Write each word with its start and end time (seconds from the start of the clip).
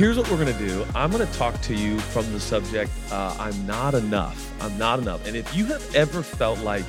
Here's 0.00 0.16
what 0.16 0.30
we're 0.30 0.38
gonna 0.38 0.58
do. 0.58 0.86
I'm 0.94 1.10
gonna 1.10 1.26
talk 1.26 1.60
to 1.60 1.74
you 1.74 2.00
from 2.00 2.32
the 2.32 2.40
subject 2.40 2.90
uh, 3.12 3.36
I'm 3.38 3.66
not 3.66 3.92
enough. 3.92 4.50
I'm 4.62 4.78
not 4.78 4.98
enough. 4.98 5.26
And 5.26 5.36
if 5.36 5.54
you 5.54 5.66
have 5.66 5.94
ever 5.94 6.22
felt 6.22 6.58
like 6.60 6.86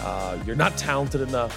uh, 0.00 0.38
you're 0.46 0.56
not 0.56 0.74
talented 0.78 1.20
enough, 1.20 1.54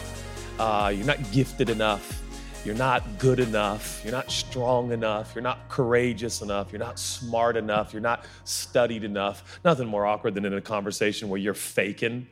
uh, 0.60 0.92
you're 0.94 1.06
not 1.06 1.32
gifted 1.32 1.70
enough, 1.70 2.22
you're 2.66 2.76
not 2.76 3.18
good 3.18 3.40
enough, 3.40 4.02
you're 4.04 4.12
not 4.12 4.30
strong 4.30 4.92
enough, 4.92 5.32
you're 5.34 5.42
not 5.42 5.70
courageous 5.70 6.42
enough, 6.42 6.70
you're 6.70 6.80
not 6.80 7.00
smart 7.00 7.56
enough, 7.56 7.94
you're 7.94 8.02
not 8.02 8.26
studied 8.44 9.06
enough, 9.06 9.62
nothing 9.64 9.88
more 9.88 10.06
awkward 10.06 10.36
than 10.36 10.44
in 10.44 10.54
a 10.54 10.60
conversation 10.60 11.30
where 11.30 11.40
you're 11.40 11.54
faking 11.54 12.28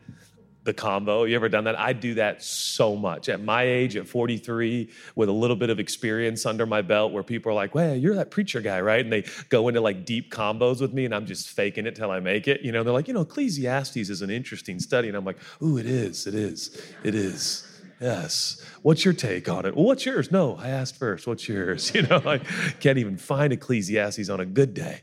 the 0.68 0.73
combo. 0.73 1.23
You 1.23 1.36
ever 1.36 1.49
done 1.49 1.63
that? 1.63 1.79
I 1.79 1.93
do 1.93 2.13
that 2.15 2.43
so 2.43 2.95
much. 2.95 3.29
At 3.29 3.41
my 3.41 3.63
age, 3.63 3.95
at 3.95 4.07
43, 4.07 4.88
with 5.16 5.29
a 5.29 5.31
little 5.31 5.55
bit 5.55 5.71
of 5.71 5.79
experience 5.79 6.45
under 6.45 6.67
my 6.67 6.84
belt, 6.84 7.11
where 7.11 7.23
people 7.23 7.52
are 7.52 7.55
like, 7.55 7.73
well, 7.73 7.95
you're 7.95 8.13
that 8.16 8.30
preacher 8.30 8.62
guy, 8.62 8.80
right? 8.81 8.99
And 8.99 9.11
they 9.11 9.23
go 9.49 9.67
into 9.67 9.81
like 9.81 10.05
deep 10.05 10.31
combos 10.31 10.80
with 10.80 10.94
me, 10.94 11.05
and 11.05 11.16
I'm 11.16 11.25
just 11.25 11.49
faking 11.49 11.88
it 11.88 11.95
till 11.95 12.11
I 12.11 12.20
make 12.20 12.48
it. 12.48 12.61
You 12.61 12.72
know, 12.72 12.84
they're 12.84 12.94
like, 12.94 13.08
you 13.08 13.16
know, 13.16 13.22
Ecclesiastes 13.22 13.98
is 14.09 14.22
an 14.22 14.30
interesting 14.30 14.80
study. 14.80 15.08
And 15.08 15.17
I'm 15.17 15.25
like, 15.25 15.39
ooh, 15.63 15.77
it 15.77 15.88
is, 15.88 16.27
it 16.27 16.35
is, 16.35 16.80
it 17.03 17.16
is. 17.16 17.63
Yes. 17.99 18.63
What's 18.84 19.03
your 19.03 19.13
take 19.13 19.49
on 19.49 19.66
it? 19.66 19.75
Well, 19.75 19.86
what's 19.86 20.05
yours? 20.05 20.31
No, 20.31 20.55
I 20.58 20.70
asked 20.70 20.97
first. 20.97 21.25
What's 21.25 21.47
yours? 21.47 21.91
You 21.95 22.03
know, 22.03 22.22
I 22.25 22.38
can't 22.80 22.99
even 22.99 23.17
find 23.17 23.52
Ecclesiastes 23.52 24.30
on 24.30 24.39
a 24.39 24.45
good 24.45 24.75
day. 24.75 25.02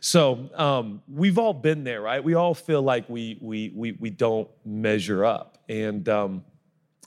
So 0.00 0.50
um, 0.54 1.02
we've 1.12 1.38
all 1.38 1.54
been 1.54 1.84
there, 1.84 2.00
right? 2.00 2.22
We 2.22 2.34
all 2.34 2.54
feel 2.54 2.82
like 2.82 3.08
we 3.08 3.38
we 3.40 3.72
we 3.74 3.92
we 3.92 4.10
don't 4.10 4.48
measure 4.64 5.24
up, 5.24 5.58
and 5.68 6.08
um, 6.08 6.44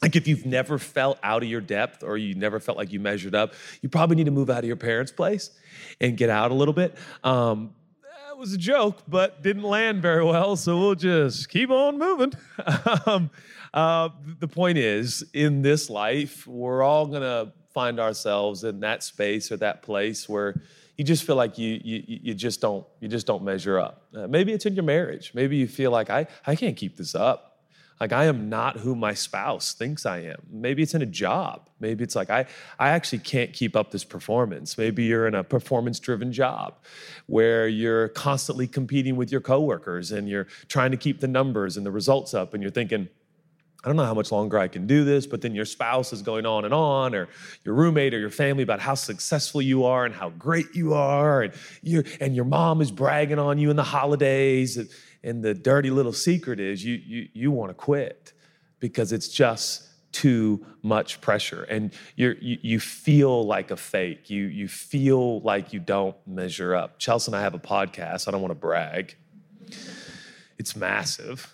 like 0.01 0.15
if 0.15 0.27
you've 0.27 0.45
never 0.45 0.77
felt 0.77 1.19
out 1.23 1.43
of 1.43 1.49
your 1.49 1.61
depth 1.61 2.03
or 2.03 2.17
you 2.17 2.33
never 2.33 2.59
felt 2.59 2.77
like 2.77 2.91
you 2.91 2.99
measured 2.99 3.35
up, 3.35 3.53
you 3.81 3.89
probably 3.89 4.15
need 4.15 4.25
to 4.25 4.31
move 4.31 4.49
out 4.49 4.59
of 4.59 4.65
your 4.65 4.75
parents' 4.75 5.11
place 5.11 5.51
and 5.99 6.17
get 6.17 6.29
out 6.29 6.51
a 6.51 6.53
little 6.53 6.73
bit. 6.73 6.97
Um, 7.23 7.73
that 8.01 8.37
was 8.37 8.53
a 8.53 8.57
joke, 8.57 9.03
but 9.07 9.43
didn't 9.43 9.63
land 9.63 10.01
very 10.01 10.23
well, 10.23 10.55
so 10.55 10.77
we'll 10.79 10.95
just 10.95 11.49
keep 11.49 11.69
on 11.69 11.99
moving. 11.99 12.33
um, 13.05 13.29
uh, 13.73 14.09
the 14.39 14.47
point 14.47 14.77
is, 14.77 15.23
in 15.33 15.61
this 15.61 15.89
life, 15.89 16.47
we're 16.47 16.83
all 16.83 17.05
gonna 17.05 17.53
find 17.73 17.99
ourselves 17.99 18.63
in 18.63 18.79
that 18.81 19.03
space 19.03 19.51
or 19.51 19.57
that 19.57 19.81
place 19.81 20.27
where 20.27 20.61
you 21.01 21.05
just 21.05 21.23
feel 21.23 21.35
like 21.35 21.57
you, 21.57 21.81
you, 21.83 22.03
you 22.05 22.33
just 22.35 22.61
don't 22.61 22.85
you 22.99 23.07
just 23.07 23.25
don't 23.25 23.43
measure 23.43 23.79
up. 23.79 24.05
Uh, 24.15 24.27
maybe 24.27 24.53
it's 24.53 24.67
in 24.67 24.75
your 24.75 24.83
marriage. 24.83 25.31
Maybe 25.33 25.57
you 25.57 25.67
feel 25.67 25.89
like 25.89 26.11
I, 26.11 26.27
I 26.45 26.55
can't 26.55 26.77
keep 26.77 26.95
this 26.95 27.15
up. 27.15 27.63
Like 27.99 28.13
I 28.13 28.25
am 28.25 28.49
not 28.49 28.77
who 28.77 28.95
my 28.95 29.15
spouse 29.15 29.73
thinks 29.73 30.05
I 30.05 30.19
am. 30.19 30.43
Maybe 30.51 30.83
it's 30.83 30.93
in 30.93 31.01
a 31.01 31.07
job. 31.07 31.71
Maybe 31.79 32.03
it's 32.03 32.15
like 32.15 32.29
I, 32.29 32.45
I 32.77 32.89
actually 32.89 33.17
can't 33.17 33.51
keep 33.51 33.75
up 33.75 33.89
this 33.89 34.03
performance. 34.03 34.77
Maybe 34.77 35.05
you're 35.05 35.27
in 35.27 35.33
a 35.33 35.43
performance-driven 35.43 36.31
job 36.33 36.75
where 37.25 37.67
you're 37.67 38.09
constantly 38.09 38.67
competing 38.67 39.15
with 39.15 39.31
your 39.31 39.41
coworkers 39.41 40.11
and 40.11 40.29
you're 40.29 40.45
trying 40.67 40.91
to 40.91 40.97
keep 40.97 41.19
the 41.19 41.27
numbers 41.27 41.77
and 41.77 41.83
the 41.83 41.91
results 41.91 42.35
up 42.35 42.53
and 42.53 42.61
you're 42.61 42.71
thinking, 42.71 43.09
I 43.83 43.87
don't 43.87 43.95
know 43.95 44.05
how 44.05 44.13
much 44.13 44.31
longer 44.31 44.59
I 44.59 44.67
can 44.67 44.85
do 44.85 45.03
this, 45.03 45.25
but 45.25 45.41
then 45.41 45.55
your 45.55 45.65
spouse 45.65 46.13
is 46.13 46.21
going 46.21 46.45
on 46.45 46.65
and 46.65 46.73
on, 46.73 47.15
or 47.15 47.27
your 47.65 47.73
roommate 47.73 48.13
or 48.13 48.19
your 48.19 48.29
family 48.29 48.61
about 48.61 48.79
how 48.79 48.93
successful 48.93 49.61
you 49.61 49.85
are 49.85 50.05
and 50.05 50.13
how 50.13 50.29
great 50.29 50.67
you 50.75 50.93
are, 50.93 51.41
and 51.41 51.53
you 51.81 52.03
and 52.19 52.35
your 52.35 52.45
mom 52.45 52.81
is 52.81 52.91
bragging 52.91 53.39
on 53.39 53.57
you 53.57 53.71
in 53.71 53.75
the 53.75 53.83
holidays, 53.83 54.77
and, 54.77 54.89
and 55.23 55.43
the 55.43 55.55
dirty 55.55 55.89
little 55.89 56.13
secret 56.13 56.59
is 56.59 56.85
you 56.85 56.93
you 56.93 57.27
you 57.33 57.51
want 57.51 57.71
to 57.71 57.73
quit 57.73 58.33
because 58.79 59.11
it's 59.11 59.29
just 59.29 59.87
too 60.11 60.63
much 60.83 61.19
pressure, 61.19 61.63
and 61.63 61.91
you 62.15 62.35
you 62.39 62.79
feel 62.79 63.47
like 63.47 63.71
a 63.71 63.77
fake. 63.77 64.29
You 64.29 64.43
you 64.43 64.67
feel 64.67 65.41
like 65.41 65.73
you 65.73 65.79
don't 65.79 66.15
measure 66.27 66.75
up. 66.75 66.99
Chelsea 66.99 67.29
and 67.31 67.35
I 67.35 67.41
have 67.41 67.55
a 67.55 67.59
podcast. 67.59 68.27
I 68.27 68.31
don't 68.31 68.41
want 68.41 68.51
to 68.51 68.55
brag. 68.59 69.15
It's 70.59 70.75
massive 70.75 71.51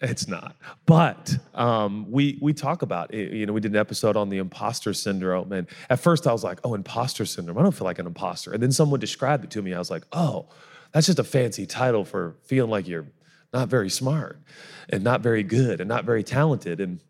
it's 0.00 0.26
not. 0.26 0.56
But 0.86 1.36
um, 1.54 2.10
we 2.10 2.38
we 2.40 2.52
talk 2.52 2.82
about 2.82 3.12
it. 3.12 3.32
You 3.32 3.46
know, 3.46 3.52
we 3.52 3.60
did 3.60 3.72
an 3.72 3.76
episode 3.78 4.16
on 4.16 4.28
the 4.28 4.38
imposter 4.38 4.94
syndrome, 4.94 5.52
and 5.52 5.66
at 5.88 6.00
first 6.00 6.26
I 6.26 6.32
was 6.32 6.42
like, 6.42 6.60
"Oh, 6.64 6.74
imposter 6.74 7.26
syndrome. 7.26 7.58
I 7.58 7.62
don't 7.62 7.72
feel 7.72 7.84
like 7.84 7.98
an 7.98 8.06
imposter." 8.06 8.52
And 8.52 8.62
then 8.62 8.72
someone 8.72 9.00
described 9.00 9.44
it 9.44 9.50
to 9.52 9.62
me. 9.62 9.74
I 9.74 9.78
was 9.78 9.90
like, 9.90 10.04
"Oh, 10.12 10.48
that's 10.92 11.06
just 11.06 11.18
a 11.18 11.24
fancy 11.24 11.66
title 11.66 12.04
for 12.04 12.36
feeling 12.44 12.70
like 12.70 12.88
you're 12.88 13.06
not 13.52 13.68
very 13.68 13.90
smart, 13.90 14.40
and 14.88 15.04
not 15.04 15.20
very 15.20 15.42
good, 15.42 15.80
and 15.80 15.88
not 15.88 16.04
very 16.04 16.22
talented." 16.22 16.80
And 16.80 17.00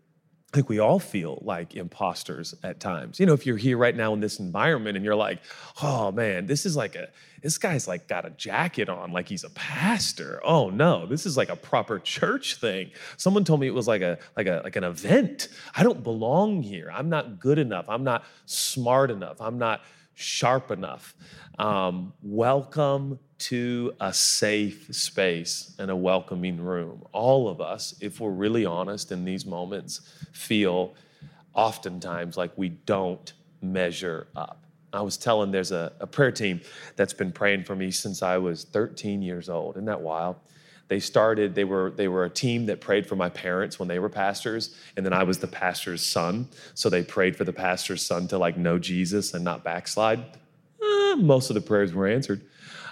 I 0.53 0.57
think 0.57 0.69
we 0.69 0.81
all 0.81 0.99
feel 0.99 1.39
like 1.43 1.77
imposters 1.77 2.57
at 2.65 2.81
times. 2.81 3.21
You 3.21 3.27
know, 3.27 3.35
if 3.35 3.47
you're 3.47 3.57
here 3.57 3.79
right 3.79 3.95
now 3.95 4.13
in 4.15 4.19
this 4.19 4.41
environment 4.41 4.97
and 4.97 5.05
you're 5.05 5.15
like, 5.15 5.39
oh 5.81 6.11
man, 6.11 6.47
this 6.47 6.67
is 6.67 6.75
like 6.75 6.97
a, 6.97 7.09
this 7.41 7.57
guy's 7.57 7.87
like 7.87 8.09
got 8.09 8.27
a 8.27 8.31
jacket 8.31 8.89
on 8.89 9.13
like 9.13 9.29
he's 9.29 9.45
a 9.45 9.51
pastor. 9.51 10.41
Oh 10.43 10.69
no, 10.69 11.07
this 11.07 11.25
is 11.25 11.37
like 11.37 11.51
a 11.51 11.57
proper 11.57 12.01
church 12.01 12.57
thing. 12.57 12.91
Someone 13.17 13.45
told 13.45 13.61
me 13.61 13.69
it 13.69 13.75
was 13.75 13.87
like 13.87 14.03
a, 14.03 14.19
like 14.37 14.49
a, 14.49 14.61
like 14.65 14.75
an 14.75 14.83
event. 14.83 15.49
I 15.77 15.85
don't 15.85 16.03
belong 16.03 16.63
here. 16.63 16.91
I'm 16.93 17.09
not 17.09 17.39
good 17.39 17.61
enough. 17.61 17.85
I'm 17.89 18.03
not 18.03 18.25
smart 18.47 19.13
enough. 19.13 19.41
I'm 19.41 19.57
not 19.57 19.83
sharp 20.15 20.73
enough. 20.73 21.15
Um, 21.61 22.13
welcome 22.23 23.21
to 23.41 23.95
a 24.01 24.13
safe 24.13 24.87
space 24.95 25.75
and 25.79 25.91
a 25.91 25.97
welcoming 25.97 26.61
room. 26.61 27.03
All 27.13 27.49
of 27.49 27.61
us, 27.61 27.95
if 28.01 28.21
we're 28.21 28.31
really 28.31 28.65
honest 28.65 29.13
in 29.13 29.25
these 29.25 29.47
moments, 29.47 30.03
feel 30.33 30.95
oftentimes 31.55 32.37
like 32.37 32.53
we 32.57 32.69
don't 32.69 33.33
measure 33.63 34.27
up. 34.37 34.65
I 34.93 35.03
was 35.03 35.17
telling 35.17 35.51
there's 35.51 35.73
a, 35.73 35.93
a 36.01 36.07
prayer 36.07 36.33
team 36.33 36.61
that's 36.97 37.13
been 37.13 37.33
praying 37.33 37.65
for 37.65 37.75
me 37.75 37.91
since 37.91 38.23
I 38.23 38.39
was 38.39 38.65
13 38.65 39.23
years 39.23 39.49
old. 39.49 39.77
Isn't 39.77 39.87
that 39.87 40.01
wild? 40.01 40.37
they 40.91 40.99
started 40.99 41.55
they 41.55 41.65
were 41.65 41.93
they 41.93 42.09
were 42.09 42.25
a 42.25 42.31
team 42.31 42.67
that 42.67 42.81
prayed 42.81 43.07
for 43.07 43.15
my 43.17 43.29
parents 43.29 43.79
when 43.79 43.89
they 43.89 43.99
were 43.99 44.09
pastors 44.09 44.77
and 44.97 45.07
then 45.07 45.13
i 45.13 45.23
was 45.23 45.39
the 45.39 45.47
pastor's 45.47 46.03
son 46.03 46.47
so 46.75 46.91
they 46.91 47.03
prayed 47.03 47.37
for 47.37 47.45
the 47.45 47.53
pastor's 47.53 48.05
son 48.05 48.27
to 48.27 48.37
like 48.37 48.57
know 48.59 48.77
jesus 48.77 49.33
and 49.33 49.45
not 49.45 49.63
backslide 49.63 50.19
eh, 50.83 51.15
most 51.15 51.49
of 51.49 51.55
the 51.55 51.61
prayers 51.61 51.95
were 51.95 52.09
answered 52.09 52.43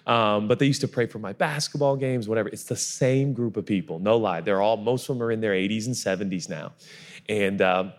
um, 0.09 0.49
but 0.49 0.59
they 0.59 0.65
used 0.65 0.81
to 0.81 0.89
pray 0.89 1.05
for 1.05 1.19
my 1.19 1.35
basketball 1.35 1.95
games, 1.95 2.29
whatever. 2.29 2.49
It's 2.49 2.65
the 2.65 2.77
same 2.77 3.35
group 3.35 3.59
of 3.59 3.67
people, 3.67 3.99
no 3.99 4.17
lie. 4.17 4.41
They're 4.41 4.63
all, 4.63 4.79
most 4.79 5.09
of 5.09 5.17
them 5.17 5.23
are 5.23 5.31
in 5.31 5.43
their 5.43 5.53
80s 5.53 5.87
and 5.87 5.95
70s 5.95 6.49
now. 6.49 6.73
And 7.29 7.61
um, 7.61 7.93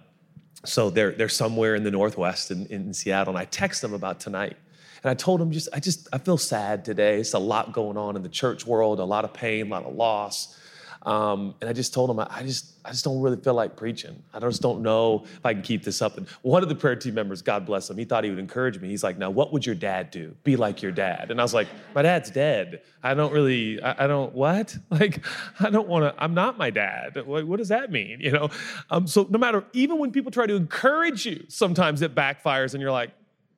so 0.66 0.90
they're, 0.90 1.12
they're 1.12 1.30
somewhere 1.30 1.76
in 1.76 1.84
the 1.84 1.92
Northwest 1.92 2.50
in, 2.50 2.66
in 2.66 2.96
Seattle. 2.96 3.36
And 3.36 3.40
I 3.40 3.46
text 3.46 3.84
them 3.84 3.94
about 3.94 4.20
tonight. 4.20 4.58
And 5.04 5.12
I 5.12 5.14
told 5.14 5.40
them 5.40 5.52
just, 5.52 5.70
I 5.72 5.80
just, 5.80 6.08
I 6.12 6.18
feel 6.18 6.40
sad 6.40 6.84
today. 6.84 7.20
It's 7.20 7.36
a 7.36 7.40
lot 7.40 7.74
going 7.74 7.96
on 7.96 8.16
in 8.16 8.24
the 8.24 8.30
church 8.30 8.66
world, 8.66 9.00
a 9.00 9.06
lot 9.06 9.24
of 9.24 9.32
pain, 9.32 9.68
a 9.68 9.70
lot 9.70 9.86
of 9.86 9.94
loss. 9.94 10.60
Um, 11.04 11.56
and 11.62 11.70
I 11.70 11.74
just 11.74 11.94
told 11.94 12.10
him, 12.10 12.20
I 12.20 12.44
just, 12.44 12.74
I 12.84 12.92
just 12.92 13.06
don't 13.06 13.22
really 13.22 13.38
feel 13.38 13.54
like 13.54 13.78
preaching. 13.78 14.22
I 14.34 14.40
just 14.40 14.62
don't 14.62 14.82
know 14.82 15.24
if 15.24 15.46
I 15.46 15.54
can 15.54 15.62
keep 15.62 15.84
this 15.84 16.02
up. 16.02 16.18
And 16.18 16.28
one 16.42 16.62
of 16.62 16.70
the 16.70 16.76
prayer 16.76 16.96
team 16.96 17.14
members, 17.14 17.42
God 17.42 17.66
bless 17.66 17.90
him, 17.90 17.98
he 17.98 18.04
thought 18.04 18.24
he 18.24 18.30
would 18.30 18.40
encourage 18.40 18.80
me. 18.80 18.90
He's 18.90 19.04
like, 19.04 19.18
now 19.18 19.30
what 19.30 19.54
would 19.54 19.66
your 19.66 19.76
dad 19.76 20.12
do? 20.12 20.36
Be 20.44 20.58
like 20.58 20.82
your 20.82 20.92
dad. 20.92 21.32
And 21.32 21.40
I 21.40 21.44
was 21.44 21.54
like, 21.54 21.68
my 21.96 22.02
dad's 22.02 22.32
dead. 22.32 22.82
I 23.02 23.14
don't 23.14 23.32
really, 23.32 23.82
I, 23.82 24.06
I 24.06 24.08
don't, 24.08 24.34
what? 24.34 24.76
Like, 25.00 25.24
I 25.62 25.70
don't 25.70 25.88
want 25.88 26.04
to, 26.04 26.22
I'm 26.22 26.34
not 26.34 26.58
my 26.58 26.72
dad. 26.72 27.26
What, 27.26 27.48
what, 27.48 27.58
does 27.58 27.70
that 27.70 27.90
mean? 27.90 28.20
You 28.20 28.32
know? 28.32 28.50
Um, 28.90 29.08
so 29.08 29.26
no 29.30 29.38
matter, 29.38 29.64
even 29.72 29.98
when 29.98 30.12
people 30.12 30.30
try 30.30 30.46
to 30.46 30.56
encourage 30.56 31.26
you, 31.26 31.46
sometimes 31.48 32.02
it 32.02 32.14
backfires 32.14 32.74
and 32.74 32.82
you're 32.82 32.92
like, 32.92 33.12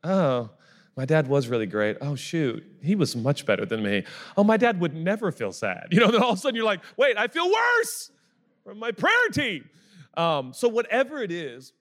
oh, 0.03 0.52
my 0.97 1.06
dad 1.06 1.28
was 1.28 1.47
really 1.47 1.66
great. 1.66 1.97
Oh, 2.02 2.16
shoot, 2.16 2.63
he 2.81 2.96
was 2.96 3.16
much 3.16 3.46
better 3.46 3.66
than 3.66 3.81
me. 3.81 4.03
Oh, 4.35 4.44
my 4.44 4.57
dad 4.57 4.79
would 4.79 4.94
never 4.94 5.31
feel 5.31 5.52
sad. 5.52 5.88
You 5.91 6.00
know, 6.00 6.12
then 6.12 6.22
all 6.22 6.31
of 6.31 6.38
a 6.38 6.41
sudden 6.41 6.56
you're 6.56 6.66
like, 6.66 6.81
wait, 6.97 7.18
I 7.18 7.28
feel 7.28 7.50
worse 7.50 8.12
from 8.63 8.79
my 8.79 8.91
prayer 8.91 9.29
team. 9.31 9.69
Um, 10.16 10.53
so, 10.53 10.68
whatever 10.68 11.22
it 11.24 11.31
is, 11.31 11.74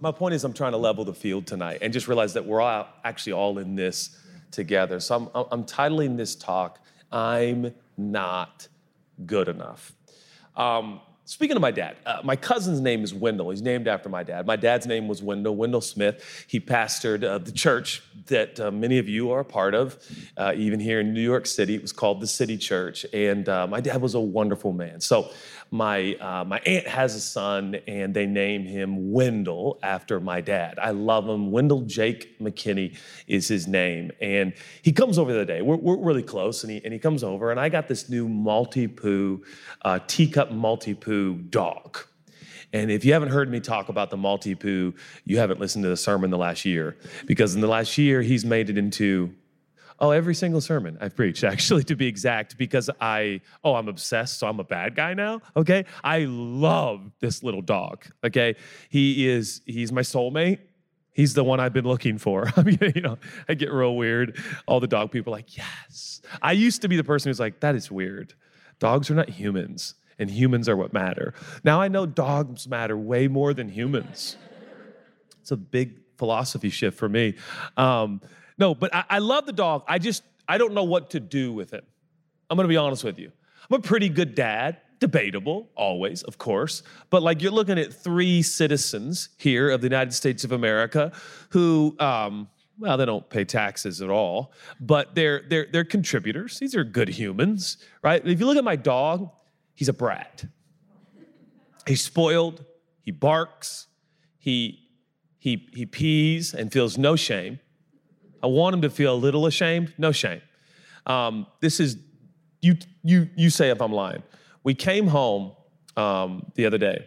my 0.00 0.12
point 0.12 0.34
is 0.34 0.44
I'm 0.44 0.54
trying 0.54 0.72
to 0.72 0.78
level 0.78 1.04
the 1.04 1.14
field 1.14 1.46
tonight 1.46 1.78
and 1.82 1.92
just 1.92 2.08
realize 2.08 2.34
that 2.34 2.46
we're 2.46 2.60
all 2.60 2.88
actually 3.04 3.32
all 3.34 3.58
in 3.58 3.74
this 3.74 4.18
together. 4.50 5.00
So, 5.00 5.30
I'm, 5.34 5.46
I'm 5.50 5.64
titling 5.64 6.16
this 6.16 6.34
talk, 6.34 6.80
I'm 7.12 7.74
Not 7.98 8.68
Good 9.26 9.48
Enough. 9.48 9.92
Um, 10.56 11.00
Speaking 11.28 11.56
of 11.56 11.60
my 11.60 11.72
dad, 11.72 11.98
uh, 12.06 12.20
my 12.24 12.36
cousin's 12.36 12.80
name 12.80 13.04
is 13.04 13.12
Wendell. 13.12 13.50
He's 13.50 13.60
named 13.60 13.86
after 13.86 14.08
my 14.08 14.22
dad. 14.22 14.46
My 14.46 14.56
dad's 14.56 14.86
name 14.86 15.08
was 15.08 15.22
Wendell, 15.22 15.56
Wendell 15.56 15.82
Smith. 15.82 16.46
He 16.48 16.58
pastored 16.58 17.22
uh, 17.22 17.36
the 17.36 17.52
church 17.52 18.02
that 18.28 18.58
uh, 18.58 18.70
many 18.70 18.96
of 18.96 19.10
you 19.10 19.30
are 19.30 19.40
a 19.40 19.44
part 19.44 19.74
of, 19.74 19.98
uh, 20.38 20.54
even 20.56 20.80
here 20.80 21.00
in 21.00 21.12
New 21.12 21.20
York 21.20 21.44
City. 21.44 21.74
It 21.74 21.82
was 21.82 21.92
called 21.92 22.22
the 22.22 22.26
City 22.26 22.56
Church. 22.56 23.04
And 23.12 23.46
uh, 23.46 23.66
my 23.66 23.82
dad 23.82 24.00
was 24.00 24.14
a 24.14 24.20
wonderful 24.20 24.72
man. 24.72 25.02
So 25.02 25.30
my, 25.70 26.14
uh, 26.14 26.44
my 26.44 26.58
aunt 26.60 26.86
has 26.86 27.14
a 27.14 27.20
son, 27.20 27.76
and 27.86 28.14
they 28.14 28.26
name 28.26 28.64
him 28.64 29.12
Wendell 29.12 29.78
after 29.82 30.18
my 30.20 30.40
dad. 30.40 30.78
I 30.80 30.92
love 30.92 31.28
him. 31.28 31.50
Wendell 31.50 31.82
Jake 31.82 32.38
McKinney 32.40 32.96
is 33.26 33.48
his 33.48 33.66
name. 33.66 34.10
And 34.20 34.54
he 34.82 34.92
comes 34.92 35.18
over 35.18 35.32
the 35.32 35.44
day. 35.44 35.60
We're, 35.62 35.76
we're 35.76 35.98
really 35.98 36.22
close, 36.22 36.64
and 36.64 36.70
he, 36.70 36.80
and 36.84 36.92
he 36.92 36.98
comes 36.98 37.22
over, 37.22 37.50
and 37.50 37.60
I 37.60 37.68
got 37.68 37.88
this 37.88 38.08
new 38.08 38.28
Maltipoo, 38.28 39.42
uh, 39.82 39.98
teacup 40.06 40.50
Maltipoo 40.50 41.50
dog. 41.50 41.98
And 42.72 42.90
if 42.90 43.04
you 43.04 43.14
haven't 43.14 43.30
heard 43.30 43.50
me 43.50 43.60
talk 43.60 43.88
about 43.88 44.10
the 44.10 44.16
Maltipoo, 44.16 44.94
you 45.24 45.38
haven't 45.38 45.58
listened 45.58 45.84
to 45.84 45.88
the 45.88 45.96
sermon 45.96 46.30
the 46.30 46.38
last 46.38 46.64
year, 46.64 46.96
because 47.26 47.54
in 47.54 47.60
the 47.60 47.68
last 47.68 47.96
year, 47.96 48.20
he's 48.20 48.44
made 48.44 48.68
it 48.68 48.76
into 48.76 49.34
Oh, 50.00 50.10
every 50.10 50.34
single 50.34 50.60
sermon 50.60 50.96
I've 51.00 51.16
preached, 51.16 51.44
actually, 51.52 51.84
to 51.84 51.96
be 51.96 52.06
exact, 52.06 52.56
because 52.56 52.88
I, 53.00 53.40
oh, 53.64 53.74
I'm 53.74 53.88
obsessed, 53.88 54.38
so 54.38 54.46
I'm 54.46 54.60
a 54.60 54.64
bad 54.64 54.94
guy 54.94 55.14
now. 55.14 55.40
Okay. 55.56 55.84
I 56.04 56.26
love 56.28 57.10
this 57.20 57.42
little 57.42 57.62
dog. 57.62 58.04
Okay. 58.24 58.56
He 58.88 59.28
is, 59.28 59.60
he's 59.66 59.92
my 59.92 60.02
soulmate. 60.02 60.60
He's 61.12 61.34
the 61.34 61.42
one 61.42 61.58
I've 61.58 61.72
been 61.72 61.84
looking 61.84 62.16
for. 62.16 62.48
I 62.56 62.62
mean, 62.62 62.78
you 62.94 63.00
know, 63.00 63.18
I 63.48 63.54
get 63.54 63.72
real 63.72 63.96
weird. 63.96 64.40
All 64.66 64.78
the 64.78 64.86
dog 64.86 65.10
people 65.10 65.32
like, 65.32 65.56
yes. 65.56 66.20
I 66.40 66.52
used 66.52 66.82
to 66.82 66.88
be 66.88 66.96
the 66.96 67.04
person 67.04 67.30
who's 67.30 67.40
like, 67.40 67.60
that 67.60 67.74
is 67.74 67.90
weird. 67.90 68.34
Dogs 68.78 69.10
are 69.10 69.14
not 69.14 69.28
humans, 69.28 69.94
and 70.20 70.30
humans 70.30 70.68
are 70.68 70.76
what 70.76 70.92
matter. 70.92 71.34
Now 71.64 71.80
I 71.80 71.88
know 71.88 72.06
dogs 72.06 72.68
matter 72.68 72.96
way 72.96 73.26
more 73.26 73.52
than 73.52 73.68
humans. 73.68 74.36
It's 75.40 75.50
a 75.50 75.56
big 75.56 75.98
philosophy 76.18 76.70
shift 76.70 76.96
for 76.96 77.08
me. 77.08 77.34
Um, 77.76 78.20
no, 78.58 78.74
but 78.74 78.94
I, 78.94 79.04
I 79.08 79.18
love 79.18 79.46
the 79.46 79.52
dog. 79.52 79.84
I 79.86 79.98
just, 79.98 80.22
I 80.48 80.58
don't 80.58 80.74
know 80.74 80.84
what 80.84 81.10
to 81.10 81.20
do 81.20 81.52
with 81.52 81.72
him. 81.72 81.84
I'm 82.50 82.56
gonna 82.56 82.68
be 82.68 82.76
honest 82.76 83.04
with 83.04 83.18
you. 83.18 83.30
I'm 83.70 83.78
a 83.78 83.82
pretty 83.82 84.08
good 84.08 84.34
dad, 84.34 84.78
debatable, 84.98 85.70
always, 85.74 86.22
of 86.22 86.38
course. 86.38 86.82
But 87.10 87.22
like 87.22 87.42
you're 87.42 87.52
looking 87.52 87.78
at 87.78 87.92
three 87.92 88.42
citizens 88.42 89.30
here 89.36 89.70
of 89.70 89.80
the 89.80 89.86
United 89.86 90.12
States 90.12 90.44
of 90.44 90.52
America 90.52 91.12
who, 91.50 91.94
um, 91.98 92.48
well, 92.78 92.96
they 92.96 93.04
don't 93.04 93.28
pay 93.28 93.44
taxes 93.44 94.00
at 94.00 94.08
all, 94.08 94.52
but 94.80 95.14
they're 95.14 95.42
they're 95.48 95.66
they're 95.70 95.84
contributors. 95.84 96.58
These 96.58 96.74
are 96.76 96.84
good 96.84 97.08
humans, 97.08 97.78
right? 98.02 98.24
If 98.24 98.40
you 98.40 98.46
look 98.46 98.56
at 98.56 98.64
my 98.64 98.76
dog, 98.76 99.30
he's 99.74 99.88
a 99.88 99.92
brat. 99.92 100.44
He's 101.86 102.02
spoiled. 102.02 102.64
He 103.02 103.10
barks. 103.10 103.88
He 104.38 104.88
he 105.38 105.68
he 105.72 105.86
pees 105.86 106.54
and 106.54 106.72
feels 106.72 106.96
no 106.96 107.16
shame. 107.16 107.58
I 108.42 108.46
want 108.46 108.74
him 108.74 108.82
to 108.82 108.90
feel 108.90 109.14
a 109.14 109.16
little 109.16 109.46
ashamed, 109.46 109.94
no 109.98 110.12
shame. 110.12 110.40
Um, 111.06 111.46
this 111.60 111.80
is, 111.80 111.96
you, 112.60 112.76
you, 113.02 113.28
you 113.36 113.50
say 113.50 113.70
if 113.70 113.80
I'm 113.80 113.92
lying. 113.92 114.22
We 114.62 114.74
came 114.74 115.06
home 115.06 115.52
um, 115.96 116.50
the 116.54 116.66
other 116.66 116.78
day 116.78 117.06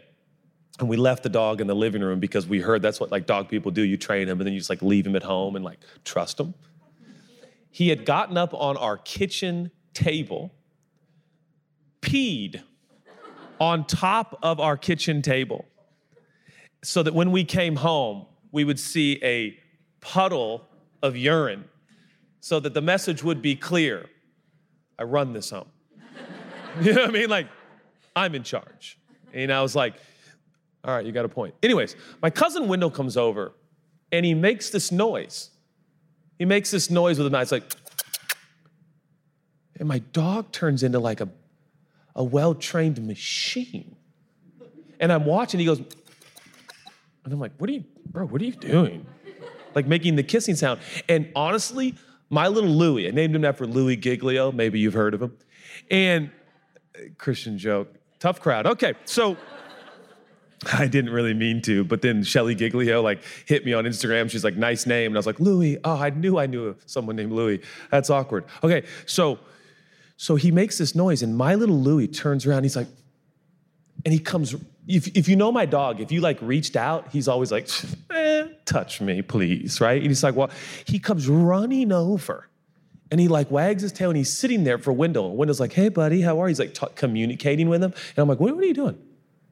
and 0.80 0.90
we 0.90 0.98
left 0.98 1.24
the 1.24 1.30
dog 1.30 1.62
in 1.62 1.68
the 1.68 1.76
living 1.76 2.02
room 2.02 2.20
because 2.20 2.48
we 2.48 2.60
heard 2.60 2.82
that's 2.82 3.00
what 3.00 3.12
like 3.12 3.26
dog 3.26 3.50
people 3.50 3.72
do. 3.72 3.84
You 3.84 3.98
train 3.98 4.28
him 4.28 4.40
and 4.40 4.48
then 4.48 4.54
you 4.54 4.60
just 4.60 4.70
like 4.70 4.82
leave 4.82 5.06
him 5.06 5.16
at 5.16 5.24
home 5.24 5.56
and 5.56 5.64
like 5.64 5.80
trust 6.04 6.40
him. 6.40 6.54
He 7.70 7.90
had 7.90 8.06
gotten 8.06 8.36
up 8.38 8.54
on 8.54 8.76
our 8.78 8.98
kitchen 8.98 9.72
table, 9.94 10.54
peed 12.02 12.62
on 13.60 13.86
top 13.86 14.40
of 14.42 14.60
our 14.60 14.76
kitchen 14.76 15.22
table 15.22 15.66
so 16.84 17.04
that 17.04 17.14
when 17.14 17.32
we 17.32 17.44
came 17.44 17.76
home, 17.76 18.26
we 18.52 18.64
would 18.64 18.80
see 18.80 19.20
a 19.24 19.58
puddle 20.02 20.68
of 21.02 21.18
urine 21.18 21.66
so 22.40 22.60
that 22.60 22.74
the 22.74 22.82
message 22.82 23.24
would 23.24 23.42
be 23.42 23.56
clear 23.56 24.08
I 25.02 25.04
run 25.04 25.34
this 25.34 25.50
home. 25.50 25.66
you 26.82 26.94
know 26.94 27.02
what 27.02 27.10
I 27.10 27.14
mean? 27.14 27.30
Like, 27.30 27.48
I'm 28.16 28.36
in 28.36 28.44
charge. 28.44 29.00
And 29.34 29.52
I 29.52 29.64
was 29.64 29.76
like, 29.76 29.96
all 30.84 30.94
right, 30.94 31.04
you 31.04 31.12
got 31.12 31.26
a 31.26 31.30
point. 31.30 31.56
Anyways, 31.64 31.96
my 32.22 32.30
cousin 32.30 32.68
Wendell 32.68 32.92
comes 32.92 33.18
over 33.18 33.54
and 34.12 34.24
he 34.24 34.36
makes 34.36 34.70
this 34.70 34.92
noise. 34.92 35.50
He 36.38 36.46
makes 36.46 36.70
this 36.70 36.92
noise 36.92 37.18
with 37.18 37.28
a 37.28 37.30
knife. 37.32 37.44
It's 37.44 37.52
like, 37.52 37.76
and 39.80 39.88
my 39.88 40.00
dog 40.00 40.52
turns 40.52 40.84
into 40.84 41.00
like 41.00 41.22
a, 41.22 41.30
a 42.16 42.24
well 42.24 42.54
trained 42.54 43.06
machine. 43.06 43.96
And 45.00 45.12
I'm 45.12 45.26
watching, 45.26 45.60
he 45.60 45.66
goes, 45.66 45.80
and 45.80 47.34
I'm 47.34 47.40
like, 47.40 47.54
what 47.58 47.72
are 47.72 47.74
you, 47.74 47.86
bro, 48.06 48.26
what 48.26 48.40
are 48.40 48.46
you 48.46 48.52
doing? 48.52 49.06
Like 49.76 49.88
making 49.88 50.16
the 50.16 50.24
kissing 50.24 50.56
sound. 50.56 50.80
And 51.08 51.32
honestly, 51.36 51.96
my 52.30 52.48
little 52.48 52.70
Louie, 52.70 53.08
I 53.08 53.12
named 53.12 53.36
him 53.36 53.46
after 53.46 53.66
Louie 53.66 53.96
Giglio. 53.98 54.52
Maybe 54.52 54.80
you've 54.80 54.94
heard 54.94 55.14
of 55.14 55.22
him. 55.22 55.38
And 55.90 56.32
uh, 56.96 57.02
Christian 57.18 57.58
joke, 57.58 57.94
tough 58.20 58.40
crowd. 58.40 58.66
Okay, 58.66 58.94
so 59.06 59.38
I 60.74 60.88
didn't 60.88 61.12
really 61.12 61.34
mean 61.34 61.62
to, 61.64 61.84
but 61.84 62.02
then 62.02 62.24
Shelly 62.24 62.56
Giglio 62.56 63.02
like 63.02 63.24
hit 63.46 63.66
me 63.66 63.74
on 63.74 63.86
Instagram. 63.86 64.30
She's 64.30 64.44
like, 64.44 64.56
nice 64.56 64.86
name. 64.86 65.08
And 65.08 65.18
I 65.18 65.20
was 65.20 65.26
like, 65.26 65.40
Louie. 65.40 65.78
Oh, 65.84 65.96
I 65.96 66.10
knew 66.10 66.38
I 66.38 66.46
knew 66.46 66.76
someone 66.86 67.16
named 67.16 67.32
Louie. 67.32 67.62
That's 67.90 68.10
awkward. 68.10 68.46
Okay, 68.64 68.84
so 69.06 69.40
so 70.18 70.36
he 70.36 70.52
makes 70.52 70.78
this 70.78 70.94
noise, 70.94 71.24
and 71.24 71.36
my 71.36 71.56
little 71.56 71.80
Louie 71.80 72.08
turns 72.08 72.46
around. 72.46 72.64
He's 72.64 72.76
like, 72.76 72.88
and 74.06 74.14
he 74.14 74.20
comes 74.20 74.56
if, 74.88 75.08
if 75.16 75.28
you 75.28 75.36
know 75.36 75.52
my 75.52 75.66
dog, 75.66 76.00
if 76.00 76.12
you 76.12 76.22
like 76.22 76.42
reached 76.42 76.76
out, 76.76 77.10
he's 77.12 77.28
always 77.28 77.52
like, 77.52 77.70
eh, 78.12 78.48
touch 78.72 79.02
me, 79.02 79.22
please, 79.22 79.82
right? 79.82 80.02
And 80.02 80.10
he's 80.10 80.24
like, 80.24 80.36
well, 80.36 80.50
he 80.86 81.00
comes 81.00 81.28
running 81.28 81.92
over 81.92 82.48
and 83.12 83.20
he 83.20 83.28
like 83.28 83.52
wags 83.52 83.82
his 83.82 83.92
tail 83.92 84.10
and 84.10 84.18
he's 84.18 84.32
sitting 84.32 84.64
there 84.64 84.78
for 84.78 84.94
Wendell. 84.94 85.30
And 85.30 85.38
Wendell's 85.38 85.60
like, 85.60 85.74
hey, 85.74 85.90
buddy, 85.90 86.22
how 86.22 86.42
are 86.42 86.48
you? 86.48 86.52
He's 86.52 86.60
like 86.60 86.74
t- 86.74 86.88
communicating 86.96 87.68
with 87.68 87.84
him. 87.84 87.92
And 87.92 88.20
I'm 88.20 88.28
like, 88.30 88.40
what, 88.40 88.56
what 88.56 88.64
are 88.64 88.68
you 88.68 88.74
doing? 88.74 88.98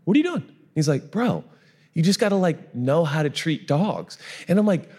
What 0.05 0.15
are 0.15 0.17
you 0.17 0.23
doing? 0.23 0.43
He's 0.73 0.87
like, 0.87 1.11
bro, 1.11 1.43
you 1.93 2.01
just 2.01 2.19
gotta 2.19 2.37
like 2.37 2.73
know 2.73 3.03
how 3.03 3.23
to 3.23 3.29
treat 3.29 3.67
dogs. 3.67 4.17
And 4.47 4.57
I'm 4.57 4.65
like, 4.65 4.89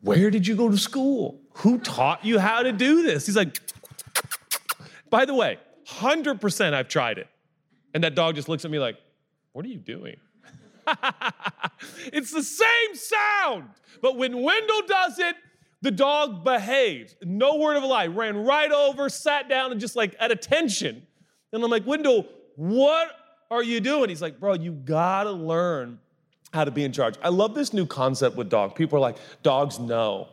where 0.00 0.30
did 0.30 0.46
you 0.46 0.56
go 0.56 0.70
to 0.70 0.78
school? 0.78 1.40
Who 1.56 1.78
taught 1.78 2.24
you 2.24 2.38
how 2.38 2.62
to 2.62 2.72
do 2.72 3.02
this? 3.02 3.26
He's 3.26 3.36
like, 3.36 3.58
by 5.10 5.26
the 5.26 5.34
way, 5.34 5.58
100% 5.86 6.72
I've 6.72 6.88
tried 6.88 7.18
it. 7.18 7.28
And 7.92 8.02
that 8.04 8.14
dog 8.14 8.34
just 8.34 8.48
looks 8.48 8.64
at 8.64 8.70
me 8.70 8.78
like, 8.78 8.96
what 9.52 9.66
are 9.66 9.68
you 9.68 9.76
doing? 9.76 10.16
it's 12.12 12.32
the 12.32 12.42
same 12.42 12.94
sound, 12.94 13.70
but 14.00 14.16
when 14.16 14.40
Wendell 14.42 14.82
does 14.86 15.18
it, 15.18 15.36
the 15.80 15.90
dog 15.90 16.44
behaves. 16.44 17.16
No 17.22 17.56
word 17.56 17.76
of 17.76 17.82
a 17.82 17.86
lie. 17.86 18.06
Ran 18.06 18.36
right 18.36 18.70
over, 18.70 19.08
sat 19.08 19.48
down, 19.48 19.72
and 19.72 19.80
just 19.80 19.96
like 19.96 20.14
at 20.20 20.30
attention. 20.30 21.06
And 21.52 21.64
I'm 21.64 21.70
like, 21.70 21.86
Wendell, 21.86 22.26
what 22.56 23.10
are 23.50 23.62
you 23.62 23.80
doing? 23.80 24.08
He's 24.08 24.22
like, 24.22 24.38
bro, 24.38 24.54
you 24.54 24.72
gotta 24.72 25.32
learn 25.32 25.98
how 26.52 26.64
to 26.64 26.70
be 26.70 26.84
in 26.84 26.92
charge. 26.92 27.16
I 27.22 27.30
love 27.30 27.54
this 27.54 27.72
new 27.72 27.86
concept 27.86 28.36
with 28.36 28.48
dogs. 28.48 28.74
People 28.74 28.98
are 28.98 29.00
like, 29.00 29.16
dogs 29.42 29.78
know 29.78 30.28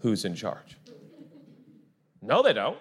who's 0.00 0.24
in 0.24 0.34
charge. 0.34 0.76
No, 2.20 2.42
they 2.42 2.52
don't. 2.52 2.78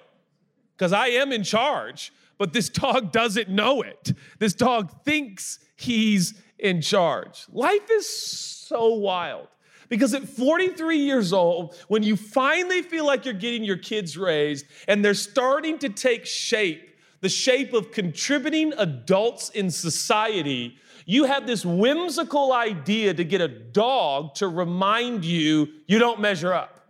Because 0.76 0.92
I 0.92 1.08
am 1.08 1.32
in 1.32 1.44
charge 1.44 2.12
but 2.38 2.54
this 2.54 2.70
dog 2.70 3.12
doesn't 3.12 3.50
know 3.50 3.82
it. 3.82 4.14
This 4.40 4.54
dog 4.54 5.04
thinks 5.04 5.60
he's 5.76 6.34
in 6.60 6.82
charge. 6.82 7.46
Life 7.52 7.90
is 7.92 8.08
so 8.08 8.94
wild. 8.96 9.48
Because 9.88 10.14
at 10.14 10.28
43 10.28 10.98
years 10.98 11.32
old, 11.32 11.76
when 11.88 12.02
you 12.02 12.16
finally 12.16 12.82
feel 12.82 13.06
like 13.06 13.24
you're 13.24 13.34
getting 13.34 13.64
your 13.64 13.78
kids 13.78 14.18
raised 14.18 14.66
and 14.88 15.06
they're 15.06 15.14
starting 15.14 15.78
to 15.80 15.90
take 15.90 16.26
shape, 16.26 16.98
the 17.22 17.30
shape 17.30 17.74
of 17.74 17.92
contributing 17.92 18.74
adults 18.78 19.50
in 19.50 19.70
society, 19.70 20.78
you 21.06 21.26
have 21.26 21.46
this 21.46 21.64
whimsical 21.64 22.52
idea 22.52 23.14
to 23.14 23.24
get 23.24 23.42
a 23.42 23.48
dog 23.48 24.34
to 24.36 24.48
remind 24.48 25.24
you 25.24 25.68
you 25.88 26.00
don't 26.00 26.20
measure 26.20 26.52
up. 26.54 26.82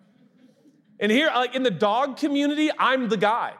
And 1.00 1.12
here, 1.12 1.30
like 1.36 1.54
in 1.54 1.64
the 1.64 1.72
dog 1.72 2.16
community, 2.16 2.70
I'm 2.80 3.10
the 3.10 3.18
guy. 3.18 3.54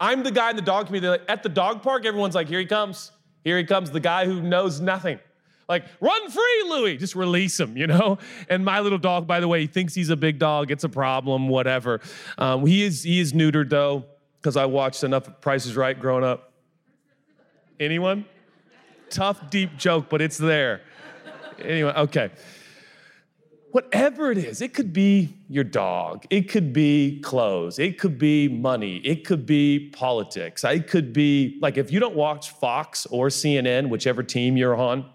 I'm 0.00 0.24
the 0.24 0.32
guy 0.32 0.50
in 0.50 0.56
the 0.56 0.62
dog 0.62 0.86
community. 0.86 1.20
Like, 1.20 1.30
at 1.30 1.44
the 1.44 1.48
dog 1.48 1.82
park, 1.82 2.04
everyone's 2.04 2.34
like, 2.34 2.48
here 2.48 2.58
he 2.58 2.66
comes. 2.66 3.12
Here 3.44 3.56
he 3.56 3.64
comes, 3.64 3.90
the 3.90 4.00
guy 4.00 4.24
who 4.24 4.42
knows 4.42 4.80
nothing. 4.80 5.20
Like, 5.68 5.84
run 6.00 6.30
free, 6.30 6.64
Louie. 6.68 6.96
Just 6.96 7.14
release 7.14 7.58
him, 7.58 7.76
you 7.76 7.86
know? 7.86 8.18
And 8.48 8.64
my 8.64 8.80
little 8.80 8.98
dog, 8.98 9.26
by 9.26 9.40
the 9.40 9.48
way, 9.48 9.62
he 9.62 9.66
thinks 9.66 9.94
he's 9.94 10.10
a 10.10 10.16
big 10.16 10.38
dog. 10.38 10.70
It's 10.70 10.84
a 10.84 10.88
problem, 10.88 11.48
whatever. 11.48 12.00
Um, 12.36 12.66
he, 12.66 12.82
is, 12.82 13.02
he 13.02 13.20
is 13.20 13.32
neutered, 13.32 13.70
though, 13.70 14.04
because 14.40 14.56
I 14.56 14.66
watched 14.66 15.02
enough 15.02 15.40
Price 15.40 15.64
Is 15.66 15.76
Right 15.76 15.98
growing 15.98 16.24
up. 16.24 16.52
Anyone? 17.80 18.26
Tough, 19.10 19.50
deep 19.50 19.76
joke, 19.76 20.06
but 20.08 20.20
it's 20.20 20.38
there. 20.38 20.82
Anyway, 21.58 21.92
okay 21.96 22.30
whatever 23.74 24.30
it 24.30 24.38
is, 24.38 24.62
it 24.62 24.72
could 24.72 24.92
be 24.92 25.36
your 25.48 25.64
dog, 25.64 26.24
it 26.30 26.48
could 26.48 26.72
be 26.72 27.18
clothes, 27.22 27.80
it 27.80 27.98
could 27.98 28.16
be 28.16 28.46
money, 28.46 28.98
it 28.98 29.24
could 29.24 29.44
be 29.44 29.90
politics, 29.92 30.62
it 30.62 30.86
could 30.86 31.12
be 31.12 31.58
like 31.60 31.76
if 31.76 31.90
you 31.90 31.98
don't 31.98 32.14
watch 32.14 32.50
Fox 32.50 33.04
or 33.06 33.26
CNN, 33.26 33.88
whichever 33.88 34.22
team 34.22 34.56
you're 34.56 34.76
on, 34.76 35.10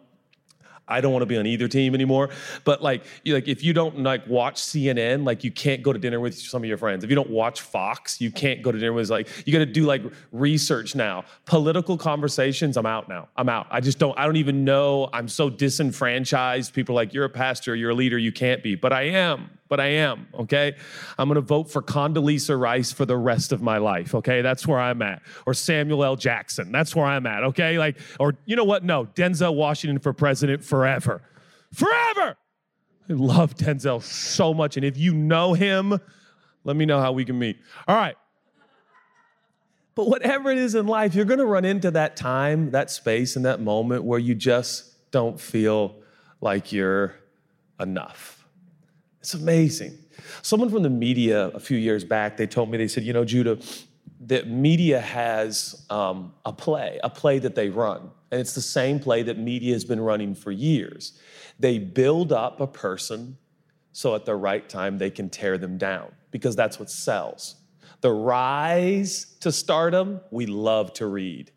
I 0.89 1.01
don't 1.01 1.11
want 1.11 1.21
to 1.21 1.27
be 1.27 1.37
on 1.37 1.45
either 1.45 1.67
team 1.67 1.93
anymore. 1.93 2.29
But 2.63 2.81
like, 2.81 3.03
you, 3.23 3.33
like 3.33 3.47
if 3.47 3.63
you 3.63 3.73
don't 3.73 4.03
like 4.03 4.27
watch 4.27 4.55
CNN, 4.55 5.25
like 5.25 5.43
you 5.43 5.51
can't 5.51 5.83
go 5.83 5.93
to 5.93 5.99
dinner 5.99 6.19
with 6.19 6.37
some 6.37 6.63
of 6.63 6.67
your 6.67 6.77
friends. 6.77 7.03
If 7.03 7.09
you 7.09 7.15
don't 7.15 7.29
watch 7.29 7.61
Fox, 7.61 8.19
you 8.19 8.31
can't 8.31 8.61
go 8.61 8.71
to 8.71 8.77
dinner 8.77 8.93
with 8.93 9.09
like 9.09 9.27
you 9.45 9.53
got 9.53 9.59
to 9.59 9.65
do 9.65 9.85
like 9.85 10.01
research 10.31 10.95
now. 10.95 11.23
Political 11.45 11.97
conversations, 11.97 12.77
I'm 12.77 12.85
out 12.85 13.07
now. 13.07 13.27
I'm 13.37 13.49
out. 13.49 13.67
I 13.69 13.79
just 13.79 13.99
don't. 13.99 14.17
I 14.17 14.25
don't 14.25 14.37
even 14.37 14.63
know. 14.63 15.09
I'm 15.13 15.27
so 15.27 15.49
disenfranchised. 15.49 16.73
People 16.73 16.95
like 16.95 17.13
you're 17.13 17.25
a 17.25 17.29
pastor, 17.29 17.75
you're 17.75 17.91
a 17.91 17.95
leader, 17.95 18.17
you 18.17 18.31
can't 18.31 18.63
be. 18.63 18.75
But 18.75 18.93
I 18.93 19.03
am 19.03 19.49
but 19.69 19.79
I 19.79 19.85
am, 19.85 20.27
okay? 20.33 20.75
I'm 21.17 21.29
gonna 21.29 21.39
vote 21.39 21.71
for 21.71 21.81
Condoleezza 21.81 22.59
Rice 22.59 22.91
for 22.91 23.05
the 23.05 23.15
rest 23.15 23.53
of 23.53 23.61
my 23.61 23.77
life, 23.77 24.13
okay? 24.15 24.41
That's 24.41 24.67
where 24.67 24.79
I'm 24.79 25.01
at. 25.01 25.21
Or 25.45 25.53
Samuel 25.53 26.03
L. 26.03 26.15
Jackson, 26.17 26.71
that's 26.71 26.95
where 26.95 27.05
I'm 27.05 27.25
at, 27.25 27.43
okay? 27.43 27.77
Like, 27.77 27.97
or 28.19 28.35
you 28.45 28.57
know 28.57 28.65
what? 28.65 28.83
No, 28.83 29.05
Denzel 29.05 29.55
Washington 29.55 29.99
for 29.99 30.11
president 30.11 30.63
forever. 30.63 31.21
Forever! 31.71 32.35
I 33.09 33.13
love 33.13 33.55
Denzel 33.55 34.03
so 34.03 34.53
much. 34.53 34.75
And 34.75 34.85
if 34.85 34.97
you 34.97 35.13
know 35.13 35.53
him, 35.53 35.99
Let 36.63 36.75
me 36.75 36.85
know 36.85 36.99
how 36.99 37.11
we 37.11 37.25
can 37.25 37.39
meet. 37.39 37.57
All 37.87 37.95
right. 37.95 38.15
But 39.95 40.07
whatever 40.07 40.51
it 40.51 40.57
is 40.57 40.75
in 40.75 40.87
life, 40.87 41.15
you're 41.15 41.25
to 41.25 41.45
run 41.45 41.65
into 41.65 41.91
that 41.91 42.15
time, 42.15 42.71
that 42.71 42.89
space, 42.91 43.35
and 43.35 43.45
that 43.45 43.59
moment 43.59 44.03
where 44.03 44.19
you 44.19 44.35
just 44.35 45.11
don't 45.11 45.39
feel 45.39 45.95
like 46.41 46.71
you're 46.71 47.15
enough. 47.79 48.38
It's 49.19 49.33
amazing. 49.33 49.97
Someone 50.41 50.69
from 50.69 50.83
the 50.83 50.89
media 50.89 51.47
a 51.47 51.59
few 51.59 51.77
years 51.77 52.03
back, 52.03 52.37
they 52.37 52.47
told 52.47 52.69
me, 52.69 52.77
they 52.77 52.87
said, 52.87 53.03
you 53.03 53.13
know, 53.13 53.25
Judah, 53.25 53.59
that 54.21 54.47
media 54.47 54.99
has 54.99 55.85
um, 55.89 56.33
a 56.45 56.53
play, 56.53 56.99
a 57.03 57.09
play 57.09 57.39
that 57.39 57.55
they 57.55 57.69
run. 57.69 58.11
And 58.31 58.39
it's 58.39 58.53
the 58.53 58.61
same 58.61 58.99
play 58.99 59.23
that 59.23 59.37
media 59.37 59.73
has 59.73 59.85
been 59.85 59.99
running 59.99 60.35
for 60.35 60.51
years. 60.51 61.19
They 61.59 61.79
build 61.79 62.31
up 62.31 62.59
a 62.61 62.67
person 62.67 63.37
so 63.91 64.15
at 64.15 64.25
the 64.25 64.35
right 64.35 64.67
time 64.69 64.97
they 64.97 65.09
can 65.09 65.29
tear 65.29 65.57
them 65.57 65.77
down 65.77 66.11
because 66.31 66.55
that's 66.55 66.79
what 66.79 66.89
sells. 66.89 67.55
The 68.01 68.11
rise 68.11 69.35
to 69.41 69.51
stardom, 69.51 70.21
we 70.31 70.45
love 70.45 70.93
to 70.93 71.07
read. 71.07 71.51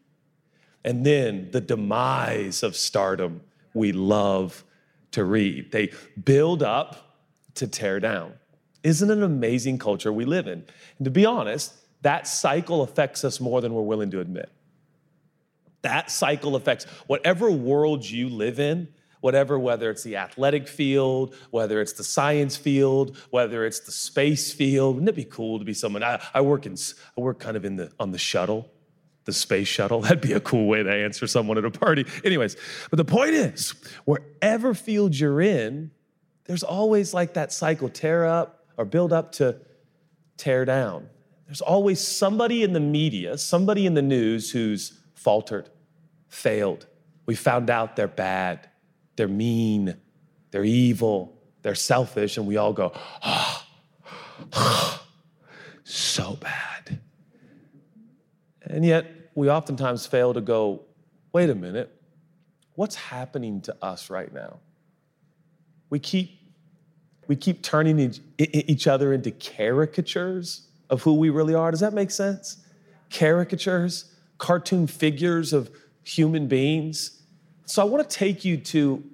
And 0.85 1.07
then 1.07 1.51
the 1.53 1.61
demise 1.61 2.63
of 2.63 2.75
stardom, 2.75 3.43
we 3.75 3.93
love 3.93 4.65
to 5.13 5.25
read. 5.25 5.71
They 5.71 5.93
build 6.25 6.63
up 6.63 7.12
to 7.55 7.67
tear 7.67 8.01
down. 8.01 8.35
Isn't 8.83 9.11
it 9.11 9.19
an 9.19 9.23
amazing 9.23 9.79
culture 9.79 10.13
we 10.13 10.25
live 10.25 10.47
in? 10.47 10.65
And 10.99 11.05
to 11.05 11.11
be 11.11 11.25
honest, 11.25 11.75
that 12.03 12.27
cycle 12.27 12.83
affects 12.83 13.25
us 13.25 13.41
more 13.41 13.61
than 13.61 13.73
we're 13.75 13.83
willing 13.83 14.11
to 14.11 14.21
admit. 14.21 14.51
That 15.83 16.11
cycle 16.11 16.57
affects 16.57 16.85
whatever 17.07 17.51
world 17.51 18.05
you 18.05 18.29
live 18.29 18.61
in, 18.61 18.89
whatever, 19.21 19.59
whether 19.59 19.91
it's 19.91 20.03
the 20.03 20.17
athletic 20.17 20.69
field, 20.69 21.35
whether 21.51 21.81
it's 21.81 21.93
the 21.93 22.05
science 22.05 22.57
field, 22.57 23.17
whether 23.31 23.65
it's 23.65 23.81
the 23.81 23.93
space 23.93 24.53
field. 24.53 24.97
Wouldn't 24.97 25.09
it 25.09 25.17
be 25.17 25.25
cool 25.25 25.59
to 25.59 25.65
be 25.65 25.75
someone? 25.75 26.03
I, 26.03 26.21
I 26.35 26.41
work 26.41 26.67
in, 26.67 26.77
I 27.17 27.21
work 27.21 27.39
kind 27.39 27.57
of 27.57 27.65
in 27.65 27.77
the 27.77 27.91
on 27.99 28.11
the 28.11 28.19
shuttle, 28.19 28.71
the 29.25 29.33
space 29.33 29.69
shuttle. 29.69 30.01
That'd 30.03 30.21
be 30.21 30.33
a 30.33 30.41
cool 30.41 30.67
way 30.67 30.83
to 30.83 30.93
answer 30.93 31.27
someone 31.27 31.57
at 31.57 31.65
a 31.65 31.71
party. 31.71 32.05
Anyways, 32.25 32.57
but 32.91 32.97
the 32.97 33.05
point 33.05 33.35
is, 33.35 33.75
wherever 34.05 34.75
field 34.75 35.17
you're 35.17 35.41
in, 35.41 35.93
there's 36.45 36.63
always 36.63 37.15
like 37.15 37.35
that 37.35 37.53
cycle 37.53 37.89
tear 37.89 38.27
up 38.27 38.67
or 38.77 38.85
build 38.85 39.13
up 39.13 39.33
to 39.33 39.59
tear 40.37 40.65
down. 40.65 41.09
There's 41.47 41.61
always 41.61 42.01
somebody 42.01 42.63
in 42.63 42.73
the 42.73 42.81
media, 42.81 43.39
somebody 43.39 43.87
in 43.87 43.95
the 43.95 44.03
news 44.03 44.51
who's 44.51 44.99
faltered, 45.15 45.69
failed. 46.29 46.87
We 47.27 47.35
found 47.35 47.71
out 47.71 47.95
they're 47.95 48.09
bad, 48.09 48.69
they're 49.17 49.29
mean, 49.29 49.97
they're 50.51 50.65
evil, 50.65 51.39
they're 51.63 51.75
selfish, 51.75 52.37
and 52.37 52.47
we 52.47 52.57
all 52.57 52.73
go, 52.73 52.93
oh, 53.25 53.65
oh, 54.53 55.03
so 55.85 56.37
bad. 56.37 57.01
And 58.63 58.85
yet, 58.85 59.07
we 59.35 59.51
oftentimes 59.51 60.07
fail 60.07 60.35
to 60.35 60.41
go, 60.41 60.85
wait 61.33 61.51
a 61.51 61.55
minute, 61.55 61.95
what's 62.75 62.95
happening 62.95 63.61
to 63.63 63.77
us 63.83 64.11
right 64.11 64.33
now? 64.33 64.61
We 65.93 65.99
keep, 65.99 66.41
we 67.29 67.37
keep 67.37 67.63
turning 67.63 68.15
each 68.39 68.87
other 68.87 69.13
into 69.13 69.31
caricatures 69.31 70.69
of 70.89 71.03
who 71.03 71.17
we 71.17 71.29
really 71.29 71.53
are. 71.53 71.71
Does 71.71 71.81
that 71.81 71.93
make 71.93 72.11
sense? 72.11 72.65
Caricatures, 73.11 74.07
cartoon 74.39 74.87
figures 74.87 75.53
of 75.53 75.71
human 76.03 76.47
beings. 76.47 77.21
So 77.67 77.83
I 77.83 77.85
want 77.85 78.09
to 78.09 78.17
take 78.17 78.43
you 78.43 78.57
to, 78.57 79.05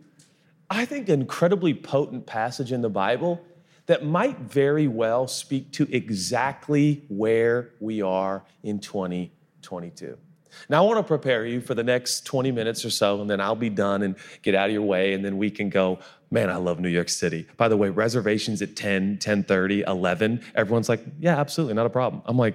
I 0.71 0.85
think, 0.85 1.09
an 1.09 1.21
incredibly 1.21 1.75
potent 1.75 2.27
passage 2.27 2.71
in 2.71 2.81
the 2.81 2.89
Bible 2.89 3.41
that 3.87 4.05
might 4.05 4.39
very 4.39 4.87
well 4.87 5.27
speak 5.27 5.73
to 5.73 5.89
exactly 5.91 7.03
where 7.09 7.71
we 7.81 8.03
are 8.03 8.45
in 8.63 8.79
2022. 8.79 10.17
Now, 10.69 10.83
I 10.83 10.87
want 10.87 10.99
to 10.99 11.03
prepare 11.03 11.47
you 11.47 11.61
for 11.61 11.75
the 11.75 11.85
next 11.85 12.27
20 12.27 12.53
minutes 12.53 12.85
or 12.85 12.91
so, 12.91 13.21
and 13.21 13.29
then 13.29 13.41
I'll 13.41 13.55
be 13.57 13.71
done 13.71 14.03
and 14.03 14.17
get 14.43 14.55
out 14.55 14.69
of 14.69 14.73
your 14.73 14.83
way, 14.83 15.13
and 15.13 15.25
then 15.25 15.39
we 15.39 15.51
can 15.51 15.69
go. 15.71 15.99
Man, 16.31 16.51
I 16.51 16.57
love 16.57 16.79
New 16.79 16.91
York 16.91 17.09
City. 17.09 17.47
By 17.57 17.69
the 17.69 17.77
way, 17.79 17.89
reservations 17.89 18.61
at 18.61 18.77
10, 18.77 19.17
10 19.17 19.45
30, 19.45 19.81
11. 19.87 20.43
Everyone's 20.55 20.87
like, 20.91 21.01
yeah, 21.19 21.39
absolutely, 21.39 21.73
not 21.73 21.87
a 21.87 21.91
problem. 21.91 22.21
I'm 22.27 22.37
like, 22.37 22.55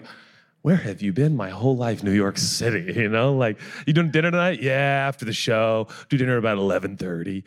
where 0.62 0.76
have 0.78 1.02
you 1.02 1.12
been 1.12 1.36
my 1.36 1.50
whole 1.50 1.76
life? 1.76 2.04
New 2.04 2.12
York 2.14 2.38
City, 2.38 2.94
you 2.96 3.10
know? 3.10 3.34
Like, 3.34 3.60
you 3.86 3.94
doing 3.94 4.12
dinner 4.12 4.32
tonight? 4.32 4.62
Yeah, 4.62 4.74
after 5.08 5.26
the 5.26 5.34
show. 5.34 5.88
Do 6.10 6.18
dinner 6.18 6.38
about 6.38 6.58
11:30. 6.58 7.44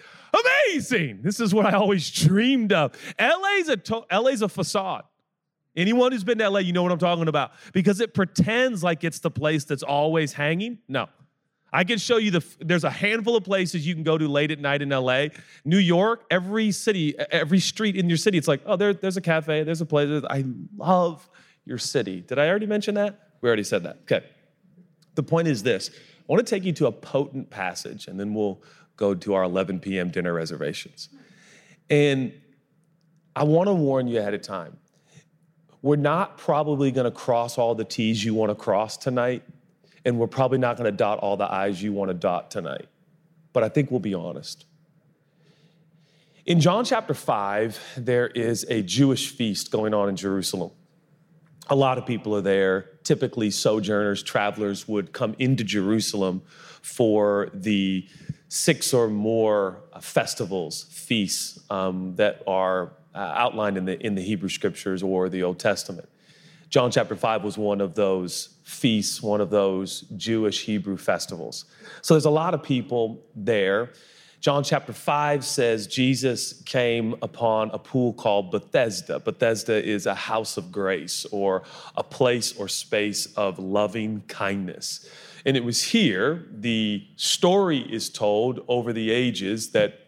Amazing. 0.72 1.20
This 1.22 1.40
is 1.40 1.54
what 1.54 1.64
I 1.64 1.72
always 1.72 2.10
dreamed 2.10 2.72
of. 2.72 2.92
LA's 3.18 3.68
a 3.68 3.76
to- 3.76 4.04
LA's 4.12 4.42
a 4.42 4.48
facade. 4.48 5.04
Anyone 5.76 6.12
who's 6.12 6.25
been 6.25 6.38
to 6.38 6.49
LA, 6.49 6.61
you 6.61 6.73
know 6.73 6.83
what 6.83 6.92
I'm 6.92 6.99
talking 6.99 7.28
about 7.28 7.52
because 7.73 8.00
it 8.00 8.14
pretends 8.14 8.83
like 8.83 9.04
it's 9.04 9.18
the 9.18 9.30
place 9.30 9.64
that's 9.64 9.83
always 9.83 10.33
hanging. 10.33 10.78
No. 10.88 11.09
I 11.73 11.85
can 11.85 11.99
show 11.99 12.16
you 12.16 12.30
the 12.30 12.45
there's 12.61 12.85
a 12.85 12.90
handful 12.90 13.37
of 13.37 13.45
places 13.45 13.87
you 13.87 13.92
can 13.92 14.02
go 14.02 14.16
to 14.16 14.26
late 14.28 14.50
at 14.50 14.59
night 14.59 14.80
in 14.80 14.88
LA. 14.88 15.26
New 15.64 15.78
York, 15.78 16.25
every 16.30 16.73
city, 16.73 17.14
every 17.30 17.59
street 17.59 17.97
in 17.97 18.09
your 18.09 18.16
city, 18.16 18.38
it's 18.38 18.49
like, 18.49 18.62
oh, 18.64 18.76
there, 18.76 18.95
there's 18.95 19.18
a 19.18 19.21
cafe, 19.21 19.62
there's 19.62 19.83
a 19.83 19.87
place. 19.87 20.25
I 20.30 20.45
love 20.76 21.28
your 21.66 21.78
city. 21.78 22.23
Did 22.23 22.38
I 22.38 22.49
already 22.49 22.66
mention 22.66 22.95
that? 22.95 23.33
We 23.42 23.49
already 23.49 23.64
said 23.64 23.83
that. 23.83 23.99
Okay. 24.02 24.25
The 25.16 25.23
point 25.23 25.49
is 25.49 25.62
this 25.62 25.90
I 25.90 26.33
want 26.33 26.47
to 26.47 26.50
take 26.50 26.64
you 26.64 26.73
to 26.75 26.87
a 26.87 26.92
potent 26.92 27.50
passage, 27.50 28.06
and 28.06 28.18
then 28.18 28.33
we'll 28.33 28.62
go 28.97 29.14
to 29.14 29.35
our 29.35 29.42
11 29.42 29.80
p.m. 29.80 30.11
dinner 30.11 30.33
reservations. 30.33 31.11
And 31.90 32.33
I 33.35 33.45
want 33.45 33.66
to 33.66 33.75
warn 33.75 34.09
you 34.09 34.18
ahead 34.18 34.33
of 34.33 34.40
time 34.40 34.78
we're 35.83 35.97
not 35.97 36.38
probably 36.38 36.90
going 36.90 37.04
to 37.04 37.11
cross 37.11 37.59
all 37.59 37.75
the 37.75 37.85
T's 37.85 38.25
you 38.25 38.35
want 38.35 38.50
to 38.50 38.54
cross 38.54 38.97
tonight, 38.97 39.42
and 40.04 40.18
we're 40.18 40.26
probably 40.26 40.59
not 40.59 40.76
going 40.76 40.90
to 40.90 40.97
dot 40.97 41.18
all 41.18 41.37
the 41.37 41.50
I's 41.50 41.83
you 41.83 41.92
want 41.92 42.11
to 42.11 42.14
dot 42.14 42.50
tonight. 42.50 42.87
But 43.52 43.62
I 43.62 43.68
think 43.68 43.90
we'll 43.90 44.00
be 44.00 44.14
honest. 44.14 44.66
In 46.45 46.61
John 46.61 46.85
chapter 46.85 47.12
5, 47.12 47.80
there 47.97 48.28
is 48.28 48.64
a 48.68 48.83
Jewish 48.83 49.30
feast 49.30 49.73
going 49.73 49.92
on 49.95 50.09
in 50.09 50.16
Jerusalem. 50.16 50.71
A 51.68 51.75
lot 51.75 51.99
of 51.99 52.06
people 52.06 52.37
are 52.37 52.40
there. 52.40 52.90
Typically, 53.02 53.50
sojourners, 53.50 54.23
travelers 54.23 54.87
would 54.87 55.12
come 55.12 55.35
into 55.40 55.64
Jerusalem 55.64 56.42
for 56.83 57.50
the 57.52 58.06
six 58.49 58.95
or 58.95 59.09
more 59.09 59.83
festivals, 60.00 60.85
feasts 60.85 61.59
um, 61.68 62.14
that 62.14 62.42
are 62.47 62.92
uh, 63.16 63.32
outlined 63.35 63.78
in 63.78 63.87
the, 63.87 63.99
in 64.04 64.14
the 64.14 64.23
Hebrew 64.23 64.50
scriptures 64.50 65.02
or 65.02 65.28
the 65.28 65.42
Old 65.42 65.58
Testament. 65.58 66.08
John 66.68 66.90
chapter 66.90 67.16
5 67.16 67.44
was 67.44 67.56
one 67.56 67.80
of 67.80 67.94
those 67.94 68.50
feasts, 68.64 69.23
one 69.23 69.40
of 69.40 69.50
those 69.50 70.02
Jewish 70.16 70.64
Hebrew 70.64 70.96
festivals. 70.96 71.64
So 72.02 72.14
there's 72.14 72.25
a 72.26 72.30
lot 72.30 72.54
of 72.54 72.62
people 72.62 73.25
there. 73.35 73.92
John 74.40 74.62
chapter 74.62 74.92
5 74.92 75.44
says 75.44 75.87
Jesus 75.87 76.62
came 76.64 77.14
upon 77.23 77.70
a 77.70 77.78
pool 77.78 78.12
called 78.12 78.50
Bethesda. 78.50 79.18
Bethesda 79.18 79.82
is 79.82 80.06
a 80.06 80.14
house 80.14 80.56
of 80.56 80.70
grace 80.70 81.25
or 81.32 81.62
a 81.96 82.02
place 82.02 82.54
or 82.56 82.68
space 82.68 83.26
of 83.37 83.58
loving 83.58 84.23
kindness. 84.28 85.08
And 85.46 85.56
it 85.56 85.64
was 85.64 85.82
here, 85.82 86.46
the 86.52 87.06
story 87.16 87.78
is 87.78 88.11
told 88.11 88.64
over 88.68 88.92
the 88.92 89.11
ages 89.11 89.70
that 89.70 90.05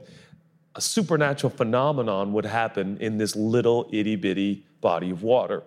a 0.75 0.81
supernatural 0.81 1.51
phenomenon 1.51 2.33
would 2.33 2.45
happen 2.45 2.97
in 2.99 3.19
this 3.19 3.35
little 3.35 3.89
itty 3.93 4.17
bitty 4.17 4.67
body 4.81 5.11
of 5.11 5.23
water, 5.23 5.63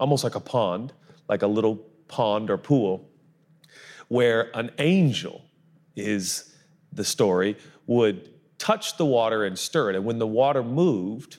almost 0.00 0.24
like 0.24 0.34
a 0.34 0.40
pond, 0.40 0.92
like 1.28 1.42
a 1.42 1.46
little 1.46 1.76
pond 2.08 2.50
or 2.50 2.58
pool, 2.58 3.08
where 4.08 4.56
an 4.56 4.70
angel 4.78 5.44
is 5.96 6.54
the 6.92 7.04
story, 7.04 7.56
would 7.86 8.30
touch 8.58 8.96
the 8.96 9.04
water 9.04 9.44
and 9.44 9.58
stir 9.58 9.90
it. 9.90 9.96
And 9.96 10.04
when 10.04 10.18
the 10.18 10.26
water 10.26 10.62
moved, 10.62 11.38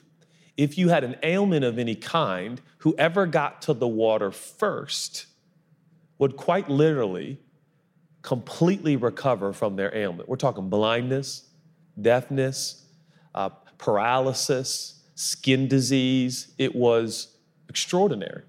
if 0.56 0.78
you 0.78 0.88
had 0.88 1.04
an 1.04 1.16
ailment 1.22 1.64
of 1.64 1.78
any 1.78 1.94
kind, 1.94 2.60
whoever 2.78 3.26
got 3.26 3.62
to 3.62 3.74
the 3.74 3.88
water 3.88 4.30
first 4.30 5.26
would 6.18 6.36
quite 6.36 6.68
literally 6.68 7.40
completely 8.22 8.96
recover 8.96 9.52
from 9.52 9.76
their 9.76 9.94
ailment. 9.94 10.28
We're 10.28 10.36
talking 10.36 10.68
blindness, 10.68 11.48
deafness, 12.00 12.85
uh, 13.36 13.50
paralysis, 13.78 15.02
skin 15.14 15.68
disease. 15.68 16.54
It 16.58 16.74
was 16.74 17.36
extraordinary. 17.68 18.42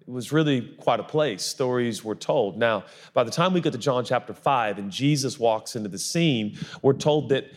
It 0.00 0.10
was 0.10 0.32
really 0.32 0.62
quite 0.78 1.00
a 1.00 1.04
place. 1.04 1.42
Stories 1.42 2.04
were 2.04 2.14
told. 2.14 2.56
Now, 2.56 2.84
by 3.12 3.24
the 3.24 3.30
time 3.30 3.52
we 3.52 3.60
get 3.60 3.72
to 3.72 3.78
John 3.78 4.04
chapter 4.04 4.32
5 4.32 4.78
and 4.78 4.90
Jesus 4.90 5.38
walks 5.38 5.76
into 5.76 5.88
the 5.88 5.98
scene, 5.98 6.56
we're 6.82 6.94
told 6.94 7.30
that 7.30 7.50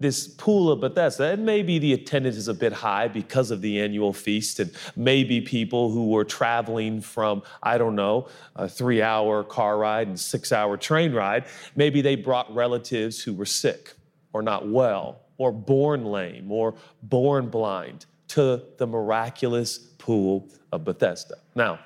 this 0.00 0.28
pool 0.28 0.70
of 0.70 0.80
Bethesda, 0.80 1.24
and 1.24 1.44
maybe 1.44 1.80
the 1.80 1.92
attendance 1.92 2.36
is 2.36 2.46
a 2.46 2.54
bit 2.54 2.72
high 2.72 3.08
because 3.08 3.50
of 3.50 3.60
the 3.62 3.80
annual 3.80 4.12
feast, 4.12 4.60
and 4.60 4.70
maybe 4.94 5.40
people 5.40 5.90
who 5.90 6.06
were 6.06 6.24
traveling 6.24 7.00
from, 7.00 7.42
I 7.64 7.78
don't 7.78 7.96
know, 7.96 8.28
a 8.54 8.68
three 8.68 9.02
hour 9.02 9.42
car 9.42 9.76
ride 9.76 10.06
and 10.06 10.18
six 10.18 10.52
hour 10.52 10.76
train 10.76 11.12
ride, 11.12 11.46
maybe 11.74 12.00
they 12.00 12.14
brought 12.14 12.54
relatives 12.54 13.20
who 13.20 13.34
were 13.34 13.44
sick 13.44 13.94
or 14.32 14.40
not 14.40 14.68
well 14.68 15.20
or 15.38 15.52
born 15.52 16.04
lame 16.04 16.52
or 16.52 16.74
born 17.02 17.48
blind 17.48 18.06
to 18.28 18.62
the 18.76 18.86
miraculous 18.86 19.78
pool 19.78 20.48
of 20.72 20.84
Bethesda. 20.84 21.36
Now, 21.54 21.78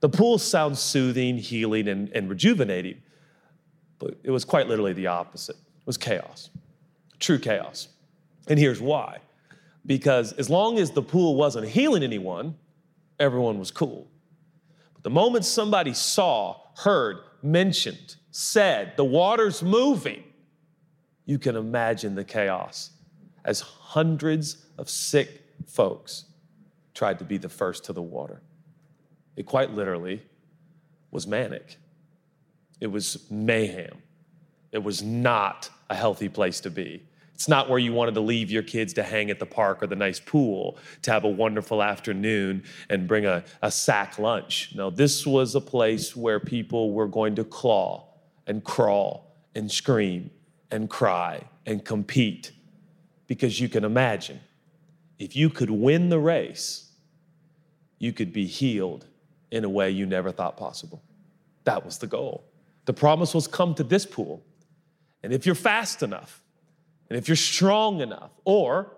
the 0.00 0.08
pool 0.08 0.38
sounds 0.38 0.78
soothing, 0.78 1.38
healing, 1.38 1.88
and, 1.88 2.10
and 2.10 2.28
rejuvenating, 2.28 3.00
but 3.98 4.18
it 4.22 4.30
was 4.30 4.44
quite 4.44 4.68
literally 4.68 4.92
the 4.92 5.06
opposite. 5.06 5.56
It 5.56 5.86
was 5.86 5.96
chaos, 5.96 6.50
true 7.18 7.38
chaos. 7.38 7.88
And 8.48 8.58
here's 8.58 8.80
why 8.80 9.18
because 9.86 10.32
as 10.32 10.50
long 10.50 10.78
as 10.78 10.90
the 10.90 11.02
pool 11.02 11.36
wasn't 11.36 11.68
healing 11.68 12.02
anyone, 12.02 12.56
everyone 13.20 13.56
was 13.58 13.70
cool. 13.70 14.08
But 14.94 15.04
the 15.04 15.10
moment 15.10 15.44
somebody 15.44 15.94
saw, 15.94 16.60
heard, 16.78 17.18
mentioned, 17.40 18.16
said, 18.32 18.94
the 18.96 19.04
water's 19.04 19.62
moving, 19.62 20.24
you 21.24 21.38
can 21.38 21.54
imagine 21.54 22.16
the 22.16 22.24
chaos 22.24 22.90
as 23.46 23.60
hundreds 23.60 24.66
of 24.76 24.90
sick 24.90 25.40
folks 25.66 26.26
tried 26.92 27.18
to 27.20 27.24
be 27.24 27.38
the 27.38 27.48
first 27.48 27.84
to 27.84 27.94
the 27.94 28.02
water. 28.02 28.42
It 29.36 29.46
quite 29.46 29.70
literally 29.70 30.22
was 31.10 31.26
manic. 31.26 31.78
It 32.80 32.88
was 32.88 33.26
mayhem. 33.30 34.02
It 34.72 34.82
was 34.82 35.02
not 35.02 35.70
a 35.88 35.94
healthy 35.94 36.28
place 36.28 36.60
to 36.60 36.70
be. 36.70 37.02
It's 37.34 37.48
not 37.48 37.68
where 37.68 37.78
you 37.78 37.92
wanted 37.92 38.14
to 38.14 38.20
leave 38.20 38.50
your 38.50 38.62
kids 38.62 38.94
to 38.94 39.02
hang 39.02 39.30
at 39.30 39.38
the 39.38 39.46
park 39.46 39.82
or 39.82 39.86
the 39.86 39.94
nice 39.94 40.18
pool, 40.18 40.78
to 41.02 41.12
have 41.12 41.24
a 41.24 41.28
wonderful 41.28 41.82
afternoon 41.82 42.64
and 42.88 43.06
bring 43.06 43.26
a, 43.26 43.44
a 43.60 43.70
sack 43.70 44.18
lunch. 44.18 44.72
No, 44.74 44.88
this 44.88 45.26
was 45.26 45.54
a 45.54 45.60
place 45.60 46.16
where 46.16 46.40
people 46.40 46.92
were 46.92 47.06
going 47.06 47.34
to 47.36 47.44
claw 47.44 48.08
and 48.46 48.64
crawl 48.64 49.36
and 49.54 49.70
scream 49.70 50.30
and 50.70 50.88
cry 50.88 51.42
and 51.66 51.84
compete. 51.84 52.52
Because 53.26 53.60
you 53.60 53.68
can 53.68 53.84
imagine, 53.84 54.40
if 55.18 55.34
you 55.34 55.50
could 55.50 55.70
win 55.70 56.08
the 56.08 56.18
race, 56.18 56.90
you 57.98 58.12
could 58.12 58.32
be 58.32 58.46
healed 58.46 59.06
in 59.50 59.64
a 59.64 59.68
way 59.68 59.90
you 59.90 60.06
never 60.06 60.30
thought 60.30 60.56
possible. 60.56 61.02
That 61.64 61.84
was 61.84 61.98
the 61.98 62.06
goal. 62.06 62.44
The 62.84 62.92
promise 62.92 63.34
was 63.34 63.48
come 63.48 63.74
to 63.74 63.82
this 63.82 64.06
pool. 64.06 64.44
And 65.22 65.32
if 65.32 65.46
you're 65.46 65.54
fast 65.54 66.02
enough, 66.02 66.42
and 67.08 67.18
if 67.18 67.28
you're 67.28 67.36
strong 67.36 68.00
enough, 68.00 68.30
or 68.44 68.92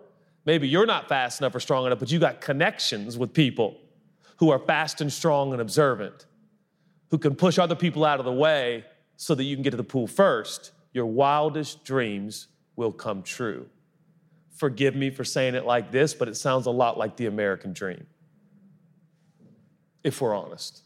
maybe 0.45 0.69
you're 0.69 0.87
not 0.87 1.09
fast 1.09 1.41
enough 1.41 1.55
or 1.55 1.61
strong 1.61 1.87
enough, 1.87 1.99
but 1.99 2.11
you 2.11 2.19
got 2.19 2.41
connections 2.41 3.17
with 3.17 3.33
people 3.33 3.79
who 4.37 4.51
are 4.51 4.59
fast 4.59 5.01
and 5.01 5.13
strong 5.13 5.53
and 5.53 5.61
observant, 5.61 6.27
who 7.11 7.19
can 7.19 7.35
push 7.35 7.59
other 7.59 7.75
people 7.75 8.05
out 8.05 8.19
of 8.19 8.25
the 8.25 8.33
way 8.33 8.85
so 9.17 9.35
that 9.35 9.45
you 9.45 9.57
can 9.57 9.63
get 9.63 9.71
to 9.71 9.77
the 9.77 9.85
pool 9.85 10.07
first, 10.07 10.73
your 10.93 11.07
wildest 11.07 11.85
dreams 11.85 12.49
will 12.77 12.93
come 12.93 13.23
true. 13.23 13.69
Forgive 14.59 14.97
me 14.97 15.11
for 15.11 15.25
saying 15.25 15.55
it 15.55 15.65
like 15.65 15.93
this, 15.93 16.15
but 16.15 16.27
it 16.27 16.37
sounds 16.37 16.67
a 16.67 16.71
lot 16.71 16.99
like 16.99 17.17
the 17.17 17.27
American 17.27 17.73
dream, 17.73 18.07
if 20.03 20.21
we're 20.21 20.35
honest. 20.35 20.83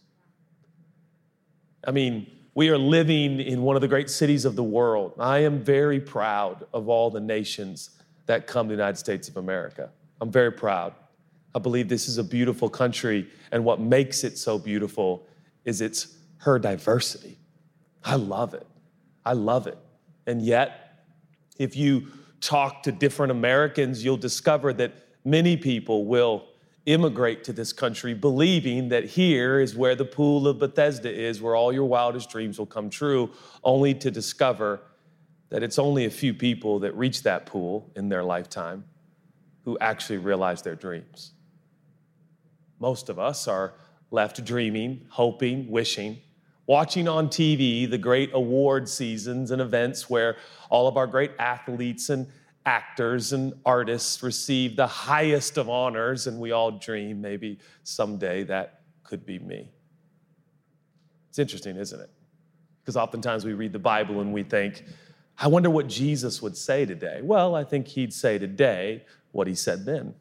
I 1.84 1.90
mean, 1.90 2.30
we 2.54 2.68
are 2.68 2.76
living 2.76 3.40
in 3.40 3.62
one 3.62 3.74
of 3.74 3.80
the 3.80 3.88
great 3.88 4.10
cities 4.10 4.44
of 4.44 4.56
the 4.56 4.62
world. 4.62 5.14
I 5.18 5.38
am 5.38 5.58
very 5.58 6.00
proud 6.00 6.66
of 6.74 6.90
all 6.90 7.10
the 7.10 7.20
nations 7.20 7.90
that 8.26 8.46
come 8.46 8.68
to 8.68 8.76
the 8.76 8.80
United 8.82 8.98
States 8.98 9.30
of 9.30 9.38
America. 9.38 9.88
I'm 10.20 10.30
very 10.30 10.52
proud. 10.52 10.92
I 11.54 11.58
believe 11.58 11.88
this 11.88 12.08
is 12.08 12.18
a 12.18 12.24
beautiful 12.24 12.68
country, 12.68 13.26
and 13.52 13.64
what 13.64 13.80
makes 13.80 14.22
it 14.22 14.36
so 14.36 14.58
beautiful 14.58 15.26
is 15.64 15.80
its 15.80 16.18
her 16.38 16.58
diversity. 16.58 17.38
I 18.04 18.16
love 18.16 18.52
it. 18.52 18.66
I 19.24 19.32
love 19.32 19.66
it. 19.66 19.78
And 20.26 20.42
yet, 20.42 21.04
if 21.58 21.74
you 21.74 22.08
talk 22.42 22.82
to 22.82 22.92
different 22.92 23.30
Americans, 23.30 24.04
you'll 24.04 24.16
discover 24.18 24.72
that 24.74 24.92
many 25.24 25.56
people 25.56 26.04
will 26.04 26.44
immigrate 26.84 27.44
to 27.44 27.52
this 27.52 27.72
country 27.72 28.12
believing 28.12 28.88
that 28.88 29.04
here 29.04 29.60
is 29.60 29.76
where 29.76 29.94
the 29.94 30.04
pool 30.04 30.48
of 30.48 30.58
Bethesda 30.58 31.10
is, 31.10 31.40
where 31.40 31.54
all 31.54 31.72
your 31.72 31.84
wildest 31.84 32.28
dreams 32.28 32.58
will 32.58 32.66
come 32.66 32.90
true, 32.90 33.30
only 33.62 33.94
to 33.94 34.10
discover 34.10 34.80
that 35.48 35.62
it's 35.62 35.78
only 35.78 36.04
a 36.04 36.10
few 36.10 36.34
people 36.34 36.80
that 36.80 36.94
reach 36.96 37.22
that 37.22 37.46
pool 37.46 37.90
in 37.94 38.08
their 38.08 38.24
lifetime 38.24 38.84
who 39.64 39.78
actually 39.78 40.18
realize 40.18 40.62
their 40.62 40.74
dreams. 40.74 41.32
Most 42.80 43.08
of 43.08 43.18
us 43.18 43.46
are 43.46 43.74
left 44.10 44.44
dreaming, 44.44 45.06
hoping, 45.08 45.70
wishing, 45.70 46.20
watching 46.66 47.08
on 47.08 47.28
TV 47.28 47.88
the 47.88 47.98
great 47.98 48.30
award 48.32 48.88
seasons 48.88 49.50
and 49.50 49.60
events 49.60 50.08
where 50.08 50.36
all 50.70 50.88
of 50.88 50.96
our 50.96 51.06
great 51.06 51.32
athletes 51.38 52.10
and 52.10 52.26
actors 52.64 53.32
and 53.32 53.52
artists 53.66 54.22
receive 54.22 54.76
the 54.76 54.86
highest 54.86 55.58
of 55.58 55.68
honors, 55.68 56.26
and 56.26 56.38
we 56.38 56.52
all 56.52 56.70
dream 56.70 57.20
maybe 57.20 57.58
someday 57.82 58.44
that 58.44 58.82
could 59.02 59.26
be 59.26 59.38
me. 59.38 59.68
It's 61.28 61.38
interesting, 61.38 61.76
isn't 61.76 62.00
it? 62.00 62.10
Because 62.82 62.96
oftentimes 62.96 63.44
we 63.44 63.54
read 63.54 63.72
the 63.72 63.78
Bible 63.78 64.20
and 64.20 64.32
we 64.32 64.42
think, 64.42 64.84
I 65.38 65.48
wonder 65.48 65.70
what 65.70 65.88
Jesus 65.88 66.42
would 66.42 66.56
say 66.56 66.84
today. 66.84 67.20
Well, 67.22 67.54
I 67.54 67.64
think 67.64 67.88
he'd 67.88 68.12
say 68.12 68.38
today 68.38 69.04
what 69.32 69.46
he 69.46 69.54
said 69.54 69.84
then. 69.84 70.14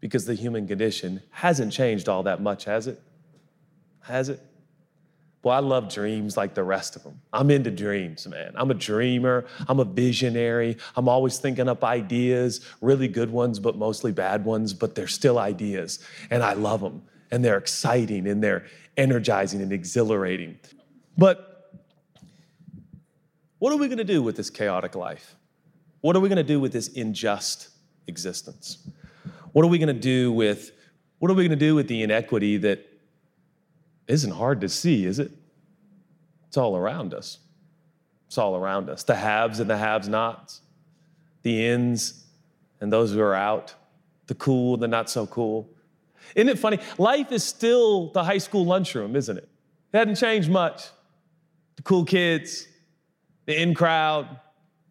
Because 0.00 0.26
the 0.26 0.34
human 0.34 0.66
condition 0.66 1.22
hasn't 1.30 1.72
changed 1.72 2.08
all 2.08 2.22
that 2.24 2.42
much, 2.42 2.64
has 2.64 2.86
it? 2.86 3.00
Has 4.00 4.28
it? 4.28 4.40
Well, 5.46 5.54
I 5.54 5.60
love 5.60 5.88
dreams 5.88 6.36
like 6.36 6.54
the 6.54 6.64
rest 6.64 6.96
of 6.96 7.04
them. 7.04 7.20
I'm 7.32 7.52
into 7.52 7.70
dreams, 7.70 8.26
man. 8.26 8.50
I'm 8.56 8.72
a 8.72 8.74
dreamer. 8.74 9.44
I'm 9.68 9.78
a 9.78 9.84
visionary. 9.84 10.76
I'm 10.96 11.08
always 11.08 11.38
thinking 11.38 11.68
up 11.68 11.84
ideas, 11.84 12.66
really 12.80 13.06
good 13.06 13.30
ones, 13.30 13.60
but 13.60 13.76
mostly 13.76 14.10
bad 14.10 14.44
ones, 14.44 14.74
but 14.74 14.96
they're 14.96 15.06
still 15.06 15.38
ideas. 15.38 16.00
And 16.30 16.42
I 16.42 16.54
love 16.54 16.80
them. 16.80 17.00
And 17.30 17.44
they're 17.44 17.58
exciting 17.58 18.26
and 18.26 18.42
they're 18.42 18.66
energizing 18.96 19.62
and 19.62 19.72
exhilarating. 19.72 20.58
But 21.16 21.72
what 23.60 23.72
are 23.72 23.76
we 23.76 23.86
going 23.86 23.98
to 23.98 24.04
do 24.04 24.24
with 24.24 24.34
this 24.36 24.50
chaotic 24.50 24.96
life? 24.96 25.36
What 26.00 26.16
are 26.16 26.20
we 26.20 26.28
going 26.28 26.38
to 26.38 26.42
do 26.42 26.58
with 26.58 26.72
this 26.72 26.88
unjust 26.96 27.68
existence? 28.08 28.78
What 29.52 29.64
are 29.64 29.68
we 29.68 29.78
going 29.78 29.94
to 29.94 30.00
do 30.00 30.32
with 30.32 30.72
what 31.20 31.30
are 31.30 31.34
we 31.34 31.44
going 31.44 31.56
to 31.56 31.66
do 31.66 31.76
with 31.76 31.86
the 31.86 32.02
inequity 32.02 32.56
that 32.56 32.95
isn't 34.08 34.32
hard 34.32 34.60
to 34.60 34.68
see, 34.68 35.04
is 35.04 35.18
it? 35.18 35.30
It's 36.48 36.56
all 36.56 36.76
around 36.76 37.14
us. 37.14 37.38
It's 38.26 38.38
all 38.38 38.56
around 38.56 38.88
us. 38.88 39.02
The 39.02 39.14
haves 39.14 39.60
and 39.60 39.68
the 39.68 39.76
haves 39.76 40.08
nots, 40.08 40.60
the 41.42 41.66
ins 41.66 42.24
and 42.80 42.92
those 42.92 43.12
who 43.12 43.20
are 43.20 43.34
out, 43.34 43.74
the 44.26 44.34
cool, 44.34 44.76
the 44.76 44.88
not 44.88 45.08
so 45.08 45.26
cool. 45.26 45.68
Isn't 46.34 46.48
it 46.48 46.58
funny? 46.58 46.78
Life 46.98 47.30
is 47.30 47.44
still 47.44 48.08
the 48.08 48.24
high 48.24 48.38
school 48.38 48.64
lunchroom, 48.64 49.14
isn't 49.16 49.36
it? 49.36 49.48
It 49.92 49.98
hasn't 49.98 50.18
changed 50.18 50.50
much. 50.50 50.86
The 51.76 51.82
cool 51.82 52.04
kids, 52.04 52.66
the 53.44 53.60
in 53.60 53.74
crowd, 53.74 54.40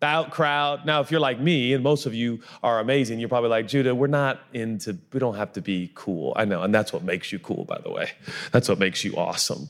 out 0.05 0.31
crowd. 0.31 0.85
Now, 0.85 1.01
if 1.01 1.11
you're 1.11 1.19
like 1.19 1.39
me, 1.39 1.73
and 1.73 1.83
most 1.83 2.05
of 2.05 2.13
you 2.13 2.41
are 2.63 2.79
amazing, 2.79 3.19
you're 3.19 3.27
probably 3.29 3.49
like, 3.49 3.67
Judah, 3.67 3.93
we're 3.93 4.07
not 4.07 4.39
into, 4.53 4.97
we 5.11 5.19
don't 5.19 5.35
have 5.35 5.51
to 5.53 5.61
be 5.61 5.91
cool. 5.95 6.33
I 6.35 6.45
know, 6.45 6.63
and 6.63 6.73
that's 6.73 6.93
what 6.93 7.03
makes 7.03 7.31
you 7.31 7.39
cool, 7.39 7.65
by 7.65 7.79
the 7.79 7.91
way. 7.91 8.11
That's 8.51 8.69
what 8.69 8.79
makes 8.79 9.03
you 9.03 9.15
awesome. 9.17 9.67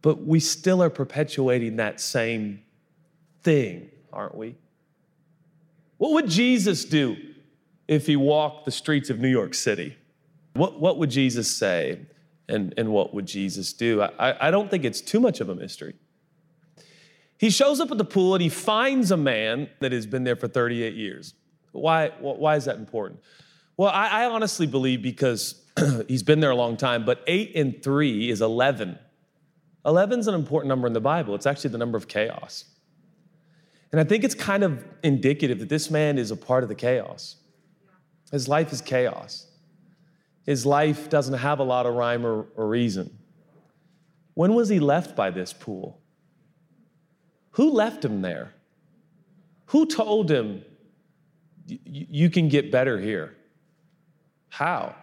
But 0.00 0.24
we 0.24 0.40
still 0.40 0.82
are 0.82 0.90
perpetuating 0.90 1.76
that 1.76 2.00
same 2.00 2.62
thing, 3.42 3.90
aren't 4.12 4.36
we? 4.36 4.54
What 5.98 6.12
would 6.12 6.28
Jesus 6.28 6.84
do 6.84 7.16
if 7.88 8.06
he 8.06 8.16
walked 8.16 8.64
the 8.64 8.70
streets 8.70 9.10
of 9.10 9.18
New 9.18 9.28
York 9.28 9.54
City? 9.54 9.96
What, 10.54 10.80
what 10.80 10.98
would 10.98 11.10
Jesus 11.10 11.54
say 11.54 12.00
and, 12.48 12.72
and 12.76 12.90
what 12.90 13.14
would 13.14 13.26
Jesus 13.26 13.72
do? 13.72 14.02
I, 14.02 14.48
I 14.48 14.50
don't 14.50 14.70
think 14.70 14.84
it's 14.84 15.00
too 15.00 15.20
much 15.20 15.40
of 15.40 15.48
a 15.48 15.54
mystery. 15.54 15.94
He 17.38 17.50
shows 17.50 17.80
up 17.80 17.90
at 17.90 17.98
the 17.98 18.04
pool 18.04 18.34
and 18.34 18.42
he 18.42 18.48
finds 18.48 19.10
a 19.10 19.16
man 19.16 19.68
that 19.80 19.92
has 19.92 20.06
been 20.06 20.24
there 20.24 20.36
for 20.36 20.48
38 20.48 20.94
years. 20.94 21.34
Why, 21.72 22.08
why 22.20 22.56
is 22.56 22.64
that 22.64 22.76
important? 22.76 23.20
Well, 23.76 23.90
I, 23.90 24.22
I 24.22 24.24
honestly 24.26 24.66
believe 24.66 25.02
because 25.02 25.62
he's 26.08 26.22
been 26.22 26.40
there 26.40 26.50
a 26.50 26.56
long 26.56 26.76
time, 26.76 27.04
but 27.04 27.22
eight 27.26 27.54
and 27.54 27.82
three 27.82 28.30
is 28.30 28.40
11. 28.40 28.98
11 29.84 30.20
is 30.20 30.26
an 30.26 30.34
important 30.34 30.68
number 30.68 30.86
in 30.86 30.94
the 30.94 31.00
Bible. 31.00 31.34
It's 31.34 31.46
actually 31.46 31.70
the 31.70 31.78
number 31.78 31.98
of 31.98 32.08
chaos. 32.08 32.64
And 33.92 34.00
I 34.00 34.04
think 34.04 34.24
it's 34.24 34.34
kind 34.34 34.64
of 34.64 34.84
indicative 35.02 35.58
that 35.60 35.68
this 35.68 35.90
man 35.90 36.18
is 36.18 36.30
a 36.30 36.36
part 36.36 36.62
of 36.62 36.68
the 36.68 36.74
chaos. 36.74 37.36
His 38.32 38.48
life 38.48 38.72
is 38.72 38.80
chaos. 38.80 39.46
His 40.44 40.66
life 40.66 41.08
doesn't 41.08 41.38
have 41.38 41.58
a 41.58 41.62
lot 41.62 41.86
of 41.86 41.94
rhyme 41.94 42.26
or, 42.26 42.46
or 42.56 42.68
reason. 42.68 43.18
When 44.34 44.54
was 44.54 44.68
he 44.68 44.80
left 44.80 45.14
by 45.14 45.30
this 45.30 45.52
pool? 45.52 46.00
Who 47.56 47.70
left 47.70 48.04
him 48.04 48.20
there? 48.20 48.52
Who 49.66 49.86
told 49.86 50.30
him, 50.30 50.62
you 51.66 52.28
can 52.28 52.48
get 52.48 52.70
better 52.70 53.00
here? 53.00 53.34
How? 54.50 54.94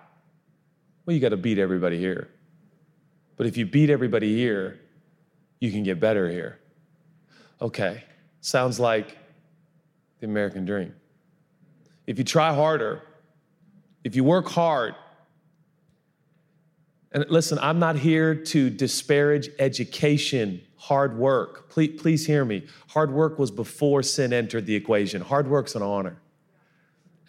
Well, 1.04 1.16
you 1.16 1.20
got 1.20 1.30
to 1.30 1.38
beat 1.38 1.58
everybody 1.58 1.98
here. 1.98 2.30
But 3.38 3.48
if 3.48 3.58
you 3.58 3.66
beat 3.66 3.90
everybody 3.90 4.36
here, 4.36 4.80
you 5.60 5.72
can 5.72 5.82
get 5.82 6.00
better 6.00 6.30
here. 6.30 6.60
Okay, 7.60 8.04
sounds 8.42 8.80
like 8.80 9.18
the 10.20 10.28
American 10.28 10.64
dream. 10.64 10.94
If 12.06 12.20
you 12.20 12.24
try 12.24 12.54
harder, 12.54 13.02
if 14.04 14.16
you 14.16 14.24
work 14.24 14.48
hard, 14.48 14.94
and 17.12 17.26
listen, 17.30 17.58
I'm 17.64 17.80
not 17.80 17.96
here 17.96 18.36
to 18.36 18.70
disparage 18.70 19.50
education, 19.58 20.62
hard 20.84 21.18
work. 21.18 21.70
Please, 21.70 22.02
please 22.02 22.26
hear 22.28 22.44
me. 22.44 22.68
Hard 22.90 23.10
work 23.10 23.40
was 23.40 23.52
before 23.52 24.04
sin 24.04 24.34
entered 24.34 24.66
the 24.66 24.76
equation. 24.76 25.22
Hard 25.22 25.48
work's 25.48 25.76
an 25.76 25.82
honor. 25.82 26.18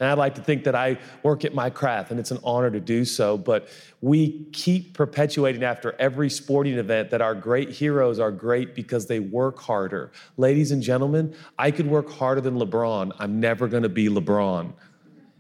And 0.01 0.09
I'd 0.09 0.19
like 0.19 0.35
to 0.35 0.40
think 0.40 0.64
that 0.64 0.75
I 0.75 0.99
work 1.23 1.45
at 1.45 1.55
my 1.55 1.71
craft 1.71 2.11
and 2.11 2.19
it's 2.19 2.33
an 2.33 2.40
honor 2.43 2.69
to 2.69 2.81
do 2.81 3.05
so. 3.05 3.38
But 3.38 3.69
we 4.01 4.47
keep 4.53 4.93
perpetuating 4.93 5.62
after 5.62 5.95
every 6.01 6.31
sporting 6.31 6.75
event 6.75 7.11
that 7.11 7.23
our 7.23 7.33
great 7.33 7.71
heroes 7.71 8.19
are 8.19 8.33
great 8.33 8.75
because 8.75 9.07
they 9.07 9.21
work 9.21 9.61
harder. 9.61 10.11
Ladies 10.37 10.73
and 10.73 10.83
gentlemen, 10.83 11.33
I 11.57 11.71
could 11.71 11.87
work 11.87 12.11
harder 12.11 12.40
than 12.40 12.59
LeBron. 12.59 13.12
I'm 13.21 13.38
never 13.38 13.69
going 13.69 13.85
to 13.85 13.88
be 13.88 14.09
LeBron. 14.09 14.73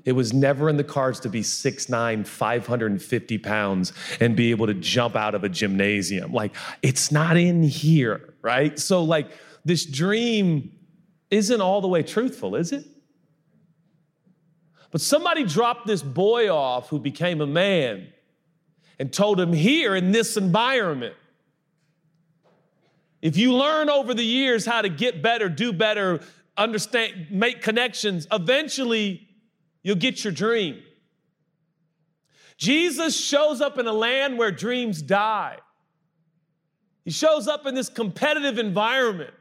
It 0.04 0.12
was 0.12 0.32
never 0.34 0.68
in 0.68 0.76
the 0.76 0.84
cards 0.84 1.20
to 1.20 1.28
be 1.30 1.40
6'9, 1.40 2.26
550 2.26 3.38
pounds 3.38 3.92
and 4.20 4.36
be 4.36 4.50
able 4.50 4.66
to 4.66 4.74
jump 4.74 5.16
out 5.16 5.34
of 5.34 5.44
a 5.44 5.48
gymnasium. 5.48 6.32
Like, 6.32 6.54
it's 6.82 7.10
not 7.10 7.36
in 7.36 7.62
here, 7.62 8.34
right? 8.42 8.78
So, 8.78 9.02
like, 9.02 9.30
this 9.64 9.86
dream 9.86 10.72
isn't 11.30 11.60
all 11.60 11.80
the 11.80 11.88
way 11.88 12.02
truthful, 12.02 12.54
is 12.54 12.72
it? 12.72 12.84
But 14.90 15.00
somebody 15.00 15.44
dropped 15.44 15.86
this 15.86 16.02
boy 16.02 16.54
off 16.54 16.88
who 16.88 17.00
became 17.00 17.40
a 17.40 17.46
man 17.46 18.08
and 18.98 19.12
told 19.12 19.40
him, 19.40 19.52
here 19.52 19.96
in 19.96 20.12
this 20.12 20.36
environment, 20.36 21.16
if 23.20 23.36
you 23.38 23.54
learn 23.54 23.88
over 23.88 24.12
the 24.12 24.24
years 24.24 24.66
how 24.66 24.82
to 24.82 24.88
get 24.90 25.22
better, 25.22 25.48
do 25.48 25.72
better, 25.72 26.20
understand, 26.56 27.28
make 27.30 27.62
connections, 27.62 28.28
eventually 28.30 29.23
you'll 29.84 29.94
get 29.94 30.24
your 30.24 30.32
dream. 30.32 30.82
Jesus 32.56 33.18
shows 33.18 33.60
up 33.60 33.78
in 33.78 33.86
a 33.86 33.92
land 33.92 34.38
where 34.38 34.50
dreams 34.50 35.00
die. 35.00 35.58
He 37.04 37.12
shows 37.12 37.46
up 37.46 37.66
in 37.66 37.74
this 37.74 37.88
competitive 37.88 38.58
environment. 38.58 39.34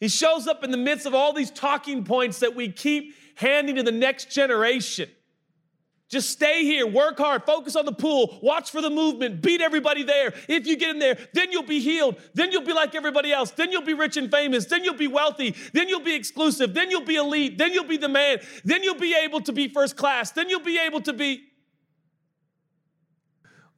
He 0.00 0.08
shows 0.08 0.46
up 0.46 0.64
in 0.64 0.70
the 0.70 0.76
midst 0.76 1.04
of 1.04 1.14
all 1.14 1.32
these 1.32 1.50
talking 1.50 2.04
points 2.04 2.38
that 2.38 2.54
we 2.54 2.70
keep 2.70 3.14
handing 3.34 3.76
to 3.76 3.82
the 3.82 3.92
next 3.92 4.30
generation. 4.30 5.10
Just 6.14 6.30
stay 6.30 6.62
here, 6.62 6.86
work 6.86 7.18
hard, 7.18 7.42
focus 7.42 7.74
on 7.74 7.86
the 7.86 7.92
pool, 7.92 8.38
watch 8.40 8.70
for 8.70 8.80
the 8.80 8.88
movement, 8.88 9.42
beat 9.42 9.60
everybody 9.60 10.04
there. 10.04 10.32
If 10.48 10.64
you 10.64 10.76
get 10.76 10.90
in 10.90 11.00
there, 11.00 11.18
then 11.32 11.50
you'll 11.50 11.64
be 11.64 11.80
healed. 11.80 12.14
Then 12.34 12.52
you'll 12.52 12.62
be 12.62 12.72
like 12.72 12.94
everybody 12.94 13.32
else. 13.32 13.50
Then 13.50 13.72
you'll 13.72 13.82
be 13.82 13.94
rich 13.94 14.16
and 14.16 14.30
famous. 14.30 14.66
Then 14.66 14.84
you'll 14.84 14.94
be 14.94 15.08
wealthy. 15.08 15.56
Then 15.72 15.88
you'll 15.88 16.04
be 16.04 16.14
exclusive. 16.14 16.72
Then 16.72 16.88
you'll 16.88 17.04
be 17.04 17.16
elite. 17.16 17.58
Then 17.58 17.72
you'll 17.72 17.88
be 17.88 17.96
the 17.96 18.08
man. 18.08 18.38
Then 18.64 18.84
you'll 18.84 18.94
be 18.94 19.12
able 19.24 19.40
to 19.40 19.52
be 19.52 19.66
first 19.66 19.96
class. 19.96 20.30
Then 20.30 20.48
you'll 20.48 20.60
be 20.60 20.78
able 20.78 21.00
to 21.00 21.12
be. 21.12 21.42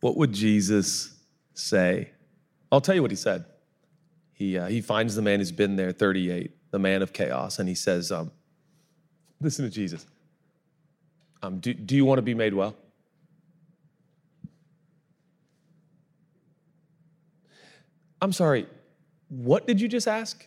What 0.01 0.19
would 0.19 0.35
Jesus 0.35 1.19
say? 1.55 2.11
I'll 2.71 2.83
tell 2.83 2.95
you 2.95 3.01
what 3.01 3.11
he 3.11 3.17
said. 3.17 3.47
He, 4.35 4.59
uh, 4.59 4.67
he 4.67 4.83
finds 4.83 5.15
the 5.15 5.23
man 5.23 5.39
who's 5.39 5.53
been 5.53 5.77
there 5.77 5.91
38, 5.91 6.71
the 6.71 6.79
man 6.79 7.01
of 7.01 7.15
chaos, 7.15 7.59
and 7.59 7.67
he 7.67 7.75
says, 7.75 8.13
um, 8.13 8.31
Listen 9.41 9.65
to 9.65 9.71
Jesus. 9.71 10.05
Um, 11.43 11.59
do, 11.59 11.75
do 11.75 11.95
you 11.95 12.05
want 12.05 12.19
to 12.19 12.23
be 12.23 12.35
made 12.35 12.55
well? 12.55 12.77
I'm 18.21 18.33
sorry, 18.33 18.67
what 19.29 19.67
did 19.67 19.81
you 19.81 19.89
just 19.89 20.09
ask? 20.09 20.47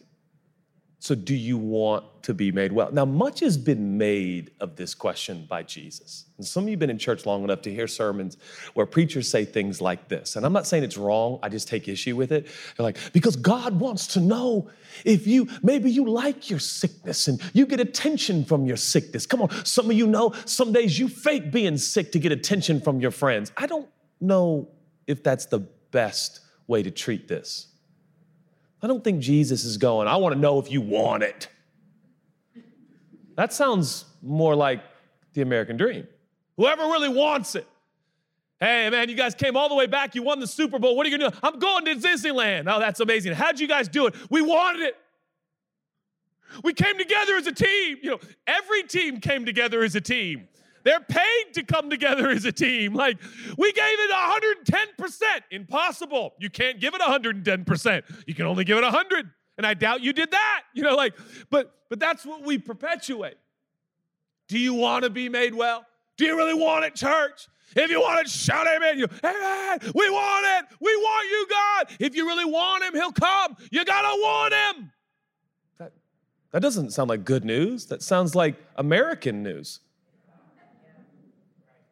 So, 1.02 1.16
do 1.16 1.34
you 1.34 1.58
want 1.58 2.04
to 2.24 2.34
be 2.34 2.52
made 2.52 2.74
well? 2.74 2.92
Now, 2.92 3.06
much 3.06 3.40
has 3.40 3.58
been 3.58 3.98
made 3.98 4.52
of 4.60 4.76
this 4.76 4.94
question 4.94 5.46
by 5.50 5.64
Jesus. 5.64 6.26
And 6.36 6.46
some 6.46 6.64
of 6.64 6.68
you 6.68 6.74
have 6.74 6.80
been 6.80 6.90
in 6.90 6.98
church 6.98 7.26
long 7.26 7.46
enough 7.46 7.62
to 7.62 7.74
hear 7.74 7.88
sermons 7.88 8.36
where 8.74 8.86
preachers 8.86 9.30
say 9.30 9.46
things 9.46 9.80
like 9.80 10.10
this. 10.10 10.36
And 10.36 10.46
I'm 10.46 10.52
not 10.52 10.68
saying 10.68 10.84
it's 10.84 10.98
wrong, 10.98 11.40
I 11.42 11.48
just 11.48 11.70
take 11.70 11.88
issue 11.88 12.18
with 12.18 12.34
it. 12.34 12.48
They're 12.76 12.84
like, 12.84 12.98
because 13.14 13.38
God 13.38 13.80
wants 13.80 14.08
to 14.08 14.20
know 14.20 14.70
if 15.06 15.26
you, 15.26 15.48
maybe 15.64 15.90
you 15.90 16.04
like 16.10 16.50
your 16.50 16.60
sickness 16.60 17.30
and 17.30 17.42
you 17.54 17.66
get 17.66 17.80
attention 17.80 18.44
from 18.44 18.66
your 18.66 18.78
sickness. 18.78 19.26
Come 19.26 19.42
on, 19.42 19.66
some 19.66 19.86
of 19.86 19.94
you 19.94 20.06
know 20.06 20.34
some 20.44 20.74
days 20.74 21.00
you 21.00 21.08
fake 21.08 21.50
being 21.50 21.78
sick 21.78 22.12
to 22.12 22.20
get 22.20 22.34
attention 22.34 22.82
from 22.82 23.00
your 23.00 23.12
friends. 23.12 23.54
I 23.56 23.68
don't 23.68 23.88
know 24.20 24.68
if 25.08 25.24
that's 25.24 25.46
the 25.46 25.60
best 25.92 26.42
way 26.68 26.84
to 26.84 26.92
treat 26.92 27.30
this. 27.30 27.69
I 28.82 28.88
don't 28.88 29.04
think 29.04 29.20
Jesus 29.20 29.66
is 29.66 29.78
going, 29.78 30.08
I 30.08 30.16
want 30.18 30.34
to 30.34 30.40
know 30.40 30.60
if 30.60 30.72
you 30.72 30.82
want 30.82 31.24
it. 31.24 31.48
That 33.36 33.54
sounds 33.54 34.06
more 34.22 34.56
like 34.56 34.82
the 35.34 35.42
American 35.42 35.78
dream. 35.78 36.08
Whoever 36.58 36.84
really 36.84 37.10
wants 37.10 37.56
it. 37.56 37.68
Hey, 38.60 38.90
man, 38.90 39.08
you 39.08 39.16
guys 39.16 39.34
came 39.34 39.56
all 39.56 39.70
the 39.70 39.76
way 39.76 39.88
back. 39.88 40.16
You 40.16 40.24
won 40.24 40.42
the 40.42 40.48
Super 40.48 40.80
Bowl. 40.80 40.98
What 40.98 41.06
are 41.06 41.10
you 41.10 41.18
going 41.18 41.32
to 41.32 41.38
do? 41.38 41.48
I'm 41.48 41.60
going 41.60 41.86
to 41.86 41.96
Disneyland. 41.96 42.66
Oh, 42.68 42.80
that's 42.80 43.00
amazing. 43.00 43.34
How'd 43.34 43.60
you 43.60 43.68
guys 43.68 43.88
do 43.88 44.08
it? 44.08 44.16
We 44.30 44.42
wanted 44.42 44.82
it. 44.82 44.98
We 46.64 46.74
came 46.74 46.98
together 46.98 47.36
as 47.36 47.48
a 47.48 47.54
team. 47.54 47.98
You 48.02 48.12
know, 48.12 48.20
every 48.46 48.84
team 48.84 49.22
came 49.22 49.46
together 49.46 49.84
as 49.84 49.96
a 49.96 50.02
team. 50.02 50.50
They're 50.84 51.00
paid 51.00 51.54
to 51.54 51.64
come 51.64 51.90
together 51.90 52.30
as 52.30 52.46
a 52.46 52.52
team. 52.52 52.94
Like, 52.94 53.18
we 53.58 53.72
gave 53.72 54.00
it 54.00 54.12
110%. 54.12 55.22
Impossible. 55.52 56.34
You 56.40 56.50
can't 56.50 56.80
give 56.80 56.94
it 56.94 57.02
110%. 57.02 58.04
You 58.28 58.36
can 58.36 58.46
only 58.46 58.64
give 58.64 58.78
it 58.78 58.84
100. 58.84 59.30
And 59.58 59.68
I 59.68 59.74
doubt 59.74 60.02
you 60.02 60.14
did 60.14 60.32
that. 60.32 60.62
You 60.74 60.84
know, 60.84 60.96
like, 60.96 61.16
but 61.50 61.74
but 61.90 62.00
that's 62.00 62.26
what 62.26 62.44
we 62.44 62.58
perpetuate. 62.58 63.38
Do 64.48 64.58
you 64.58 64.74
want 64.74 65.04
to 65.04 65.10
be 65.10 65.28
made 65.28 65.54
well? 65.54 65.86
Do 66.18 66.26
you 66.26 66.38
really 66.38 66.54
want 66.54 66.86
it, 66.86 66.96
church? 66.96 67.48
If 67.76 67.92
you 67.92 68.02
want 68.02 68.22
it, 68.22 68.30
shout 68.30 68.68
amen. 68.68 68.98
You, 68.98 69.08
amen. 69.24 69.80
We 69.94 70.10
want 70.10 70.46
it. 70.46 70.78
We 70.80 70.96
want 70.96 71.30
you, 71.30 71.48
God. 71.50 71.98
If 72.00 72.16
you 72.16 72.26
really 72.26 72.46
want 72.46 72.84
him, 72.84 72.94
he'll 72.94 73.12
come. 73.12 73.56
You 73.72 73.86
gotta 73.86 74.08
want 74.08 74.54
him. 74.54 74.92
That, 75.78 75.92
that 76.52 76.62
doesn't 76.62 76.92
sound 76.92 77.10
like 77.10 77.26
good 77.26 77.46
news. 77.46 77.86
That 77.88 78.02
sounds 78.02 78.36
like 78.36 78.56
American 78.76 79.44
news. 79.44 79.82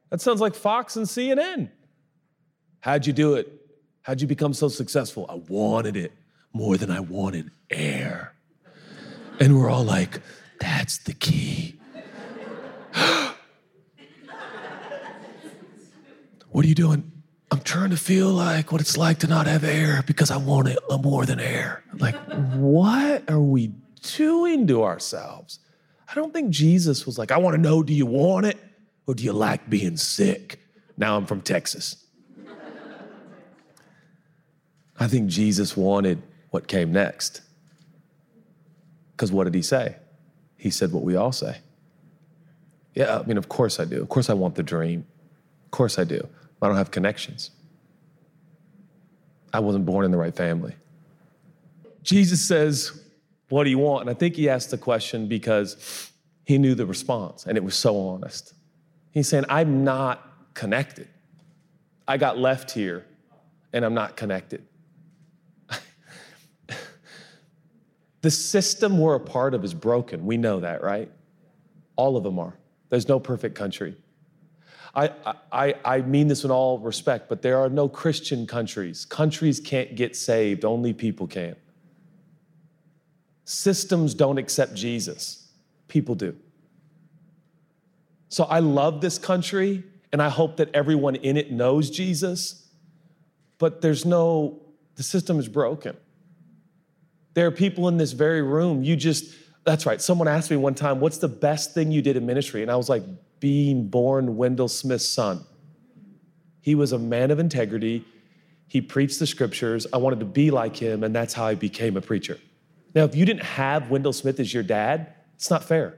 That 0.09 0.21
sounds 0.21 0.39
like 0.39 0.55
Fox 0.55 0.95
and 0.95 1.05
CNN. 1.05 1.69
How'd 2.79 3.05
you 3.05 3.13
do 3.13 3.35
it? 3.35 3.51
How'd 4.01 4.21
you 4.21 4.27
become 4.27 4.53
so 4.53 4.69
successful? 4.69 5.25
I 5.27 5.35
wanted 5.35 5.97
it 5.97 6.13
more 6.53 6.77
than 6.77 6.89
I 6.89 7.01
wanted 7.01 7.51
air. 7.69 8.33
And 9.39 9.59
we're 9.59 9.69
all 9.69 9.83
like, 9.83 10.21
that's 10.59 10.99
the 10.99 11.13
key. 11.13 11.75
what 16.49 16.65
are 16.65 16.67
you 16.67 16.75
doing? 16.75 17.11
I'm 17.51 17.61
trying 17.61 17.91
to 17.91 17.97
feel 17.97 18.29
like 18.29 18.71
what 18.71 18.81
it's 18.81 18.97
like 18.97 19.19
to 19.19 19.27
not 19.27 19.47
have 19.47 19.63
air 19.63 20.03
because 20.05 20.31
I 20.31 20.37
want 20.37 20.67
it 20.69 20.79
more 21.01 21.25
than 21.25 21.39
air. 21.39 21.83
Like, 21.93 22.15
what 22.55 23.29
are 23.29 23.41
we 23.41 23.73
doing 24.01 24.67
to 24.67 24.83
ourselves? 24.83 25.59
I 26.09 26.15
don't 26.15 26.33
think 26.33 26.49
Jesus 26.49 27.05
was 27.05 27.17
like, 27.17 27.31
I 27.31 27.37
want 27.37 27.55
to 27.55 27.61
know, 27.61 27.83
do 27.83 27.93
you 27.93 28.05
want 28.05 28.45
it? 28.45 28.57
Or 29.07 29.15
do 29.15 29.23
you 29.23 29.33
like 29.33 29.69
being 29.69 29.97
sick? 29.97 30.59
Now 30.97 31.15
I'm 31.17 31.25
from 31.25 31.41
Texas. 31.41 32.05
I 34.99 35.07
think 35.07 35.29
Jesus 35.29 35.77
wanted 35.77 36.21
what 36.49 36.67
came 36.67 36.91
next. 36.91 37.41
Because 39.11 39.31
what 39.31 39.45
did 39.45 39.53
he 39.53 39.61
say? 39.61 39.95
He 40.57 40.69
said 40.69 40.91
what 40.91 41.03
we 41.03 41.15
all 41.15 41.31
say. 41.31 41.57
Yeah, 42.93 43.19
I 43.19 43.23
mean, 43.23 43.37
of 43.37 43.47
course 43.47 43.79
I 43.79 43.85
do. 43.85 44.01
Of 44.01 44.09
course 44.09 44.29
I 44.29 44.33
want 44.33 44.55
the 44.55 44.63
dream. 44.63 45.05
Of 45.65 45.71
course 45.71 45.99
I 45.99 46.03
do. 46.03 46.27
I 46.61 46.67
don't 46.67 46.77
have 46.77 46.91
connections. 46.91 47.51
I 49.53 49.59
wasn't 49.59 49.85
born 49.85 50.03
in 50.03 50.11
the 50.11 50.17
right 50.17 50.35
family. 50.35 50.75
Jesus 52.01 52.45
says, 52.47 53.03
What 53.49 53.63
do 53.63 53.69
you 53.69 53.77
want? 53.77 54.01
And 54.01 54.09
I 54.09 54.13
think 54.13 54.35
he 54.35 54.49
asked 54.49 54.71
the 54.71 54.77
question 54.77 55.27
because 55.27 56.11
he 56.45 56.57
knew 56.57 56.73
the 56.73 56.85
response 56.85 57.45
and 57.45 57.55
it 57.55 57.63
was 57.63 57.75
so 57.75 57.99
honest. 57.99 58.53
He's 59.17 59.27
saying, 59.27 59.45
I'm 59.49 59.83
not 59.83 60.53
connected. 60.53 61.07
I 62.07 62.17
got 62.17 62.37
left 62.37 62.69
here 62.69 63.03
and 63.73 63.83
I'm 63.83 63.95
not 63.95 64.15
connected. 64.15 64.63
the 68.21 68.29
system 68.29 68.99
we're 68.99 69.15
a 69.15 69.19
part 69.19 69.55
of 69.55 69.65
is 69.65 69.73
broken. 69.73 70.23
We 70.27 70.37
know 70.37 70.59
that, 70.59 70.83
right? 70.83 71.11
All 71.95 72.15
of 72.15 72.23
them 72.23 72.37
are. 72.37 72.53
There's 72.89 73.07
no 73.07 73.19
perfect 73.19 73.55
country. 73.55 73.95
I, 74.93 75.11
I, 75.51 75.75
I 75.83 76.01
mean 76.01 76.27
this 76.27 76.43
in 76.43 76.51
all 76.51 76.77
respect, 76.77 77.27
but 77.27 77.41
there 77.41 77.57
are 77.57 77.69
no 77.69 77.89
Christian 77.89 78.45
countries. 78.45 79.03
Countries 79.03 79.59
can't 79.59 79.95
get 79.95 80.15
saved, 80.15 80.63
only 80.63 80.93
people 80.93 81.25
can. 81.25 81.55
Systems 83.45 84.13
don't 84.13 84.37
accept 84.37 84.75
Jesus, 84.75 85.47
people 85.87 86.13
do. 86.13 86.35
So 88.29 88.43
I 88.43 88.59
love 88.59 89.01
this 89.01 89.17
country 89.17 89.83
and 90.11 90.21
I 90.21 90.29
hope 90.29 90.57
that 90.57 90.69
everyone 90.73 91.15
in 91.15 91.37
it 91.37 91.51
knows 91.51 91.89
Jesus, 91.89 92.67
but 93.57 93.81
there's 93.81 94.05
no, 94.05 94.61
the 94.95 95.03
system 95.03 95.39
is 95.39 95.47
broken. 95.47 95.95
There 97.33 97.45
are 97.47 97.51
people 97.51 97.87
in 97.87 97.97
this 97.97 98.13
very 98.13 98.41
room, 98.41 98.83
you 98.83 98.95
just, 98.95 99.35
That's 99.63 99.85
right. 99.85 100.01
Someone 100.01 100.27
asked 100.27 100.49
me 100.49 100.57
one 100.57 100.75
time, 100.75 100.99
What's 100.99 101.17
the 101.17 101.27
best 101.27 101.73
thing 101.73 101.91
you 101.91 102.01
did 102.01 102.17
in 102.17 102.25
ministry? 102.25 102.61
And 102.61 102.71
I 102.71 102.75
was 102.75 102.89
like, 102.89 103.03
Being 103.39 103.89
born 103.89 104.37
Wendell 104.37 104.69
Smith's 104.69 105.07
son. 105.07 105.43
He 106.61 106.73
was 106.75 106.91
a 106.91 106.99
man 106.99 107.31
of 107.31 107.39
integrity. 107.39 108.05
He 108.67 108.81
preached 108.81 109.19
the 109.19 109.27
scriptures. 109.27 109.87
I 109.93 109.97
wanted 109.97 110.19
to 110.19 110.25
be 110.25 110.51
like 110.51 110.75
him, 110.75 111.03
and 111.03 111.15
that's 111.15 111.33
how 111.33 111.45
I 111.45 111.55
became 111.55 111.95
a 111.95 112.01
preacher. 112.01 112.37
Now, 112.93 113.03
if 113.03 113.15
you 113.15 113.25
didn't 113.25 113.43
have 113.43 113.89
Wendell 113.89 114.13
Smith 114.13 114.39
as 114.39 114.53
your 114.53 114.63
dad, 114.63 115.13
it's 115.35 115.49
not 115.49 115.63
fair. 115.63 115.97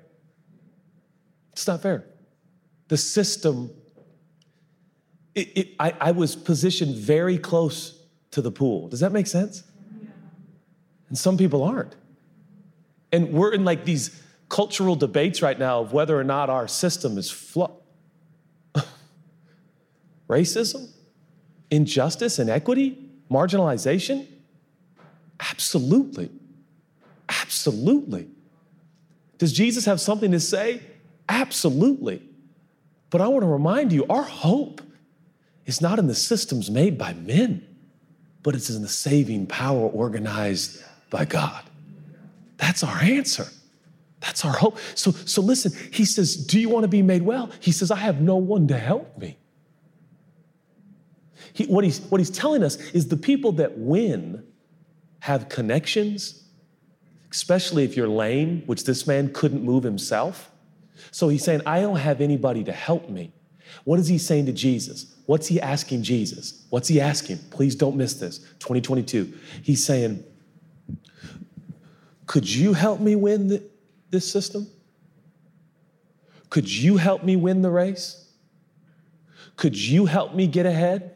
It's 1.54 1.66
not 1.66 1.82
fair. 1.82 2.06
The 2.90 2.98
system, 2.98 3.72
it, 5.34 5.58
it, 5.58 5.68
I, 5.80 5.94
I 6.00 6.12
was 6.12 6.36
positioned 6.36 6.96
very 6.96 7.38
close 7.38 8.04
to 8.32 8.42
the 8.42 8.52
pool. 8.52 8.90
Does 8.90 9.00
that 9.00 9.12
make 9.12 9.28
sense? 9.28 9.64
And 11.08 11.18
some 11.18 11.38
people 11.38 11.64
aren't. 11.64 11.96
And 13.12 13.32
we're 13.32 13.54
in 13.54 13.66
like 13.66 13.86
these 13.86 14.22
cultural 14.50 14.96
debates 14.96 15.42
right 15.42 15.58
now 15.58 15.80
of 15.80 15.94
whether 15.94 16.20
or 16.20 16.24
not 16.24 16.50
our 16.50 16.68
system 16.68 17.18
is 17.18 17.32
flawed. 17.32 17.72
Racism, 20.30 20.90
injustice, 21.72 22.38
inequity, 22.38 23.10
marginalization? 23.32 24.28
Absolutely. 25.40 26.30
Absolutely. 27.28 28.28
Does 29.38 29.54
Jesus 29.54 29.86
have 29.86 30.02
something 30.02 30.32
to 30.32 30.40
say? 30.40 30.82
Absolutely. 31.28 32.22
But 33.10 33.22
I 33.22 33.28
want 33.28 33.44
to 33.44 33.48
remind 33.48 33.92
you 33.92 34.06
our 34.08 34.24
hope 34.24 34.82
is 35.66 35.82
not 35.82 36.00
in 36.00 36.08
the 36.08 36.16
systems 36.16 36.70
made 36.70 36.98
by 36.98 37.14
men, 37.14 37.66
but 38.44 38.56
it's 38.56 38.70
in 38.70 38.82
the 38.82 38.88
saving 38.88 39.48
power 39.48 39.88
organized 39.88 40.84
by 41.10 41.26
God. 41.26 41.64
That's 42.58 42.84
our 42.84 42.98
answer. 42.98 43.48
That's 44.20 44.44
our 44.44 44.54
hope. 44.54 44.78
So, 44.96 45.12
so 45.12 45.42
listen, 45.42 45.72
he 45.92 46.06
says, 46.06 46.36
Do 46.36 46.60
you 46.60 46.70
want 46.70 46.84
to 46.84 46.90
be 46.90 47.02
made 47.02 47.22
well? 47.22 47.52
He 47.60 47.72
says, 47.72 47.90
I 47.90 47.98
have 47.98 48.22
no 48.22 48.36
one 48.36 48.68
to 48.68 48.78
help 48.78 49.18
me. 49.18 49.38
He, 51.54 51.66
what, 51.66 51.84
he's, 51.84 52.00
what 52.02 52.20
he's 52.20 52.30
telling 52.30 52.64
us 52.64 52.76
is 52.92 53.08
the 53.08 53.18
people 53.18 53.54
that 53.54 53.78
win 53.78 54.44
have 55.22 55.50
connections, 55.50 56.44
especially 57.32 57.84
if 57.84 57.96
you're 57.96 58.10
lame, 58.10 58.64
which 58.66 58.84
this 58.84 59.08
man 59.08 59.34
couldn't 59.34 59.64
move 59.64 59.84
himself. 59.84 60.52
So 61.12 61.30
he's 61.30 61.44
saying, 61.44 61.62
I 61.66 61.82
don't 61.82 61.98
have 61.98 62.22
anybody 62.22 62.64
to 62.64 62.72
help 62.72 63.10
me. 63.10 63.32
What 63.84 64.00
is 64.00 64.08
he 64.08 64.18
saying 64.18 64.46
to 64.48 64.52
Jesus? 64.52 65.16
What's 65.26 65.48
he 65.48 65.62
asking 65.62 66.04
Jesus? 66.04 66.66
What's 66.70 66.88
he 66.88 67.00
asking? 67.00 67.38
Please 67.52 67.76
don't 67.76 67.96
miss 67.96 68.16
this. 68.16 68.40
2022. 68.60 69.34
He's 69.62 69.86
saying, 69.86 70.24
Could 72.26 72.50
you 72.50 72.74
help 72.74 73.00
me 73.00 73.16
win 73.16 73.48
the, 73.48 73.64
this 74.10 74.30
system? 74.30 74.68
Could 76.50 76.72
you 76.72 76.98
help 76.98 77.24
me 77.24 77.36
win 77.36 77.62
the 77.62 77.70
race? 77.70 78.28
Could 79.56 79.78
you 79.78 80.06
help 80.06 80.34
me 80.34 80.48
get 80.48 80.66
ahead? 80.66 81.16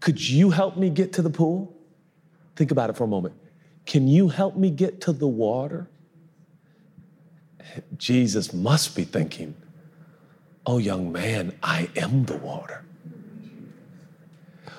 Could 0.00 0.20
you 0.20 0.50
help 0.50 0.76
me 0.76 0.90
get 0.90 1.14
to 1.14 1.22
the 1.22 1.30
pool? 1.30 1.74
Think 2.56 2.70
about 2.70 2.90
it 2.90 2.96
for 2.96 3.04
a 3.04 3.08
moment. 3.08 3.34
Can 3.86 4.08
you 4.08 4.28
help 4.28 4.56
me 4.56 4.70
get 4.70 5.00
to 5.02 5.12
the 5.12 5.26
water? 5.26 5.88
Jesus 7.96 8.52
must 8.52 8.96
be 8.96 9.04
thinking, 9.04 9.54
Oh, 10.66 10.78
young 10.78 11.12
man, 11.12 11.56
I 11.62 11.90
am 11.94 12.24
the 12.24 12.36
water. 12.36 12.84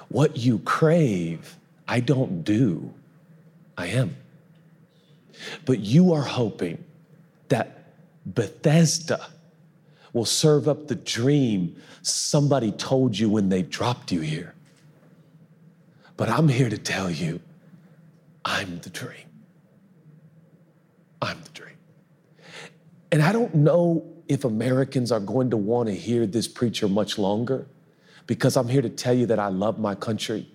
What 0.10 0.38
you 0.38 0.60
crave, 0.60 1.58
I 1.88 2.00
don't 2.00 2.44
do, 2.44 2.94
I 3.78 3.88
am. 3.88 4.16
But 5.66 5.80
you 5.80 6.14
are 6.14 6.24
hoping 6.24 6.84
that 7.50 7.94
Bethesda 8.26 9.28
will 10.14 10.26
serve 10.26 10.68
up 10.68 10.88
the 10.88 10.96
dream 10.96 11.76
somebody 12.02 12.72
told 12.72 13.18
you 13.18 13.30
when 13.30 13.50
they 13.50 13.62
dropped 13.62 14.12
you 14.12 14.22
here. 14.22 14.56
But 16.18 16.30
I'm 16.30 16.48
here 16.48 16.70
to 16.70 16.78
tell 16.78 17.12
you, 17.12 17.42
I'm 18.44 18.80
the 18.80 18.90
dream. 18.90 19.28
I'm 21.22 21.38
the. 21.42 21.55
And 23.16 23.24
I 23.24 23.32
don't 23.32 23.56
know 23.56 24.06
if 24.28 24.44
Americans 24.44 25.10
are 25.10 25.22
going 25.22 25.50
to 25.52 25.56
want 25.56 25.88
to 25.88 25.96
hear 25.96 26.28
this 26.28 26.50
preacher 26.50 26.90
much 26.90 27.18
longer 27.18 27.66
because 28.28 28.58
I'm 28.58 28.68
here 28.68 28.82
to 28.82 28.90
tell 28.90 29.14
you 29.14 29.26
that 29.28 29.40
I 29.40 29.48
love 29.48 29.80
my 29.80 29.96
country 29.96 30.52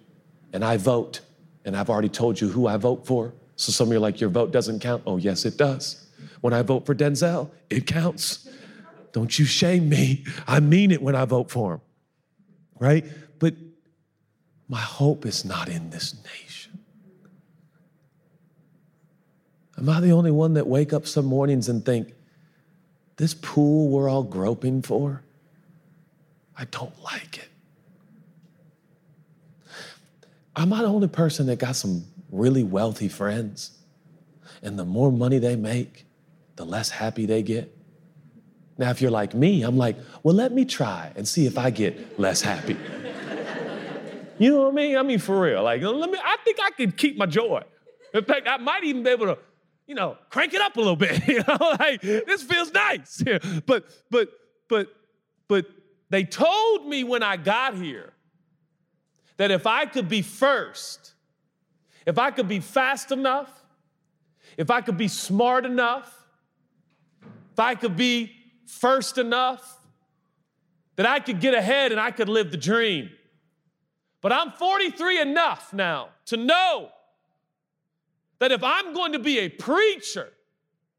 and 0.53 0.63
I 0.63 0.77
vote. 0.77 1.23
And 1.65 1.75
I've 1.75 1.89
already 1.89 2.11
told 2.11 2.39
you 2.39 2.49
who 2.49 2.67
I 2.67 2.77
vote 2.77 3.07
for. 3.07 3.33
So 3.57 3.73
some 3.73 3.89
of 3.89 3.93
you 3.93 3.97
are 3.97 4.01
like, 4.01 4.21
your 4.21 4.29
vote 4.29 4.53
doesn't 4.53 4.81
count. 4.81 5.03
Oh, 5.07 5.17
yes, 5.17 5.47
it 5.47 5.57
does. 5.57 6.07
When 6.43 6.53
I 6.53 6.61
vote 6.61 6.85
for 6.85 6.95
Denzel, 6.95 7.51
it 7.71 7.87
counts. 7.87 8.47
Don't 9.13 9.39
you 9.39 9.47
shame 9.47 9.89
me. 9.89 10.27
I 10.47 10.61
mean 10.61 10.91
it 10.91 11.01
when 11.01 11.17
I 11.17 11.25
vote 11.25 11.51
for 11.51 11.77
him, 11.77 11.81
right? 12.79 13.07
But 13.39 13.55
my 14.69 14.81
hope 14.81 15.25
is 15.25 15.47
not 15.47 15.71
in 15.71 15.89
this 15.89 16.15
nation. 16.25 16.79
Am 19.79 19.89
I 19.89 20.01
the 20.01 20.13
only 20.13 20.31
one 20.31 20.53
that 20.53 20.67
wake 20.67 20.93
up 20.93 21.07
some 21.07 21.25
mornings 21.25 21.71
and 21.71 21.83
think, 21.83 22.13
this 23.21 23.35
pool 23.35 23.91
we're 23.91 24.09
all 24.09 24.23
groping 24.23 24.81
for, 24.81 25.23
I 26.57 26.65
don't 26.65 26.99
like 27.05 27.37
it. 27.37 27.49
I'm 30.57 30.73
I 30.73 30.81
the 30.81 30.89
only 30.89 31.07
person 31.07 31.47
that 31.49 31.59
got 31.59 31.77
some 31.77 32.07
really 32.33 32.65
wealthy 32.65 33.09
friends? 33.09 33.77
And 34.63 34.79
the 34.79 34.87
more 34.87 35.13
money 35.13 35.39
they 35.39 35.55
make, 35.55 36.07
the 36.57 36.65
less 36.65 36.89
happy 36.89 37.27
they 37.27 37.43
get. 37.43 37.77
Now, 38.79 38.89
if 38.89 39.03
you're 39.03 39.11
like 39.11 39.35
me, 39.35 39.65
I'm 39.65 39.77
like, 39.77 39.97
well, 40.23 40.35
let 40.35 40.53
me 40.53 40.65
try 40.65 41.13
and 41.15 41.29
see 41.29 41.45
if 41.45 41.59
I 41.59 41.69
get 41.69 42.19
less 42.19 42.41
happy. 42.41 42.79
You 44.39 44.51
know 44.53 44.63
what 44.63 44.73
I 44.73 44.75
mean? 44.75 44.97
I 44.97 45.03
mean, 45.03 45.19
for 45.19 45.39
real. 45.39 45.63
Like, 45.63 45.83
let 45.83 46.11
me, 46.11 46.19
I 46.25 46.39
think 46.43 46.57
I 46.63 46.71
could 46.71 46.97
keep 46.97 47.19
my 47.19 47.27
joy. 47.27 47.63
In 48.15 48.25
fact, 48.25 48.49
I 48.49 48.57
might 48.57 48.83
even 48.85 49.03
be 49.03 49.11
able 49.11 49.27
to, 49.27 49.39
you 49.91 49.97
know, 49.97 50.17
crank 50.29 50.55
it 50.55 50.61
up 50.61 50.77
a 50.77 50.79
little 50.79 50.95
bit. 50.95 51.21
You 51.29 51.43
know, 51.49 51.77
like, 51.81 52.01
this 52.01 52.45
feels 52.45 52.73
nice. 52.73 53.25
But, 53.67 53.87
but, 54.09 54.29
but, 54.69 54.87
but 55.49 55.67
they 56.11 56.23
told 56.23 56.87
me 56.87 57.03
when 57.03 57.25
I 57.25 57.37
got 57.37 57.75
here 57.75 58.13
that 59.37 59.51
if 59.51 59.67
I 59.67 59.87
could 59.87 60.09
be 60.09 60.23
first, 60.23 61.15
if 62.07 62.19
I 62.19 62.31
could 62.31 62.47
be 62.47 62.61
fast 62.61 63.11
enough, 63.11 63.51
if 64.57 64.71
I 64.71 64.81
could 64.81 64.97
be 64.97 65.09
smart 65.09 65.67
enough, 65.67 66.25
if 67.53 67.59
I 67.59 67.75
could 67.75 67.97
be 67.97 68.31
first 68.67 69.19
enough, 69.19 69.77
that 70.95 71.07
I 71.07 71.19
could 71.19 71.41
get 71.41 71.55
ahead 71.55 71.91
and 71.91 72.01
I 72.01 72.13
could 72.13 72.29
live 72.29 72.53
the 72.53 72.57
dream. 72.57 73.11
But 74.21 74.33
I'm 74.33 74.53
43 74.53 75.21
enough 75.21 75.73
now 75.73 76.11
to 76.27 76.37
know 76.37 76.91
that 78.41 78.51
if 78.53 78.65
I'm 78.65 78.93
going 78.93 79.13
to 79.13 79.19
be 79.19 79.39
a 79.39 79.49
preacher, 79.49 80.33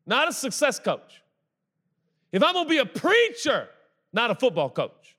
not 0.05 0.29
a 0.29 0.33
success 0.33 0.79
coach, 0.79 1.21
if 2.31 2.41
I'm 2.41 2.53
going 2.53 2.65
to 2.65 2.69
be 2.69 2.77
a 2.77 2.85
preacher, 2.85 3.67
not 4.13 4.31
a 4.31 4.35
football 4.35 4.69
coach, 4.69 5.17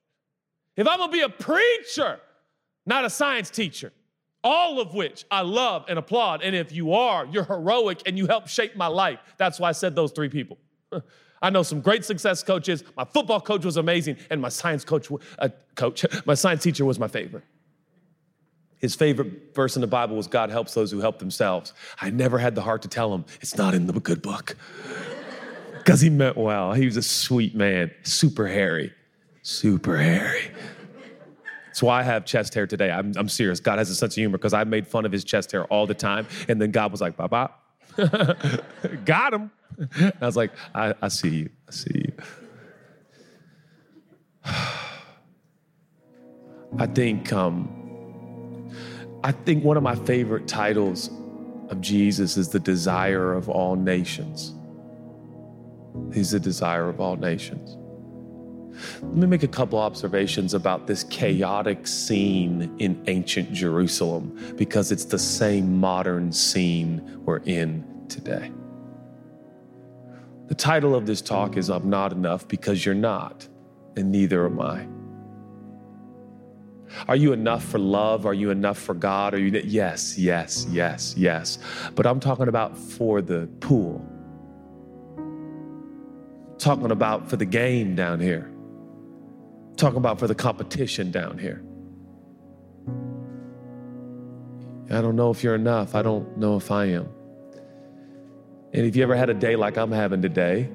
if 0.77 0.89
I'm 0.89 0.99
going 0.99 1.11
to 1.11 1.17
be 1.17 1.23
a 1.23 1.29
preacher, 1.29 2.19
not 2.87 3.05
a 3.05 3.11
science 3.11 3.51
teacher, 3.51 3.93
all 4.43 4.81
of 4.81 4.95
which 4.95 5.25
I 5.31 5.43
love 5.43 5.85
and 5.89 5.99
applaud. 5.99 6.43
And 6.43 6.57
if 6.57 6.73
you 6.73 6.95
are, 6.95 7.27
you're 7.27 7.45
heroic 7.45 8.03
and 8.07 8.17
you 8.19 8.27
help 8.27 8.49
shape 8.49 8.77
my 8.77 8.87
life. 8.87 9.21
That's 9.37 9.61
why 9.61 9.69
I 9.69 9.73
said 9.73 9.95
those 9.95 10.13
three 10.13 10.29
people. 10.29 10.59
I 11.43 11.51
know 11.51 11.63
some 11.63 11.81
great 11.81 12.05
success 12.05 12.43
coaches. 12.43 12.85
My 12.97 13.05
football 13.05 13.41
coach 13.41 13.65
was 13.65 13.77
amazing, 13.77 14.17
and 14.31 14.41
my 14.41 14.49
science 14.49 14.85
coach, 14.85 15.09
uh, 15.41 15.49
coach, 15.75 16.05
my 16.27 16.35
science 16.35 16.63
teacher 16.63 16.85
was 16.85 16.99
my 16.99 17.09
favorite. 17.09 17.45
His 18.83 18.97
favorite 18.97 19.55
verse 19.55 19.77
in 19.77 19.81
the 19.81 19.87
Bible 19.87 20.17
was 20.17 20.27
God 20.27 20.51
helps 20.51 20.75
those 20.75 20.91
who 20.91 20.99
help 20.99 21.21
themselves. 21.21 21.73
I 22.01 22.11
never 22.11 22.37
had 22.37 22.57
the 22.57 22.63
heart 22.63 22.83
to 22.83 22.89
tell 22.89 23.15
him 23.15 23.25
it's 23.41 23.57
not 23.57 23.75
in 23.75 23.87
the 23.87 23.93
good 23.93 24.21
book. 24.21 24.57
Because 25.79 26.01
he 26.01 26.11
meant 26.11 26.37
well. 26.37 26.73
He 26.73 26.85
was 26.85 26.97
a 26.97 27.03
sweet 27.03 27.55
man, 27.55 27.93
super 28.03 28.49
hairy, 28.49 28.93
super 29.43 29.97
hairy. 29.97 30.51
That's 31.67 31.81
why 31.81 32.01
I 32.01 32.03
have 32.03 32.25
chest 32.25 32.55
hair 32.55 32.67
today. 32.67 32.91
I'm, 32.91 33.13
I'm 33.17 33.29
serious. 33.29 33.61
God 33.61 33.79
has 33.79 33.89
a 33.89 33.95
sense 33.95 34.15
of 34.15 34.17
humor 34.17 34.37
because 34.37 34.53
I 34.53 34.65
made 34.65 34.87
fun 34.87 35.07
of 35.07 35.13
his 35.13 35.23
chest 35.23 35.53
hair 35.53 35.65
all 35.67 35.87
the 35.87 35.95
time. 35.95 36.27
And 36.49 36.61
then 36.61 36.73
God 36.73 36.91
was 36.91 37.01
like, 37.01 37.17
bye 37.17 37.29
bye. 37.29 37.51
Got 39.05 39.33
him. 39.33 39.53
And 39.97 40.13
I 40.21 40.27
was 40.27 40.37
like, 40.37 40.51
I, 40.75 40.93
I 41.01 41.07
see 41.09 41.31
you. 41.31 41.51
I 41.69 41.71
see 41.71 42.05
you. 42.05 42.13
I 46.79 46.87
think 46.87 47.33
um, 47.33 47.82
I 49.25 49.33
think 49.33 49.63
one 49.63 49.77
of 49.77 49.83
my 49.83 49.95
favorite 49.95 50.49
titles 50.49 51.11
of 51.69 51.81
Jesus 51.81 52.37
is 52.37 52.49
the 52.49 52.59
desire 52.59 53.33
of 53.33 53.49
all 53.49 53.77
nations. 53.77 54.55
He's 56.13 56.33
the 56.33 56.41
desire 56.41 56.89
of 56.89 57.01
all 57.01 57.17
nations. 57.17 57.77
Let 59.03 59.15
me 59.15 59.27
make 59.27 59.43
a 59.43 59.49
couple 59.49 59.79
observations 59.79 60.55
about 60.55 60.87
this 60.87 61.05
chaotic 61.05 61.87
scene 61.87 62.75
in 62.79 63.03
ancient 63.07 63.53
Jerusalem 63.53 64.55
because 64.57 64.91
it's 64.91 65.05
the 65.05 65.19
same 65.19 65.79
modern 65.79 66.33
scene 66.33 67.21
we're 67.25 67.43
in 67.45 67.85
today. 68.09 68.51
The 70.49 70.55
title 70.55 70.95
of 70.95 71.07
this 71.07 71.23
talk 71.23 71.57
is 71.57 71.71
I'm 71.71 71.89
Not 71.89 72.13
Enough 72.13 72.49
because 72.49 72.85
you're 72.85 72.95
not, 72.95 73.47
and 73.97 74.11
neither 74.11 74.47
am 74.47 74.61
I. 74.61 74.87
Are 77.09 77.17
you 77.17 77.33
enough 77.33 77.65
for 77.65 77.79
love? 77.79 78.27
Are 78.27 78.35
you 78.35 78.51
enough 78.51 78.79
for 78.79 78.95
God? 78.95 79.35
Are 79.35 79.39
you 79.39 79.51
yes, 79.65 80.19
yes, 80.19 80.67
yes, 80.71 81.15
yes. 81.17 81.59
But 81.95 82.07
I'm 82.07 82.21
talking 82.21 82.49
about 82.49 82.77
for 82.77 83.21
the 83.21 83.49
pool. 83.61 84.07
Talking 86.59 86.91
about 86.91 87.29
for 87.29 87.37
the 87.37 87.45
game 87.45 87.95
down 87.95 88.21
here. 88.21 88.51
Talking 89.77 89.99
about 89.99 90.19
for 90.19 90.27
the 90.27 90.35
competition 90.35 91.11
down 91.11 91.39
here. 91.39 91.63
I 94.91 95.01
don't 95.01 95.17
know 95.17 95.31
if 95.31 95.43
you're 95.43 95.55
enough. 95.55 95.95
I 95.95 96.03
don't 96.03 96.37
know 96.37 96.57
if 96.57 96.71
I 96.71 96.87
am. 96.87 97.09
And 98.75 98.87
if 98.87 98.97
you 98.97 99.03
ever 99.03 99.17
had 99.17 99.31
a 99.31 99.35
day 99.35 99.57
like 99.57 99.77
I'm 99.77 99.93
having 99.93 100.23
today, 100.23 100.69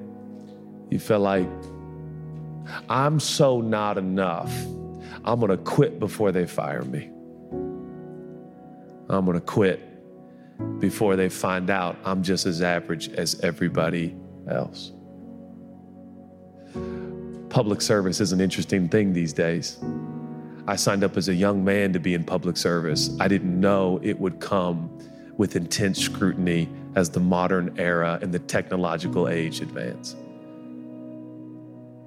you 0.90 0.98
feel 0.98 1.20
like, 1.20 1.48
I'm 2.88 3.18
so 3.20 3.60
not 3.60 3.98
enough. 3.98 4.52
I'm 5.28 5.40
going 5.40 5.50
to 5.50 5.58
quit 5.58 5.98
before 5.98 6.32
they 6.32 6.46
fire 6.46 6.82
me. 6.84 7.10
I'm 9.10 9.26
going 9.26 9.38
to 9.38 9.44
quit 9.44 9.84
before 10.80 11.16
they 11.16 11.28
find 11.28 11.68
out 11.68 11.98
I'm 12.02 12.22
just 12.22 12.46
as 12.46 12.62
average 12.62 13.10
as 13.10 13.38
everybody 13.40 14.16
else. 14.50 14.92
Public 17.50 17.82
service 17.82 18.22
is 18.22 18.32
an 18.32 18.40
interesting 18.40 18.88
thing 18.88 19.12
these 19.12 19.34
days. 19.34 19.78
I 20.66 20.76
signed 20.76 21.04
up 21.04 21.18
as 21.18 21.28
a 21.28 21.34
young 21.34 21.62
man 21.62 21.92
to 21.92 22.00
be 22.00 22.14
in 22.14 22.24
public 22.24 22.56
service. 22.56 23.10
I 23.20 23.28
didn't 23.28 23.60
know 23.60 24.00
it 24.02 24.18
would 24.18 24.40
come 24.40 24.98
with 25.36 25.56
intense 25.56 25.98
scrutiny 25.98 26.70
as 26.94 27.10
the 27.10 27.20
modern 27.20 27.74
era 27.78 28.18
and 28.22 28.32
the 28.32 28.38
technological 28.38 29.28
age 29.28 29.60
advance. 29.60 30.16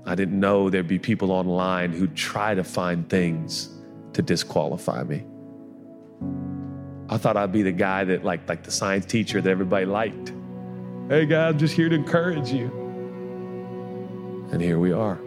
I 0.06 0.16
didn't 0.16 0.40
know 0.40 0.70
there'd 0.70 0.88
be 0.88 1.00
people 1.00 1.32
online 1.32 1.92
who'd 1.92 2.16
try 2.16 2.56
to 2.56 2.64
find 2.64 3.08
things 3.10 3.70
to 4.14 4.22
disqualify 4.22 5.04
me. 5.04 5.26
I 7.10 7.18
thought 7.18 7.38
I'd 7.38 7.52
be 7.52 7.62
the 7.62 7.72
guy 7.72 8.04
that, 8.06 8.24
like, 8.24 8.48
like 8.48 8.64
the 8.64 8.72
science 8.72 9.06
teacher 9.06 9.42
that 9.42 9.50
everybody 9.50 9.86
liked. 9.86 10.34
Hey, 11.10 11.26
guy, 11.26 11.50
I'm 11.50 11.60
just 11.60 11.74
here 11.76 11.90
to 11.90 11.96
encourage 11.96 12.52
you. 12.52 12.68
And 14.52 14.62
here 14.62 14.80
we 14.80 14.92
are. 14.92 15.18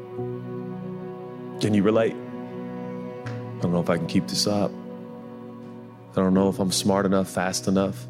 Can 1.60 1.72
you 1.72 1.82
relate? 1.82 2.14
I 2.14 3.60
don't 3.60 3.72
know 3.72 3.80
if 3.80 3.90
I 3.90 3.96
can 3.96 4.06
keep 4.06 4.26
this 4.26 4.46
up. 4.46 4.70
I 6.12 6.14
don't 6.16 6.34
know 6.34 6.48
if 6.48 6.58
I'm 6.58 6.72
smart 6.72 7.06
enough, 7.06 7.28
fast 7.28 7.68
enough, 7.68 8.06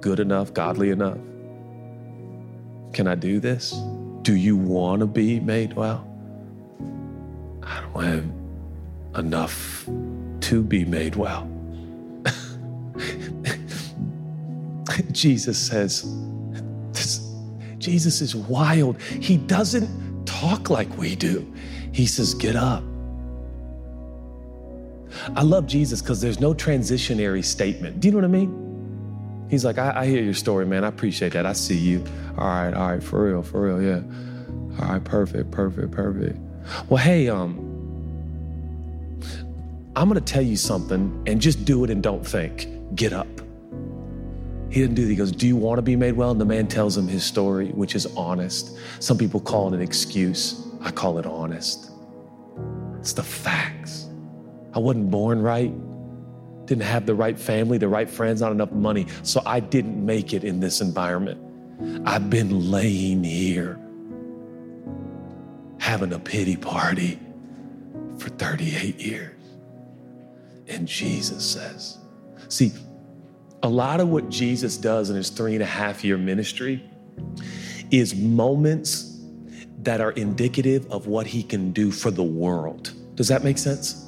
good 0.00 0.20
enough, 0.20 0.52
godly 0.52 0.90
enough. 0.90 1.18
Can 2.92 3.06
I 3.06 3.14
do 3.14 3.40
this? 3.40 3.72
Do 4.28 4.36
you 4.36 4.58
want 4.58 5.00
to 5.00 5.06
be 5.06 5.40
made 5.40 5.72
well? 5.72 6.06
I 7.62 7.80
don't 7.80 8.04
have 8.04 8.26
enough 9.24 9.88
to 10.40 10.62
be 10.62 10.84
made 10.84 11.16
well. 11.16 11.50
Jesus 15.12 15.56
says, 15.56 16.14
this, 16.92 17.26
Jesus 17.78 18.20
is 18.20 18.36
wild. 18.36 19.00
He 19.00 19.38
doesn't 19.38 20.26
talk 20.26 20.68
like 20.68 20.94
we 20.98 21.16
do. 21.16 21.50
He 21.92 22.06
says, 22.06 22.34
Get 22.34 22.54
up. 22.54 22.84
I 25.36 25.42
love 25.42 25.66
Jesus 25.66 26.02
because 26.02 26.20
there's 26.20 26.38
no 26.38 26.52
transitionary 26.52 27.42
statement. 27.42 28.00
Do 28.00 28.08
you 28.08 28.12
know 28.12 28.18
what 28.18 28.26
I 28.26 28.28
mean? 28.28 28.67
He's 29.48 29.64
like, 29.64 29.78
I, 29.78 30.02
I, 30.02 30.06
hear 30.06 30.22
your 30.22 30.34
story, 30.34 30.66
man. 30.66 30.84
I 30.84 30.88
appreciate 30.88 31.32
that. 31.32 31.46
I 31.46 31.54
see 31.54 31.76
you. 31.76 32.04
All 32.36 32.46
right, 32.46 32.74
all 32.74 32.88
right, 32.88 33.02
for 33.02 33.24
real, 33.24 33.42
for 33.42 33.62
real, 33.62 33.82
yeah. 33.82 34.02
All 34.82 34.92
right, 34.92 35.02
perfect, 35.02 35.50
perfect, 35.50 35.90
perfect. 35.90 36.38
Well, 36.88 37.02
hey, 37.02 37.28
um, 37.28 37.68
I'm 39.96 40.06
gonna 40.06 40.20
tell 40.20 40.42
you 40.42 40.56
something 40.56 41.24
and 41.26 41.40
just 41.40 41.64
do 41.64 41.82
it 41.84 41.90
and 41.90 42.02
don't 42.02 42.24
think. 42.26 42.68
Get 42.94 43.12
up. 43.12 43.26
He 44.70 44.80
didn't 44.80 44.94
do 44.94 45.02
that. 45.02 45.10
He 45.10 45.16
goes, 45.16 45.32
Do 45.32 45.46
you 45.46 45.56
want 45.56 45.78
to 45.78 45.82
be 45.82 45.96
made 45.96 46.12
well? 46.12 46.30
And 46.30 46.40
the 46.40 46.44
man 46.44 46.68
tells 46.68 46.96
him 46.96 47.08
his 47.08 47.24
story, 47.24 47.68
which 47.70 47.94
is 47.94 48.06
honest. 48.14 48.76
Some 49.00 49.16
people 49.16 49.40
call 49.40 49.72
it 49.72 49.76
an 49.76 49.82
excuse. 49.82 50.66
I 50.82 50.90
call 50.90 51.18
it 51.18 51.26
honest. 51.26 51.90
It's 53.00 53.12
the 53.12 53.22
facts. 53.22 54.06
I 54.74 54.78
wasn't 54.78 55.10
born 55.10 55.40
right, 55.40 55.72
didn't 56.68 56.84
have 56.84 57.06
the 57.06 57.14
right 57.14 57.38
family, 57.38 57.78
the 57.78 57.88
right 57.88 58.08
friends, 58.08 58.40
not 58.40 58.52
enough 58.52 58.70
money. 58.70 59.06
So 59.22 59.42
I 59.46 59.60
didn't 59.60 60.04
make 60.04 60.34
it 60.34 60.44
in 60.44 60.60
this 60.60 60.80
environment. 60.80 61.40
I've 62.06 62.28
been 62.28 62.70
laying 62.70 63.24
here 63.24 63.78
having 65.78 66.12
a 66.12 66.18
pity 66.18 66.56
party 66.56 67.18
for 68.18 68.28
38 68.28 69.00
years. 69.00 69.34
And 70.66 70.86
Jesus 70.86 71.44
says, 71.44 71.98
see, 72.48 72.72
a 73.62 73.68
lot 73.68 74.00
of 74.00 74.08
what 74.08 74.28
Jesus 74.28 74.76
does 74.76 75.08
in 75.08 75.16
his 75.16 75.30
three 75.30 75.54
and 75.54 75.62
a 75.62 75.66
half 75.66 76.04
year 76.04 76.18
ministry 76.18 76.84
is 77.90 78.14
moments 78.14 79.20
that 79.82 80.00
are 80.00 80.12
indicative 80.12 80.90
of 80.92 81.06
what 81.06 81.26
he 81.26 81.42
can 81.42 81.72
do 81.72 81.90
for 81.90 82.10
the 82.10 82.22
world. 82.22 82.92
Does 83.14 83.28
that 83.28 83.42
make 83.42 83.56
sense? 83.56 84.07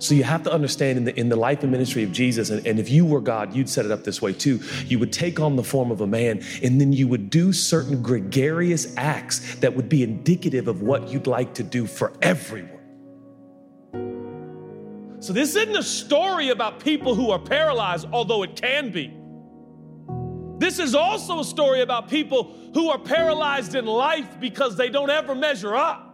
So 0.00 0.14
you 0.14 0.24
have 0.24 0.42
to 0.44 0.52
understand 0.52 0.96
in 0.96 1.04
the, 1.04 1.20
in 1.20 1.28
the 1.28 1.36
life 1.36 1.62
and 1.62 1.70
ministry 1.70 2.02
of 2.02 2.10
Jesus, 2.10 2.48
and, 2.48 2.66
and 2.66 2.80
if 2.80 2.88
you 2.88 3.04
were 3.04 3.20
God, 3.20 3.54
you'd 3.54 3.68
set 3.68 3.84
it 3.84 3.90
up 3.90 4.02
this 4.02 4.22
way 4.22 4.32
too. 4.32 4.58
You 4.86 4.98
would 4.98 5.12
take 5.12 5.38
on 5.38 5.56
the 5.56 5.62
form 5.62 5.90
of 5.90 6.00
a 6.00 6.06
man, 6.06 6.42
and 6.62 6.80
then 6.80 6.90
you 6.94 7.06
would 7.06 7.28
do 7.28 7.52
certain 7.52 8.02
gregarious 8.02 8.94
acts 8.96 9.56
that 9.56 9.76
would 9.76 9.90
be 9.90 10.02
indicative 10.02 10.68
of 10.68 10.80
what 10.80 11.08
you'd 11.08 11.26
like 11.26 11.52
to 11.54 11.62
do 11.62 11.86
for 11.86 12.14
everyone. 12.22 12.80
So 15.20 15.34
this 15.34 15.54
isn't 15.54 15.76
a 15.76 15.82
story 15.82 16.48
about 16.48 16.80
people 16.80 17.14
who 17.14 17.30
are 17.30 17.38
paralyzed, 17.38 18.06
although 18.10 18.42
it 18.42 18.56
can 18.56 18.90
be. 18.90 19.14
This 20.58 20.78
is 20.78 20.94
also 20.94 21.40
a 21.40 21.44
story 21.44 21.82
about 21.82 22.08
people 22.08 22.56
who 22.72 22.88
are 22.88 22.98
paralyzed 22.98 23.74
in 23.74 23.84
life 23.84 24.40
because 24.40 24.76
they 24.76 24.88
don't 24.88 25.10
ever 25.10 25.34
measure 25.34 25.76
up 25.76 26.09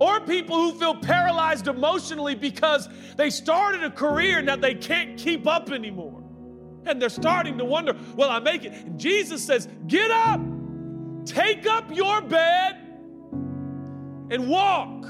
or 0.00 0.18
people 0.20 0.56
who 0.56 0.72
feel 0.78 0.94
paralyzed 0.96 1.68
emotionally 1.68 2.34
because 2.34 2.88
they 3.16 3.30
started 3.30 3.84
a 3.84 3.90
career 3.90 4.38
and 4.38 4.48
that 4.48 4.60
they 4.60 4.74
can't 4.74 5.18
keep 5.18 5.46
up 5.46 5.70
anymore. 5.70 6.24
And 6.86 7.00
they're 7.00 7.10
starting 7.10 7.58
to 7.58 7.64
wonder, 7.66 7.94
will 8.16 8.30
I 8.30 8.40
make 8.40 8.64
it? 8.64 8.72
And 8.72 8.98
Jesus 8.98 9.44
says, 9.44 9.68
Get 9.86 10.10
up, 10.10 10.40
take 11.26 11.66
up 11.66 11.94
your 11.94 12.22
bed, 12.22 12.76
and 14.30 14.48
walk. 14.48 15.06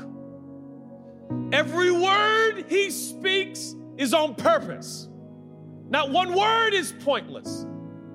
Every 1.53 1.93
word 1.93 2.65
he 2.69 2.91
speaks 2.91 3.77
is 3.97 4.13
on 4.13 4.35
purpose. 4.35 5.09
Not 5.89 6.11
one 6.11 6.35
word 6.35 6.75
is 6.75 6.93
pointless. 6.93 7.65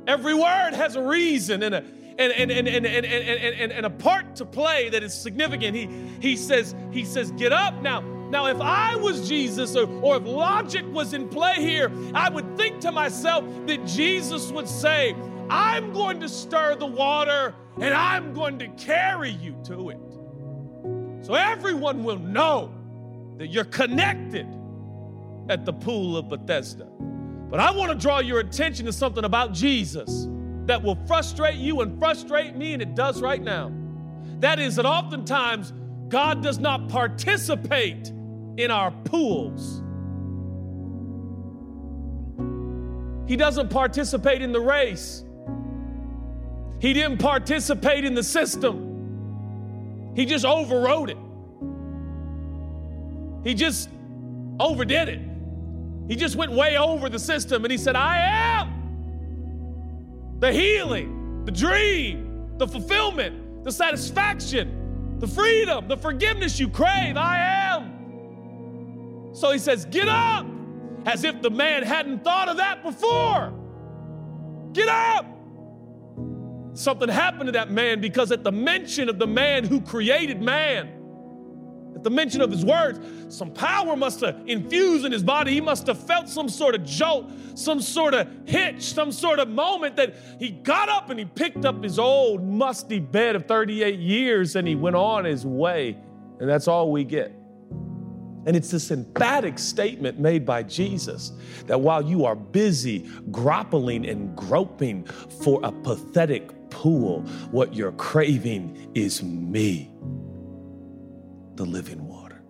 Every 0.07 0.33
word 0.33 0.73
has 0.73 0.97
a 0.97 1.01
reason 1.01 1.63
and 1.63 1.75
a, 1.75 1.85
and, 2.17 2.31
and, 2.31 2.51
and, 2.51 2.67
and, 2.67 2.85
and, 2.85 3.05
and, 3.05 3.55
and, 3.55 3.71
and 3.71 3.85
a 3.85 3.89
part 3.89 4.35
to 4.37 4.45
play 4.45 4.89
that 4.89 5.03
is 5.03 5.13
significant. 5.13 5.75
He, 5.75 5.87
he, 6.19 6.35
says, 6.37 6.73
he 6.91 7.03
says, 7.03 7.31
Get 7.31 7.51
up 7.51 7.81
now. 7.81 8.01
Now, 8.29 8.47
if 8.47 8.59
I 8.59 8.95
was 8.95 9.27
Jesus 9.27 9.75
or, 9.75 9.87
or 10.01 10.17
if 10.17 10.23
logic 10.23 10.85
was 10.91 11.13
in 11.13 11.29
play 11.29 11.55
here, 11.55 11.91
I 12.13 12.29
would 12.29 12.57
think 12.57 12.79
to 12.81 12.91
myself 12.91 13.45
that 13.67 13.85
Jesus 13.85 14.51
would 14.51 14.67
say, 14.67 15.15
I'm 15.49 15.93
going 15.93 16.19
to 16.21 16.29
stir 16.29 16.75
the 16.75 16.87
water 16.87 17.53
and 17.79 17.93
I'm 17.93 18.33
going 18.33 18.57
to 18.59 18.67
carry 18.69 19.29
you 19.29 19.55
to 19.65 19.89
it. 19.89 19.99
So 21.25 21.33
everyone 21.33 22.03
will 22.03 22.19
know 22.19 22.73
that 23.37 23.47
you're 23.47 23.65
connected 23.65 24.47
at 25.49 25.65
the 25.65 25.73
pool 25.73 26.17
of 26.17 26.29
Bethesda. 26.29 26.87
But 27.49 27.59
I 27.59 27.71
want 27.71 27.91
to 27.91 27.97
draw 27.97 28.19
your 28.19 28.39
attention 28.39 28.85
to 28.87 28.93
something 28.93 29.23
about 29.23 29.53
Jesus 29.53 30.27
that 30.65 30.81
will 30.81 30.97
frustrate 31.07 31.55
you 31.55 31.81
and 31.81 31.97
frustrate 31.99 32.55
me, 32.55 32.73
and 32.73 32.81
it 32.81 32.95
does 32.95 33.21
right 33.21 33.41
now. 33.41 33.71
That 34.39 34.59
is 34.59 34.75
that 34.75 34.85
oftentimes 34.85 35.73
God 36.09 36.41
does 36.43 36.59
not 36.59 36.89
participate 36.89 38.11
in 38.57 38.71
our 38.71 38.91
pools. 38.91 39.81
He 43.27 43.35
doesn't 43.35 43.69
participate 43.69 44.41
in 44.41 44.51
the 44.51 44.59
race. 44.59 45.23
He 46.79 46.93
didn't 46.93 47.17
participate 47.17 48.05
in 48.05 48.13
the 48.13 48.23
system. 48.23 50.13
He 50.15 50.25
just 50.25 50.45
overrode 50.45 51.09
it. 51.09 51.17
He 53.43 53.53
just 53.53 53.89
overdid 54.59 55.09
it. 55.09 55.21
He 56.07 56.15
just 56.15 56.35
went 56.35 56.51
way 56.51 56.77
over 56.77 57.09
the 57.09 57.19
system 57.19 57.65
and 57.65 57.71
he 57.71 57.77
said, 57.77 57.95
I 57.95 58.17
am 58.19 58.74
the 60.39 60.51
healing, 60.51 61.43
the 61.45 61.51
dream, 61.51 62.57
the 62.57 62.67
fulfillment, 62.67 63.63
the 63.63 63.71
satisfaction, 63.71 65.17
the 65.19 65.27
freedom, 65.27 65.87
the 65.87 65.97
forgiveness 65.97 66.59
you 66.59 66.69
crave. 66.69 67.17
I 67.17 67.37
am. 67.73 69.31
So 69.33 69.51
he 69.51 69.59
says, 69.59 69.85
Get 69.85 70.07
up, 70.07 70.45
as 71.05 71.23
if 71.23 71.41
the 71.41 71.49
man 71.49 71.83
hadn't 71.83 72.23
thought 72.23 72.49
of 72.49 72.57
that 72.57 72.83
before. 72.83 73.53
Get 74.73 74.89
up. 74.89 75.25
Something 76.73 77.07
happened 77.07 77.47
to 77.47 77.51
that 77.53 77.71
man 77.71 78.01
because 78.01 78.31
at 78.31 78.43
the 78.43 78.51
mention 78.51 79.07
of 79.07 79.17
the 79.17 79.27
man 79.27 79.63
who 79.63 79.79
created 79.79 80.41
man, 80.41 80.94
at 81.95 82.03
the 82.03 82.09
mention 82.09 82.41
of 82.41 82.51
his 82.51 82.65
words, 82.65 82.99
some 83.35 83.51
power 83.51 83.95
must 83.95 84.19
have 84.19 84.41
infused 84.45 85.05
in 85.05 85.11
his 85.11 85.23
body. 85.23 85.53
He 85.53 85.61
must 85.61 85.87
have 85.87 85.97
felt 85.97 86.27
some 86.27 86.49
sort 86.49 86.75
of 86.75 86.83
jolt, 86.83 87.31
some 87.55 87.79
sort 87.79 88.13
of 88.13 88.27
hitch, 88.45 88.83
some 88.83 89.11
sort 89.11 89.39
of 89.39 89.47
moment 89.47 89.95
that 89.95 90.15
he 90.37 90.49
got 90.49 90.89
up 90.89 91.09
and 91.09 91.17
he 91.17 91.25
picked 91.25 91.63
up 91.63 91.81
his 91.81 91.97
old 91.97 92.43
musty 92.43 92.99
bed 92.99 93.35
of 93.35 93.45
38 93.45 93.97
years 93.97 94.57
and 94.57 94.67
he 94.67 94.75
went 94.75 94.97
on 94.97 95.23
his 95.23 95.45
way. 95.45 95.97
And 96.39 96.49
that's 96.49 96.67
all 96.67 96.91
we 96.91 97.05
get. 97.05 97.33
And 98.45 98.55
it's 98.55 98.69
this 98.69 98.91
emphatic 98.91 99.57
statement 99.57 100.19
made 100.19 100.45
by 100.45 100.63
Jesus 100.63 101.31
that 101.65 101.79
while 101.79 102.03
you 102.03 102.25
are 102.25 102.35
busy 102.35 103.09
grappling 103.31 104.05
and 104.05 104.35
groping 104.35 105.05
for 105.05 105.59
a 105.63 105.71
pathetic 105.71 106.69
pool, 106.69 107.21
what 107.51 107.73
you're 107.73 107.93
craving 107.93 108.91
is 108.93 109.23
me, 109.23 109.91
the 111.55 111.65
living 111.65 112.07
water. 112.07 112.41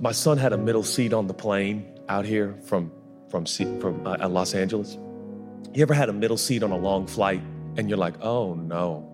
My 0.00 0.12
son 0.12 0.38
had 0.38 0.52
a 0.52 0.58
middle 0.58 0.82
seat 0.82 1.12
on 1.12 1.26
the 1.26 1.34
plane 1.34 1.86
out 2.08 2.24
here 2.24 2.56
from, 2.64 2.90
from, 3.28 3.44
from 3.44 4.06
uh, 4.06 4.28
Los 4.28 4.54
Angeles. 4.54 4.96
You 5.74 5.82
ever 5.82 5.94
had 5.94 6.08
a 6.08 6.12
middle 6.12 6.38
seat 6.38 6.62
on 6.62 6.72
a 6.72 6.78
long 6.78 7.06
flight 7.06 7.42
and 7.76 7.88
you're 7.88 7.98
like, 7.98 8.14
oh 8.22 8.54
no, 8.54 9.09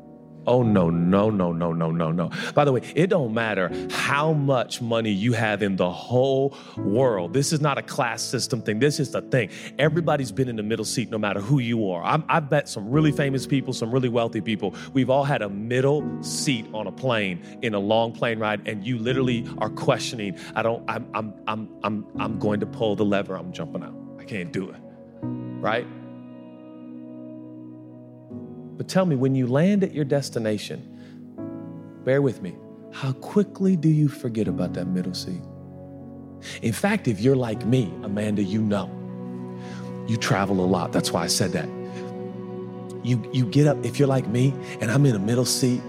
Oh 0.47 0.63
no, 0.63 0.91
no, 0.91 1.31
no, 1.31 1.53
no, 1.53 1.73
no, 1.73 1.91
no, 1.91 2.13
no. 2.13 2.31
By 2.55 2.65
the 2.65 2.73
way, 2.73 2.83
it 2.95 3.09
don't 3.09 3.35
matter 3.35 3.71
how 3.91 4.33
much 4.33 4.81
money 4.81 5.11
you 5.11 5.33
have 5.33 5.63
in 5.63 5.77
the 5.77 5.91
whole 5.91 6.57
world. 6.77 7.33
This 7.33 7.53
is 7.53 7.61
not 7.61 7.79
a 7.79 7.83
class 7.83 8.23
system 8.23 8.63
thing. 8.63 8.79
This 8.79 9.01
is 9.01 9.11
the 9.11 9.23
thing. 9.23 9.51
Everybody's 9.79 10.33
been 10.33 10.49
in 10.49 10.57
the 10.57 10.63
middle 10.63 10.85
seat, 10.85 11.11
no 11.11 11.19
matter 11.19 11.41
who 11.41 11.59
you 11.59 11.91
are. 11.91 12.03
I'm, 12.05 12.25
I've 12.29 12.51
met 12.51 12.69
some 12.69 12.91
really 12.91 13.13
famous 13.13 13.47
people, 13.47 13.73
some 13.73 13.91
really 13.91 14.09
wealthy 14.09 14.41
people. 14.41 14.75
We've 14.93 15.11
all 15.11 15.25
had 15.25 15.43
a 15.43 15.49
middle 15.49 16.23
seat 16.23 16.67
on 16.73 16.87
a 16.87 16.93
plane 16.93 17.43
in 17.63 17.75
a 17.75 17.79
long 17.79 18.13
plane 18.13 18.39
ride, 18.39 18.67
and 18.69 18.87
you 18.87 18.99
literally 18.99 19.47
are 19.59 19.71
questioning. 19.71 20.39
I 20.55 20.63
don't. 20.63 20.89
I'm. 20.89 21.09
I'm. 21.15 21.35
I'm. 21.47 21.69
I'm. 21.83 22.07
I'm 22.19 22.39
going 22.39 22.61
to 22.61 22.67
pull 22.67 22.97
the 22.97 23.05
lever. 23.05 23.37
I'm 23.37 23.53
jumping 23.53 23.83
out. 23.83 23.95
I 24.19 24.25
can't 24.25 24.53
do 24.53 24.71
it. 24.71 24.77
Right? 25.23 25.87
But 28.77 28.89
tell 28.89 29.07
me, 29.07 29.17
when 29.17 29.35
you 29.35 29.47
land 29.47 29.83
at 29.83 29.95
your 29.95 30.05
destination, 30.05 30.83
bear 32.05 32.21
with 32.21 32.43
me, 32.43 32.55
how 32.93 33.13
quickly 33.13 33.77
do 33.77 33.89
you 33.89 34.09
forget 34.09 34.49
about 34.49 34.75
that 34.75 34.87
middle 34.87 35.15
seat? 35.15 35.43
In 36.63 36.73
fact, 36.73 37.09
if 37.09 37.21
you're 37.21 37.37
like 37.37 37.65
me, 37.67 37.93
Amanda, 38.03 38.43
you 38.43 38.61
know. 38.61 38.91
You 40.07 40.17
travel 40.17 40.65
a 40.65 40.67
lot. 40.67 40.93
That's 40.93 41.13
why 41.13 41.25
I 41.25 41.27
said 41.27 41.53
that. 41.53 41.69
You, 43.05 43.29
you 43.33 43.47
get 43.47 43.67
up, 43.67 43.85
if 43.85 43.99
you're 43.99 44.09
like 44.09 44.27
me, 44.29 44.55
and 44.81 44.91
I'm 44.91 45.05
in 45.07 45.15
a 45.15 45.19
middle 45.19 45.45
seat, 45.45 45.81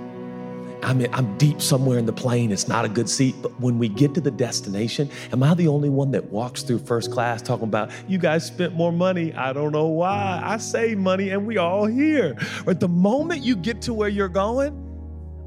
I'm, 0.83 1.05
I'm 1.13 1.37
deep 1.37 1.61
somewhere 1.61 1.97
in 1.97 2.05
the 2.05 2.13
plane. 2.13 2.51
It's 2.51 2.67
not 2.67 2.85
a 2.85 2.89
good 2.89 3.09
seat. 3.09 3.35
But 3.41 3.59
when 3.59 3.77
we 3.79 3.89
get 3.89 4.13
to 4.15 4.21
the 4.21 4.31
destination, 4.31 5.09
am 5.31 5.43
I 5.43 5.53
the 5.53 5.67
only 5.67 5.89
one 5.89 6.11
that 6.11 6.25
walks 6.31 6.63
through 6.63 6.79
first 6.79 7.11
class 7.11 7.41
talking 7.41 7.65
about, 7.65 7.91
you 8.07 8.17
guys 8.17 8.45
spent 8.45 8.73
more 8.73 8.91
money? 8.91 9.33
I 9.33 9.53
don't 9.53 9.71
know 9.71 9.87
why. 9.87 10.41
I 10.43 10.57
saved 10.57 10.99
money 10.99 11.29
and 11.29 11.45
we 11.45 11.57
all 11.57 11.85
here. 11.85 12.37
But 12.65 12.79
the 12.79 12.87
moment 12.87 13.43
you 13.43 13.55
get 13.55 13.81
to 13.83 13.93
where 13.93 14.09
you're 14.09 14.29
going, 14.29 14.83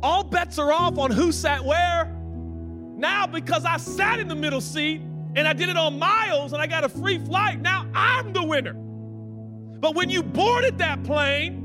all 0.03 0.25
bets 0.25 0.59
are 0.59 0.73
off 0.73 0.99
on 0.99 1.11
who 1.11 1.33
sat 1.33 1.65
where. 1.65 2.07
Now, 2.97 3.27
because 3.27 3.65
I 3.65 3.77
sat 3.77 4.21
in 4.21 4.29
the 4.29 4.35
middle 4.35 4.61
seat 4.61 5.01
and 5.35 5.47
I 5.47 5.53
did 5.53 5.69
it 5.69 5.77
on 5.77 5.99
miles 5.99 6.53
and 6.53 6.61
I 6.61 6.67
got 6.67 6.85
a 6.85 6.89
free 6.89 7.19
flight, 7.19 7.61
now 7.61 7.87
I'm 7.95 8.33
the 8.33 8.43
winner. 8.43 8.75
But 8.75 9.95
when 9.95 10.11
you 10.11 10.23
boarded 10.23 10.79
that 10.79 11.03
plane, 11.05 11.60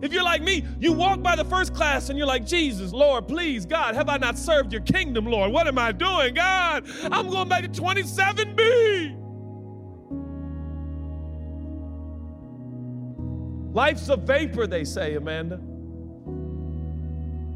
if 0.00 0.12
you're 0.12 0.22
like 0.22 0.42
me, 0.42 0.64
you 0.78 0.92
walk 0.92 1.22
by 1.22 1.34
the 1.34 1.44
first 1.44 1.74
class 1.74 2.08
and 2.08 2.18
you're 2.18 2.26
like, 2.26 2.46
Jesus, 2.46 2.92
Lord, 2.92 3.26
please, 3.26 3.66
God, 3.66 3.94
have 3.94 4.08
I 4.08 4.16
not 4.16 4.38
served 4.38 4.72
your 4.72 4.82
kingdom, 4.82 5.26
Lord? 5.26 5.50
What 5.52 5.66
am 5.66 5.78
I 5.78 5.92
doing? 5.92 6.34
God, 6.34 6.84
I'm 7.10 7.28
going 7.28 7.48
back 7.48 7.62
to 7.62 7.68
27B. 7.68 9.16
Life's 13.74 14.08
a 14.08 14.16
vapor, 14.16 14.66
they 14.66 14.84
say, 14.84 15.14
Amanda. 15.14 15.60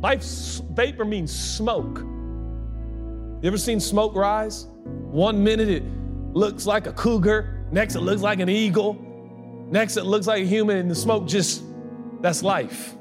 Life's 0.00 0.62
vapor 0.72 1.04
means 1.04 1.32
smoke. 1.32 1.98
You 1.98 3.48
ever 3.48 3.58
seen 3.58 3.80
smoke 3.80 4.14
rise? 4.14 4.66
One 4.84 5.42
minute 5.42 5.68
it 5.68 5.84
looks 6.32 6.66
like 6.66 6.86
a 6.86 6.92
cougar, 6.92 7.66
next 7.70 7.94
it 7.94 8.00
looks 8.00 8.22
like 8.22 8.40
an 8.40 8.48
eagle, 8.48 8.96
next 9.70 9.96
it 9.96 10.04
looks 10.04 10.26
like 10.26 10.42
a 10.42 10.46
human, 10.46 10.76
and 10.76 10.90
the 10.90 10.94
smoke 10.94 11.26
just 11.26 11.62
that's 12.22 12.42
life. 12.42 12.94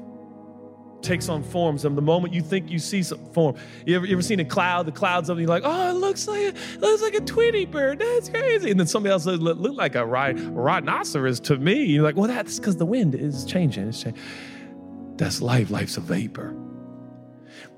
Takes 1.00 1.28
on 1.28 1.42
forms. 1.42 1.84
And 1.84 1.96
the 1.96 2.02
moment 2.02 2.32
you 2.34 2.42
think 2.42 2.70
you 2.70 2.78
see 2.78 3.02
some 3.02 3.24
form, 3.32 3.56
you 3.86 3.96
ever, 3.96 4.06
you 4.06 4.12
ever 4.12 4.22
seen 4.22 4.38
a 4.40 4.44
cloud, 4.44 4.86
the 4.86 4.92
clouds 4.92 5.28
of, 5.28 5.40
you're 5.40 5.48
like, 5.48 5.62
oh, 5.64 5.90
it 5.90 5.94
looks 5.94 6.28
like 6.28 6.54
it 6.54 6.80
looks 6.80 7.02
like 7.02 7.14
a 7.14 7.20
Tweety 7.20 7.64
bird. 7.64 7.98
That's 7.98 8.28
crazy. 8.28 8.70
And 8.70 8.78
then 8.78 8.86
somebody 8.86 9.12
else 9.12 9.26
look, 9.26 9.58
look 9.58 9.76
like 9.76 9.94
a 9.94 10.04
rhinoceros 10.04 11.40
to 11.40 11.56
me. 11.56 11.84
You're 11.84 12.04
like, 12.04 12.16
well, 12.16 12.28
that's 12.28 12.58
because 12.58 12.76
the 12.76 12.86
wind 12.86 13.14
is 13.14 13.44
changing. 13.44 13.88
It's 13.88 14.02
changing. 14.02 14.22
That's 15.16 15.40
life. 15.40 15.70
Life's 15.70 15.96
a 15.96 16.00
vapor. 16.00 16.56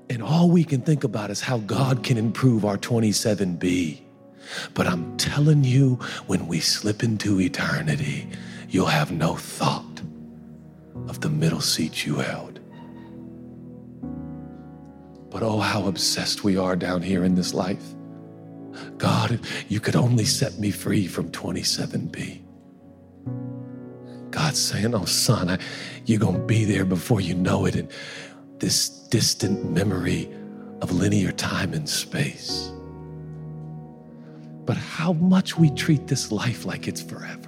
And 0.09 0.21
all 0.21 0.49
we 0.49 0.63
can 0.63 0.81
think 0.81 1.03
about 1.03 1.31
is 1.31 1.41
how 1.41 1.57
God 1.59 2.03
can 2.03 2.17
improve 2.17 2.63
our 2.63 2.77
27B. 2.77 4.01
But 4.75 4.85
I'm 4.85 5.17
telling 5.17 5.63
you, 5.63 5.95
when 6.27 6.45
we 6.45 6.59
slip 6.59 7.03
into 7.03 7.41
eternity, 7.41 8.29
you'll 8.69 8.85
have 8.85 9.11
no 9.11 9.35
thought 9.35 9.94
of 11.07 11.21
the 11.21 11.29
middle 11.29 11.61
seat 11.61 12.05
you 12.05 12.15
held. 12.15 12.59
But 15.29 15.43
oh, 15.43 15.59
how 15.59 15.87
obsessed 15.87 16.43
we 16.43 16.57
are 16.57 16.75
down 16.75 17.01
here 17.01 17.23
in 17.23 17.35
this 17.35 17.53
life. 17.53 17.83
God, 18.97 19.31
if 19.31 19.65
you 19.71 19.79
could 19.79 19.95
only 19.95 20.25
set 20.25 20.59
me 20.59 20.71
free 20.71 21.07
from 21.07 21.31
27B. 21.31 22.41
God's 24.31 24.59
saying, 24.59 24.93
Oh, 24.93 25.05
son, 25.05 25.49
I, 25.49 25.59
you're 26.05 26.19
going 26.19 26.35
to 26.35 26.45
be 26.45 26.65
there 26.65 26.85
before 26.85 27.21
you 27.21 27.35
know 27.35 27.65
it. 27.65 27.75
And 27.75 27.89
this 28.59 28.89
distant 28.89 29.71
memory 29.71 30.29
of 30.81 30.91
linear 30.91 31.31
time 31.31 31.73
and 31.73 31.87
space. 31.87 32.71
But 34.65 34.77
how 34.77 35.13
much 35.13 35.57
we 35.57 35.69
treat 35.69 36.07
this 36.07 36.31
life 36.31 36.65
like 36.65 36.87
it's 36.87 37.01
forever. 37.01 37.44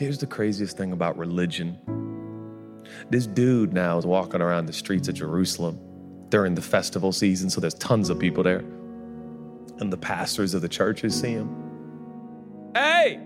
Here's 0.00 0.16
the 0.16 0.26
craziest 0.26 0.78
thing 0.78 0.92
about 0.92 1.18
religion. 1.18 1.78
This 3.10 3.26
dude 3.26 3.74
now 3.74 3.98
is 3.98 4.06
walking 4.06 4.40
around 4.40 4.64
the 4.64 4.72
streets 4.72 5.08
of 5.08 5.14
Jerusalem 5.14 5.78
during 6.30 6.54
the 6.54 6.62
festival 6.62 7.12
season, 7.12 7.50
so 7.50 7.60
there's 7.60 7.74
tons 7.74 8.08
of 8.08 8.18
people 8.18 8.42
there. 8.42 8.60
And 8.60 9.92
the 9.92 9.98
pastors 9.98 10.54
of 10.54 10.62
the 10.62 10.70
churches 10.70 11.20
see 11.20 11.32
him. 11.32 11.50
Hey! 12.74 13.20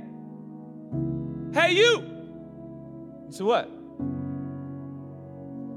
Hey, 1.53 1.75
you! 1.75 2.05
So 3.31 3.45
what? 3.45 3.71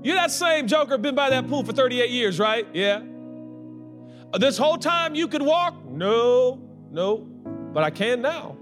You're 0.04 0.16
that 0.16 0.32
same 0.32 0.66
joker 0.66 0.98
been 0.98 1.14
by 1.14 1.30
that 1.30 1.48
pool 1.48 1.64
for 1.64 1.74
38 1.74 2.10
years, 2.10 2.40
right? 2.40 2.66
Yeah. 2.74 3.04
Uh, 4.34 4.40
this 4.40 4.58
whole 4.58 4.80
time 4.80 5.14
you 5.14 5.28
could 5.28 5.44
walk? 5.44 5.76
No, 5.86 6.60
no, 6.90 7.18
but 7.72 7.84
I 7.84 7.92
can 7.92 8.20
now. 8.24 8.57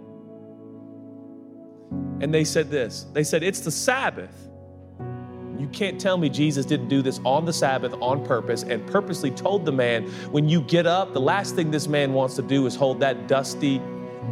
And 2.22 2.34
they 2.34 2.43
said 2.43 2.70
this 2.70 3.05
they 3.13 3.24
said, 3.24 3.43
It's 3.43 3.59
the 3.59 3.72
Sabbath. 3.72 4.49
You 5.57 5.68
can't 5.70 5.99
tell 5.99 6.18
me 6.18 6.30
Jesus 6.30 6.66
didn't 6.66 6.89
do 6.89 7.01
this 7.01 7.20
on 7.24 7.45
the 7.45 7.53
Sabbath 7.53 7.93
on 8.01 8.26
purpose 8.26 8.63
and 8.63 8.86
purposely 8.88 9.32
told 9.32 9.66
the 9.66 9.72
man, 9.72 10.03
when 10.32 10.49
you 10.49 10.61
get 10.61 10.86
up, 10.86 11.13
the 11.13 11.22
last 11.22 11.55
thing 11.55 11.72
this 11.72 11.88
man 11.88 12.11
wants 12.13 12.36
to 12.36 12.41
do 12.41 12.66
is 12.66 12.76
hold 12.76 12.99
that 12.99 13.28
dusty, 13.28 13.82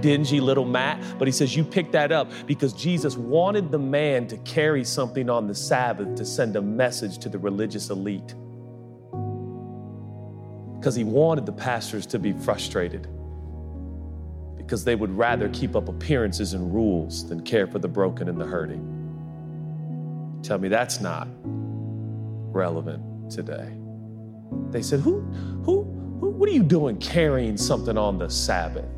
dingy 0.01 0.41
little 0.41 0.65
mat. 0.65 1.01
But 1.17 1.27
he 1.27 1.31
says, 1.31 1.55
You 1.55 1.63
pick 1.63 1.91
that 1.93 2.11
up 2.11 2.31
because 2.45 2.73
Jesus 2.73 3.17
wanted 3.17 3.71
the 3.71 3.79
man 3.79 4.27
to 4.27 4.37
carry 4.39 4.83
something 4.83 5.29
on 5.29 5.47
the 5.47 5.55
Sabbath 5.55 6.15
to 6.15 6.25
send 6.25 6.55
a 6.55 6.61
message 6.61 7.17
to 7.19 7.29
the 7.29 7.39
religious 7.39 7.89
elite. 7.89 8.35
Because 10.79 10.95
he 10.95 11.05
wanted 11.05 11.45
the 11.45 11.53
pastors 11.53 12.05
to 12.07 12.19
be 12.19 12.33
frustrated 12.33 13.07
because 14.73 14.83
they 14.83 14.95
would 14.95 15.15
rather 15.15 15.49
keep 15.49 15.75
up 15.75 15.87
appearances 15.87 16.55
and 16.55 16.73
rules 16.73 17.29
than 17.29 17.39
care 17.41 17.67
for 17.67 17.77
the 17.77 17.87
broken 17.87 18.27
and 18.27 18.41
the 18.41 18.45
hurting. 18.45 18.81
Tell 20.41 20.57
me 20.57 20.67
that's 20.67 20.99
not 20.99 21.27
relevant 21.45 23.29
today. 23.29 23.71
They 24.71 24.81
said, 24.81 25.01
Who, 25.01 25.21
who, 25.63 25.83
who, 26.19 26.31
what 26.31 26.49
are 26.49 26.53
you 26.53 26.63
doing 26.63 26.97
carrying 26.97 27.55
something 27.55 27.99
on 27.99 28.17
the 28.17 28.27
Sabbath? 28.31 28.89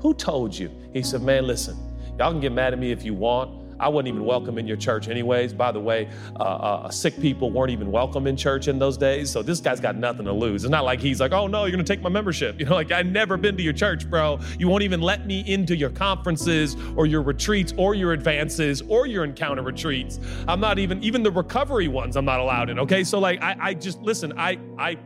Who 0.00 0.12
told 0.12 0.54
you? 0.54 0.70
He 0.92 1.02
said, 1.02 1.22
Man, 1.22 1.46
listen, 1.46 1.78
y'all 2.18 2.30
can 2.30 2.40
get 2.40 2.52
mad 2.52 2.74
at 2.74 2.78
me 2.78 2.92
if 2.92 3.02
you 3.02 3.14
want. 3.14 3.57
I 3.80 3.88
wasn't 3.88 4.08
even 4.08 4.24
welcome 4.24 4.58
in 4.58 4.66
your 4.66 4.76
church, 4.76 5.08
anyways. 5.08 5.52
By 5.52 5.72
the 5.72 5.80
way, 5.80 6.08
uh, 6.38 6.42
uh, 6.42 6.90
sick 6.90 7.20
people 7.20 7.50
weren't 7.50 7.70
even 7.70 7.90
welcome 7.90 8.26
in 8.26 8.36
church 8.36 8.68
in 8.68 8.78
those 8.78 8.96
days. 8.96 9.30
So 9.30 9.42
this 9.42 9.60
guy's 9.60 9.80
got 9.80 9.96
nothing 9.96 10.24
to 10.24 10.32
lose. 10.32 10.64
It's 10.64 10.70
not 10.70 10.84
like 10.84 11.00
he's 11.00 11.20
like, 11.20 11.32
oh 11.32 11.46
no, 11.46 11.64
you're 11.64 11.70
gonna 11.70 11.84
take 11.84 12.02
my 12.02 12.10
membership. 12.10 12.56
You 12.58 12.64
know, 12.64 12.74
like 12.74 12.90
I've 12.90 13.06
never 13.06 13.36
been 13.36 13.56
to 13.56 13.62
your 13.62 13.72
church, 13.72 14.10
bro. 14.10 14.40
You 14.58 14.66
won't 14.66 14.82
even 14.82 15.00
let 15.00 15.26
me 15.26 15.44
into 15.46 15.76
your 15.76 15.90
conferences 15.90 16.76
or 16.96 17.06
your 17.06 17.22
retreats 17.22 17.72
or 17.76 17.94
your 17.94 18.12
advances 18.12 18.82
or 18.88 19.06
your 19.06 19.22
encounter 19.22 19.62
retreats. 19.62 20.18
I'm 20.48 20.58
not 20.58 20.80
even, 20.80 21.02
even 21.04 21.22
the 21.22 21.30
recovery 21.30 21.86
ones, 21.86 22.16
I'm 22.16 22.24
not 22.24 22.40
allowed 22.40 22.68
in. 22.68 22.80
Okay. 22.80 23.04
So 23.04 23.20
like, 23.20 23.40
I, 23.42 23.56
I 23.60 23.74
just, 23.74 24.00
listen, 24.00 24.32
I, 24.36 24.58
I, 24.76 24.98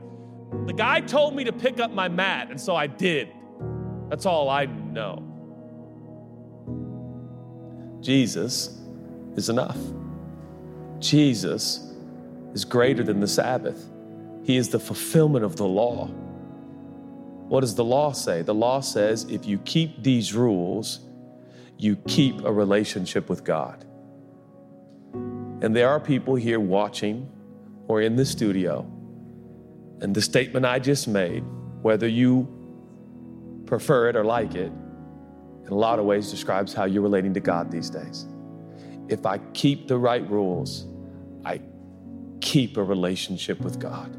the 0.67 0.73
guy 0.73 1.01
told 1.01 1.37
me 1.37 1.45
to 1.45 1.53
pick 1.53 1.79
up 1.79 1.93
my 1.93 2.09
mat, 2.09 2.51
and 2.51 2.61
so 2.61 2.75
I 2.75 2.87
did. 2.87 3.29
That's 4.09 4.27
all 4.27 4.49
I 4.49 4.67
know. 4.67 5.32
Jesus 8.03 8.79
is 9.37 9.49
enough. 9.49 9.79
Jesus 10.99 11.95
is 12.53 12.65
greater 12.65 13.03
than 13.03 13.21
the 13.21 13.29
Sabbath. 13.29 13.89
He 14.45 14.57
is 14.57 14.69
the 14.69 14.79
fulfillment 14.81 15.45
of 15.45 15.57
the 15.57 15.67
law. 15.67 16.09
What 17.49 17.61
does 17.61 17.75
the 17.75 17.85
law 17.85 18.13
say? 18.13 18.43
The 18.43 18.55
law 18.55 18.81
says 18.81 19.25
if 19.25 19.47
you 19.47 19.59
keep 19.59 20.03
these 20.03 20.35
rules, 20.35 21.01
you 21.79 21.97
keep 22.09 22.45
a 22.45 22.53
relationship 22.53 23.29
with 23.29 23.45
God. 23.45 23.85
And 25.15 25.77
there 25.77 25.89
are 25.89 26.01
people 26.01 26.35
here 26.35 26.59
watching 26.59 27.31
or 27.89 28.01
in 28.01 28.17
the 28.17 28.25
studio, 28.25 28.81
and 30.01 30.15
the 30.15 30.23
statement 30.23 30.67
I 30.67 30.79
just 30.79 31.07
made, 31.07 31.45
whether 31.83 32.09
you 32.09 32.49
prefer 33.67 34.09
it 34.09 34.17
or 34.17 34.25
like 34.25 34.55
it, 34.55 34.73
in 35.73 35.79
a 35.79 35.81
lot 35.81 35.99
of 35.99 36.05
ways 36.05 36.31
describes 36.31 36.75
how 36.75 36.85
you're 36.85 37.03
relating 37.03 37.33
to 37.33 37.41
God 37.41 37.71
these 37.71 37.89
days. 37.89 38.27
If 39.09 39.25
I 39.25 39.39
keep 39.55 39.89
the 39.89 39.97
right 39.97 40.29
rules, 40.31 40.85
I 41.47 41.63
keep 42.43 42.77
a 42.77 42.85
relationship 42.85 43.59
with 43.63 43.79
God. 43.79 44.15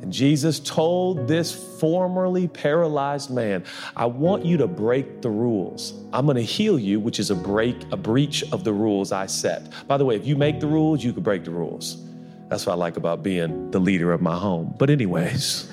And 0.00 0.12
Jesus 0.12 0.60
told 0.60 1.26
this 1.26 1.52
formerly 1.80 2.46
paralyzed 2.46 3.30
man, 3.30 3.64
I 3.96 4.06
want 4.06 4.44
you 4.44 4.56
to 4.58 4.68
break 4.68 5.22
the 5.22 5.30
rules. 5.30 5.92
I'm 6.12 6.26
going 6.26 6.36
to 6.36 6.42
heal 6.42 6.78
you, 6.78 7.00
which 7.00 7.18
is 7.18 7.30
a 7.30 7.36
break, 7.36 7.76
a 7.90 7.96
breach 7.96 8.44
of 8.52 8.62
the 8.62 8.72
rules 8.72 9.10
I 9.10 9.26
set. 9.26 9.72
By 9.88 9.96
the 9.96 10.04
way, 10.04 10.14
if 10.14 10.24
you 10.24 10.36
make 10.36 10.60
the 10.60 10.68
rules, 10.68 11.02
you 11.02 11.12
can 11.12 11.24
break 11.24 11.44
the 11.44 11.50
rules. 11.50 12.00
That's 12.48 12.64
what 12.66 12.74
I 12.74 12.76
like 12.76 12.96
about 12.96 13.24
being 13.24 13.72
the 13.72 13.80
leader 13.80 14.12
of 14.12 14.22
my 14.22 14.36
home. 14.36 14.72
But, 14.78 14.88
anyways. 14.88 15.68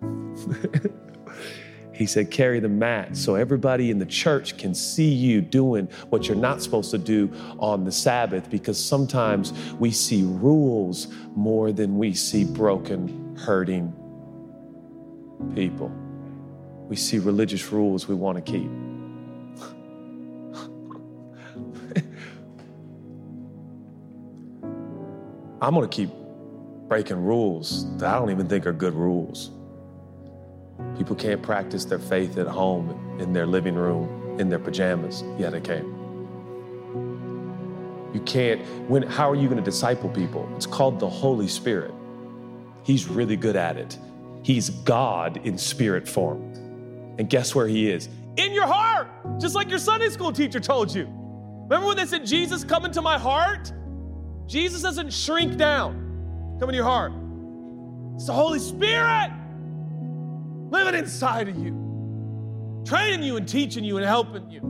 He 1.98 2.06
said, 2.06 2.30
carry 2.30 2.60
the 2.60 2.68
mat 2.68 3.16
so 3.16 3.34
everybody 3.34 3.90
in 3.90 3.98
the 3.98 4.06
church 4.06 4.56
can 4.56 4.72
see 4.72 5.12
you 5.12 5.40
doing 5.40 5.88
what 6.10 6.28
you're 6.28 6.36
not 6.36 6.62
supposed 6.62 6.92
to 6.92 6.98
do 6.98 7.28
on 7.58 7.84
the 7.84 7.90
Sabbath 7.90 8.48
because 8.48 8.82
sometimes 8.82 9.52
we 9.80 9.90
see 9.90 10.22
rules 10.22 11.08
more 11.34 11.72
than 11.72 11.98
we 11.98 12.14
see 12.14 12.44
broken, 12.44 13.36
hurting 13.36 13.92
people. 15.56 15.90
We 16.88 16.94
see 16.94 17.18
religious 17.18 17.72
rules 17.72 18.06
we 18.06 18.14
want 18.14 18.36
to 18.36 18.42
keep. 18.42 18.62
I'm 25.60 25.74
going 25.74 25.82
to 25.82 25.88
keep 25.88 26.10
breaking 26.86 27.24
rules 27.24 27.92
that 27.96 28.14
I 28.14 28.20
don't 28.20 28.30
even 28.30 28.46
think 28.46 28.68
are 28.68 28.72
good 28.72 28.94
rules. 28.94 29.50
People 30.96 31.16
can't 31.16 31.42
practice 31.42 31.84
their 31.84 31.98
faith 31.98 32.38
at 32.38 32.46
home, 32.46 33.18
in 33.20 33.32
their 33.32 33.46
living 33.46 33.74
room, 33.74 34.38
in 34.40 34.48
their 34.48 34.58
pajamas. 34.58 35.24
Yeah, 35.38 35.50
they 35.50 35.60
can. 35.60 35.84
You 38.14 38.20
can't, 38.20 38.60
when, 38.88 39.02
how 39.02 39.30
are 39.30 39.34
you 39.34 39.48
going 39.48 39.58
to 39.58 39.64
disciple 39.64 40.08
people? 40.08 40.48
It's 40.56 40.66
called 40.66 40.98
the 40.98 41.08
Holy 41.08 41.48
Spirit. 41.48 41.92
He's 42.82 43.06
really 43.06 43.36
good 43.36 43.56
at 43.56 43.76
it. 43.76 43.98
He's 44.42 44.70
God 44.70 45.36
in 45.44 45.58
spirit 45.58 46.08
form. 46.08 46.42
And 47.18 47.28
guess 47.28 47.54
where 47.54 47.66
He 47.66 47.90
is? 47.90 48.08
In 48.36 48.52
your 48.52 48.66
heart, 48.66 49.08
just 49.40 49.54
like 49.54 49.68
your 49.68 49.78
Sunday 49.78 50.08
school 50.08 50.32
teacher 50.32 50.60
told 50.60 50.94
you. 50.94 51.06
Remember 51.68 51.86
when 51.86 51.96
they 51.96 52.06
said, 52.06 52.24
Jesus, 52.24 52.64
come 52.64 52.84
into 52.84 53.02
my 53.02 53.18
heart? 53.18 53.72
Jesus 54.46 54.80
doesn't 54.80 55.12
shrink 55.12 55.56
down, 55.56 56.56
come 56.58 56.70
in 56.70 56.74
your 56.74 56.84
heart. 56.84 57.12
It's 58.14 58.26
the 58.26 58.32
Holy 58.32 58.58
Spirit 58.58 59.30
living 60.70 60.94
inside 60.94 61.48
of 61.48 61.56
you, 61.56 62.82
training 62.86 63.22
you 63.22 63.36
and 63.36 63.48
teaching 63.48 63.84
you 63.84 63.96
and 63.96 64.06
helping 64.06 64.50
you. 64.50 64.60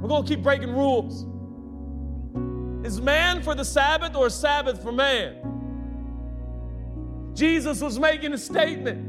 We're 0.00 0.08
going 0.08 0.24
to 0.24 0.28
keep 0.28 0.42
breaking 0.42 0.72
rules. 0.72 1.26
Is 2.86 3.00
man 3.00 3.42
for 3.42 3.54
the 3.54 3.64
Sabbath 3.64 4.16
or 4.16 4.28
Sabbath 4.28 4.82
for 4.82 4.90
man? 4.92 5.36
Jesus 7.34 7.80
was 7.80 7.98
making 7.98 8.32
a 8.32 8.38
statement. 8.38 9.08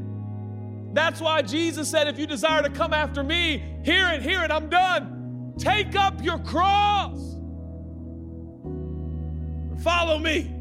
That's 0.93 1.19
why 1.19 1.41
Jesus 1.41 1.89
said, 1.89 2.07
If 2.07 2.19
you 2.19 2.27
desire 2.27 2.61
to 2.61 2.69
come 2.69 2.93
after 2.93 3.23
me, 3.23 3.63
hear 3.83 4.07
it, 4.09 4.21
hear 4.21 4.43
it, 4.43 4.51
I'm 4.51 4.69
done. 4.69 5.55
Take 5.57 5.95
up 5.95 6.23
your 6.23 6.37
cross. 6.39 7.19
and 8.63 9.81
Follow 9.81 10.19
me. 10.19 10.51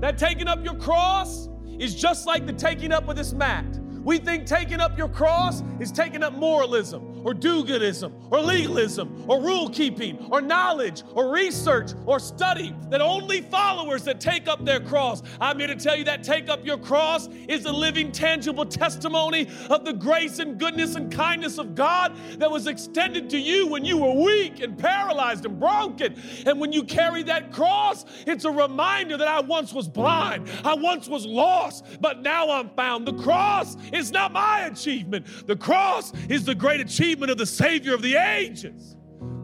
That 0.00 0.16
taking 0.16 0.48
up 0.48 0.64
your 0.64 0.76
cross 0.76 1.47
is 1.78 1.94
just 1.94 2.26
like 2.26 2.46
the 2.46 2.52
taking 2.52 2.92
up 2.92 3.08
of 3.08 3.16
this 3.16 3.32
mat. 3.32 3.64
We 4.04 4.18
think 4.18 4.46
taking 4.46 4.80
up 4.80 4.96
your 4.96 5.08
cross 5.08 5.62
is 5.80 5.90
taking 5.90 6.22
up 6.22 6.32
moralism 6.34 7.22
or 7.24 7.34
do 7.34 7.64
goodism 7.64 8.12
or 8.30 8.40
legalism 8.40 9.24
or 9.28 9.40
rule 9.40 9.68
keeping 9.68 10.18
or 10.30 10.40
knowledge 10.40 11.02
or 11.14 11.32
research 11.32 11.90
or 12.06 12.20
study 12.20 12.74
that 12.90 13.00
only 13.00 13.40
followers 13.40 14.04
that 14.04 14.20
take 14.20 14.48
up 14.48 14.64
their 14.64 14.80
cross. 14.80 15.22
I'm 15.40 15.58
here 15.58 15.68
to 15.68 15.76
tell 15.76 15.96
you 15.96 16.04
that 16.04 16.22
take 16.22 16.48
up 16.48 16.64
your 16.64 16.78
cross 16.78 17.28
is 17.48 17.64
a 17.64 17.72
living, 17.72 18.12
tangible 18.12 18.64
testimony 18.64 19.48
of 19.68 19.84
the 19.84 19.92
grace 19.92 20.38
and 20.38 20.58
goodness 20.58 20.94
and 20.94 21.12
kindness 21.12 21.58
of 21.58 21.74
God 21.74 22.16
that 22.38 22.50
was 22.50 22.66
extended 22.66 23.28
to 23.30 23.38
you 23.38 23.66
when 23.66 23.84
you 23.84 23.98
were 23.98 24.12
weak 24.12 24.60
and 24.60 24.78
paralyzed 24.78 25.44
and 25.44 25.58
broken. 25.58 26.20
And 26.46 26.60
when 26.60 26.72
you 26.72 26.84
carry 26.84 27.22
that 27.24 27.52
cross, 27.52 28.04
it's 28.26 28.44
a 28.44 28.50
reminder 28.50 29.16
that 29.16 29.28
I 29.28 29.40
once 29.40 29.72
was 29.72 29.88
blind, 29.88 30.48
I 30.64 30.74
once 30.74 31.08
was 31.08 31.26
lost, 31.26 31.84
but 32.00 32.22
now 32.22 32.50
I'm 32.50 32.70
found. 32.70 33.06
The 33.06 33.14
cross 33.14 33.76
is 33.92 34.12
not 34.12 34.32
my 34.32 34.66
achievement, 34.66 35.26
the 35.46 35.56
cross 35.56 36.12
is 36.28 36.44
the 36.44 36.54
great 36.54 36.80
achievement 36.80 36.98
achievement 36.98 37.30
of 37.30 37.38
the 37.38 37.46
Savior 37.46 37.94
of 37.94 38.02
the 38.02 38.16
ages. 38.16 38.96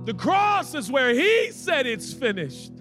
The 0.04 0.14
cross 0.14 0.74
is 0.74 0.90
where 0.90 1.14
He 1.14 1.50
said 1.50 1.86
it's 1.86 2.12
finished. 2.12 2.72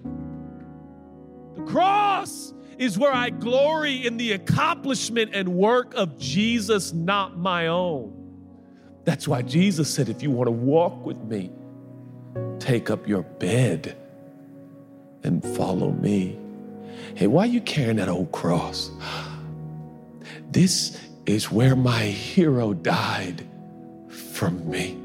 The 1.56 1.62
cross 1.62 2.52
is 2.78 2.98
where 2.98 3.12
I 3.12 3.30
glory 3.30 4.06
in 4.06 4.16
the 4.16 4.32
accomplishment 4.32 5.30
and 5.32 5.48
work 5.48 5.94
of 5.94 6.18
Jesus, 6.18 6.92
not 6.92 7.38
my 7.38 7.68
own. 7.68 8.20
That's 9.04 9.28
why 9.28 9.42
Jesus 9.42 9.92
said, 9.92 10.08
if 10.08 10.22
you 10.22 10.30
want 10.30 10.48
to 10.48 10.52
walk 10.52 11.04
with 11.04 11.18
me, 11.18 11.50
take 12.58 12.90
up 12.90 13.06
your 13.06 13.22
bed 13.22 13.96
and 15.22 15.42
follow 15.56 15.92
me. 15.92 16.38
Hey, 17.14 17.26
why 17.26 17.44
are 17.44 17.46
you 17.46 17.60
carrying 17.60 17.96
that 17.96 18.08
old 18.08 18.32
cross? 18.32 18.90
This 20.50 20.98
is 21.26 21.50
where 21.50 21.76
my 21.76 22.02
hero 22.04 22.74
died 22.74 23.46
from 24.08 24.68
me. 24.68 24.98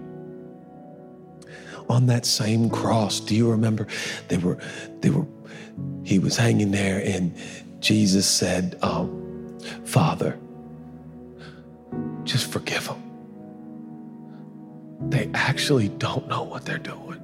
On 1.90 2.06
that 2.06 2.26
same 2.26 2.70
cross, 2.70 3.20
do 3.20 3.36
you 3.36 3.50
remember? 3.50 3.88
They 4.28 4.38
were, 4.38 4.58
they 5.02 5.10
were, 5.10 5.26
he 6.04 6.20
was 6.20 6.38
hanging 6.38 6.72
there, 6.72 7.02
and 7.04 7.36
Jesus 7.80 8.28
said, 8.28 8.78
um, 8.82 9.60
Father, 9.86 10.38
just 12.24 12.52
forgive 12.52 12.86
them. 12.86 13.02
They 15.10 15.30
actually 15.34 15.90
don't 15.90 16.28
know 16.28 16.44
what 16.44 16.66
they're 16.66 16.78
doing. 16.78 17.22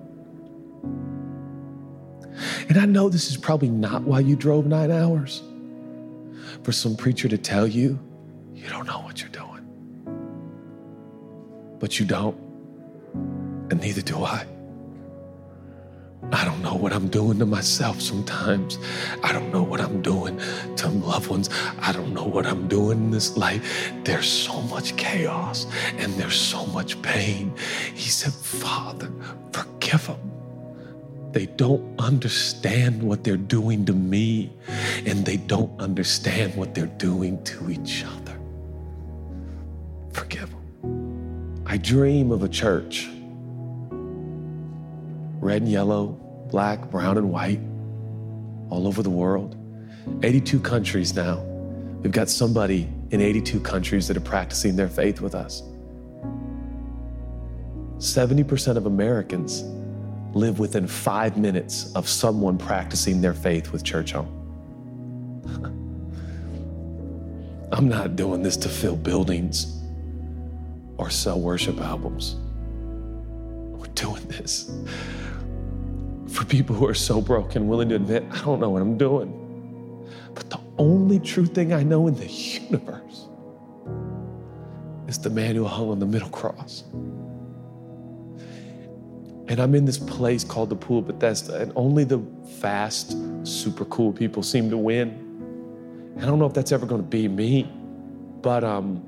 And 2.67 2.77
I 2.77 2.85
know 2.85 3.09
this 3.09 3.29
is 3.29 3.37
probably 3.37 3.69
not 3.69 4.03
why 4.03 4.21
you 4.21 4.35
drove 4.35 4.65
nine 4.65 4.91
hours. 4.91 5.43
For 6.63 6.71
some 6.71 6.95
preacher 6.95 7.27
to 7.27 7.37
tell 7.37 7.67
you, 7.67 7.99
you 8.65 8.71
don't 8.71 8.87
know 8.87 8.99
what 8.99 9.21
you're 9.21 9.29
doing 9.29 9.65
but 11.79 11.99
you 11.99 12.05
don't, 12.05 12.35
and 13.69 13.79
neither 13.79 14.01
do 14.01 14.23
I. 14.23 14.45
I 16.31 16.43
don't 16.43 16.61
know 16.63 16.73
what 16.73 16.91
I'm 16.91 17.07
doing 17.07 17.37
to 17.39 17.45
myself 17.45 18.01
sometimes. 18.01 18.79
I 19.21 19.31
don't 19.31 19.51
know 19.51 19.61
what 19.61 19.79
I'm 19.79 20.01
doing 20.01 20.39
to 20.77 20.87
loved 20.87 21.29
ones. 21.29 21.49
I 21.79 21.91
don't 21.91 22.13
know 22.13 22.23
what 22.23 22.47
I'm 22.47 22.67
doing 22.67 22.97
in 22.97 23.11
this 23.11 23.37
life. 23.37 23.91
There's 24.03 24.27
so 24.27 24.61
much 24.63 24.97
chaos 24.97 25.67
and 25.97 26.11
there's 26.13 26.39
so 26.39 26.65
much 26.67 26.99
pain. 27.03 27.53
He 27.93 28.09
said, 28.09 28.33
Father, 28.33 29.11
forgive 29.51 30.07
them. 30.07 30.31
They 31.33 31.45
don't 31.45 31.99
understand 31.99 33.03
what 33.03 33.23
they're 33.23 33.37
doing 33.37 33.85
to 33.85 33.93
me, 33.93 34.53
and 35.05 35.25
they 35.25 35.37
don't 35.37 35.79
understand 35.79 36.55
what 36.55 36.73
they're 36.73 36.95
doing 36.97 37.43
to 37.43 37.69
each 37.69 38.05
other. 38.05 38.34
Forgive 40.25 40.49
them. 40.49 41.63
I 41.67 41.77
dream 41.77 42.31
of 42.31 42.41
a 42.41 42.49
church 42.49 43.07
red 45.39 45.61
and 45.61 45.71
yellow, 45.71 46.07
black, 46.49 46.89
brown, 46.89 47.19
and 47.19 47.29
white, 47.29 47.59
all 48.71 48.87
over 48.87 49.03
the 49.03 49.11
world. 49.11 49.55
82 50.23 50.59
countries 50.61 51.13
now. 51.13 51.41
We've 52.01 52.11
got 52.11 52.27
somebody 52.27 52.89
in 53.11 53.21
82 53.21 53.59
countries 53.59 54.07
that 54.07 54.17
are 54.17 54.21
practicing 54.21 54.75
their 54.75 54.87
faith 54.87 55.21
with 55.21 55.35
us. 55.35 55.61
70% 57.99 58.77
of 58.77 58.87
Americans 58.87 59.61
live 60.33 60.57
within 60.57 60.87
five 60.87 61.37
minutes 61.37 61.93
of 61.93 62.09
someone 62.09 62.57
practicing 62.57 63.21
their 63.21 63.35
faith 63.35 63.71
with 63.71 63.83
Churchome. 63.83 64.25
I'm 67.71 67.87
not 67.87 68.15
doing 68.15 68.41
this 68.41 68.57
to 68.57 68.69
fill 68.69 68.95
buildings 68.95 69.74
or 70.97 71.09
sell 71.09 71.39
worship 71.39 71.79
albums. 71.79 72.35
We're 73.77 73.87
doing 73.87 74.25
this 74.27 74.71
for 76.27 76.45
people 76.45 76.75
who 76.75 76.85
are 76.87 76.93
so 76.93 77.21
broken, 77.21 77.67
willing 77.67 77.89
to 77.89 77.95
admit, 77.95 78.23
I 78.31 78.41
don't 78.41 78.59
know 78.59 78.69
what 78.69 78.81
I'm 78.81 78.97
doing. 78.97 79.41
But 80.33 80.49
the 80.49 80.59
only 80.77 81.19
true 81.19 81.45
thing 81.45 81.73
I 81.73 81.83
know 81.83 82.07
in 82.07 82.15
the 82.15 82.27
universe 82.27 83.27
is 85.07 85.19
the 85.19 85.29
man 85.29 85.55
who 85.55 85.65
hung 85.65 85.89
on 85.89 85.99
the 85.99 86.05
middle 86.05 86.29
cross. 86.29 86.83
And 89.47 89.59
I'm 89.59 89.75
in 89.75 89.85
this 89.85 89.99
place 89.99 90.43
called 90.43 90.69
the 90.69 90.75
Pool 90.75 90.99
of 90.99 91.07
Bethesda, 91.07 91.61
and 91.61 91.71
only 91.75 92.03
the 92.03 92.19
fast, 92.59 93.15
super 93.43 93.85
cool 93.85 94.11
people 94.11 94.41
seem 94.41 94.69
to 94.71 94.77
win. 94.77 95.21
I 96.19 96.25
don't 96.25 96.39
know 96.39 96.47
if 96.47 96.53
that's 96.53 96.71
ever 96.71 96.85
going 96.85 97.01
to 97.01 97.07
be 97.07 97.27
me, 97.27 97.71
but 98.41 98.63
um, 98.63 99.03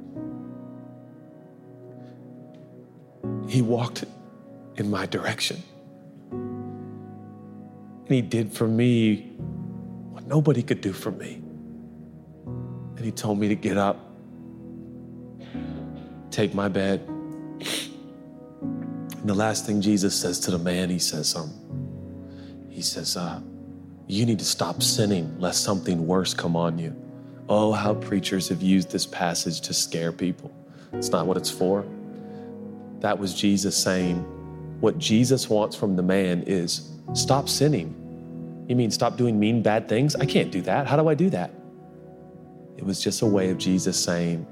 he 3.48 3.62
walked 3.62 4.04
in 4.76 4.90
my 4.90 5.06
direction. 5.06 5.64
And 6.32 8.16
he 8.16 8.22
did 8.22 8.52
for 8.54 8.68
me 8.68 9.34
what 10.12 10.26
nobody 10.28 10.62
could 10.62 10.82
do 10.82 10.94
for 10.94 11.12
me. 11.12 11.42
And 12.46 13.00
he 13.06 13.12
told 13.12 13.40
me 13.40 13.48
to 13.48 13.56
get 13.56 13.78
up, 13.78 14.00
take 16.32 16.54
my 16.54 16.68
bed. 16.68 17.02
And 19.18 19.26
the 19.26 19.34
last 19.34 19.66
thing 19.66 19.82
Jesus 19.82 20.20
says 20.20 20.40
to 20.42 20.52
the 20.52 20.60
man, 20.60 20.90
he 20.90 21.00
says, 21.00 21.36
um, 21.36 21.52
he 22.70 22.82
says, 22.82 23.18
uh, 23.18 23.42
you 24.08 24.26
need 24.26 24.40
to 24.40 24.46
stop 24.46 24.82
sinning 24.82 25.38
lest 25.40 25.64
something 25.64 26.08
worse 26.08 26.34
come 26.34 26.56
on 26.56 26.80
you. 26.80 26.96
Oh, 27.50 27.72
how 27.74 27.94
preachers 27.94 28.50
have 28.50 28.62
used 28.62 28.92
this 28.92 29.06
passage 29.06 29.62
to 29.62 29.74
scare 29.74 30.12
people. 30.12 30.54
It's 30.94 31.10
not 31.10 31.28
what 31.28 31.38
it's 31.38 31.50
for. 31.50 31.86
That 33.00 33.20
was 33.20 33.34
Jesus 33.34 33.76
saying, 33.76 34.18
what 34.80 34.98
Jesus 34.98 35.50
wants 35.50 35.76
from 35.76 35.96
the 35.96 36.04
man 36.04 36.44
is 36.44 36.92
stop 37.14 37.50
sinning. 37.50 37.94
You 38.68 38.76
mean 38.76 38.92
stop 38.92 39.18
doing 39.18 39.40
mean, 39.40 39.62
bad 39.62 39.88
things? 39.88 40.16
I 40.16 40.26
can't 40.26 40.52
do 40.52 40.62
that. 40.64 40.88
How 40.88 40.98
do 40.98 41.08
I 41.08 41.16
do 41.16 41.30
that? 41.30 41.52
It 42.78 42.86
was 42.86 43.02
just 43.02 43.22
a 43.22 43.26
way 43.26 43.50
of 43.50 43.58
Jesus 43.58 43.98
saying, 43.98 44.46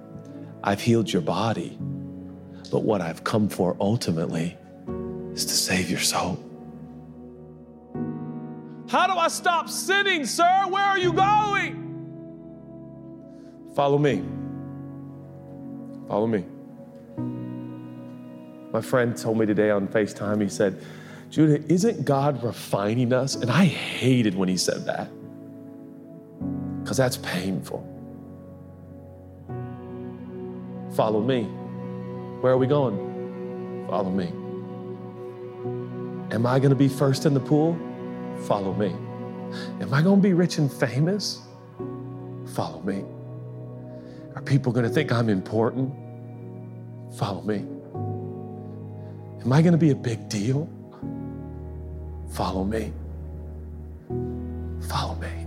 I've 0.63 0.81
healed 0.81 1.11
your 1.11 1.21
body, 1.21 1.77
but 2.71 2.83
what 2.83 3.01
I've 3.01 3.23
come 3.23 3.49
for 3.49 3.75
ultimately 3.79 4.57
is 5.33 5.45
to 5.45 5.53
save 5.53 5.89
your 5.89 5.99
soul. 5.99 6.39
How 8.87 9.05
do 9.07 9.13
I 9.13 9.27
stop 9.27 9.69
sinning, 9.69 10.25
sir? 10.25 10.63
Where 10.69 10.83
are 10.83 10.97
you 10.97 11.13
going? 11.13 11.83
Follow 13.75 13.97
me. 13.97 14.23
Follow 16.07 16.27
me. 16.27 16.45
My 18.75 18.81
friend 18.81 19.15
told 19.15 19.37
me 19.37 19.45
today 19.45 19.69
on 19.69 19.87
FaceTime, 19.87 20.41
he 20.41 20.49
said, 20.49 20.83
Judah, 21.29 21.63
isn't 21.71 22.03
God 22.03 22.43
refining 22.43 23.13
us? 23.13 23.35
And 23.35 23.49
I 23.49 23.63
hated 23.63 24.35
when 24.35 24.49
he 24.49 24.57
said 24.57 24.83
that 24.83 25.09
because 26.83 26.97
that's 26.97 27.15
painful. 27.15 27.79
Follow 30.93 31.21
me. 31.21 31.43
Where 32.41 32.51
are 32.51 32.57
we 32.57 32.67
going? 32.67 33.87
Follow 33.89 34.11
me. 34.11 34.27
Am 36.35 36.45
I 36.45 36.59
going 36.59 36.71
to 36.71 36.75
be 36.75 36.89
first 36.89 37.25
in 37.25 37.33
the 37.33 37.39
pool? 37.39 37.77
Follow 38.41 38.73
me. 38.73 38.89
Am 39.79 39.93
I 39.93 40.01
going 40.01 40.17
to 40.17 40.21
be 40.21 40.33
rich 40.33 40.57
and 40.57 40.69
famous? 40.69 41.39
Follow 42.47 42.81
me. 42.81 43.05
Are 44.35 44.41
people 44.41 44.73
going 44.73 44.85
to 44.85 44.91
think 44.91 45.13
I'm 45.13 45.29
important? 45.29 45.95
Follow 47.17 47.41
me. 47.41 47.65
Am 49.45 49.53
I 49.53 49.61
going 49.61 49.73
to 49.73 49.77
be 49.77 49.91
a 49.91 49.95
big 49.95 50.27
deal? 50.27 50.67
Follow 52.31 52.63
me. 52.63 52.91
Follow 54.89 55.15
me. 55.15 55.45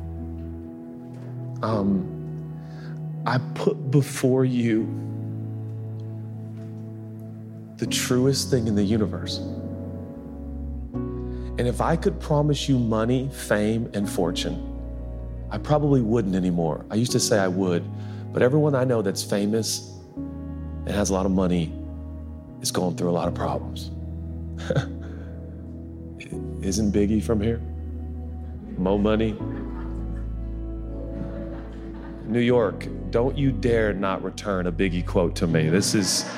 Um, 1.62 3.22
I 3.26 3.38
put 3.57 3.90
before 3.90 4.44
you 4.44 4.86
the 7.78 7.86
truest 7.86 8.51
thing 8.51 8.68
in 8.68 8.76
the 8.76 8.84
universe. 8.84 9.38
And 11.59 11.66
if 11.66 11.80
I 11.80 11.96
could 11.96 12.20
promise 12.20 12.68
you 12.68 12.78
money, 12.78 13.28
fame, 13.32 13.90
and 13.94 14.09
fortune, 14.09 14.64
I 15.51 15.59
probably 15.59 16.03
wouldn't 16.03 16.36
anymore. 16.36 16.84
I 16.88 16.94
used 16.94 17.11
to 17.12 17.20
say 17.20 17.40
I 17.40 17.49
would, 17.49 17.84
but 18.32 18.42
everyone 18.42 18.76
I 18.76 18.84
know 18.84 19.03
that's 19.03 19.24
famous 19.24 19.92
and 20.14 20.90
has 20.90 21.11
a 21.11 21.14
lot 21.14 21.26
of 21.26 21.32
money 21.32 21.72
is 22.61 22.70
going 22.70 22.96
through 22.96 23.11
a 23.11 23.12
lot 23.12 23.28
of 23.28 23.34
problems. 23.34 23.90
Isn't 26.62 26.92
Biggie 26.92 27.22
from 27.22 27.40
here? 27.40 27.61
Mo 28.76 28.98
Money? 28.98 29.36
New 32.26 32.40
York, 32.40 32.86
don't 33.11 33.38
you 33.38 33.52
dare 33.52 33.92
not 33.94 34.22
return 34.22 34.66
a 34.66 34.72
Biggie 34.72 35.06
quote 35.06 35.34
to 35.36 35.46
me. 35.46 35.68
This 35.68 35.94
is 35.94 36.28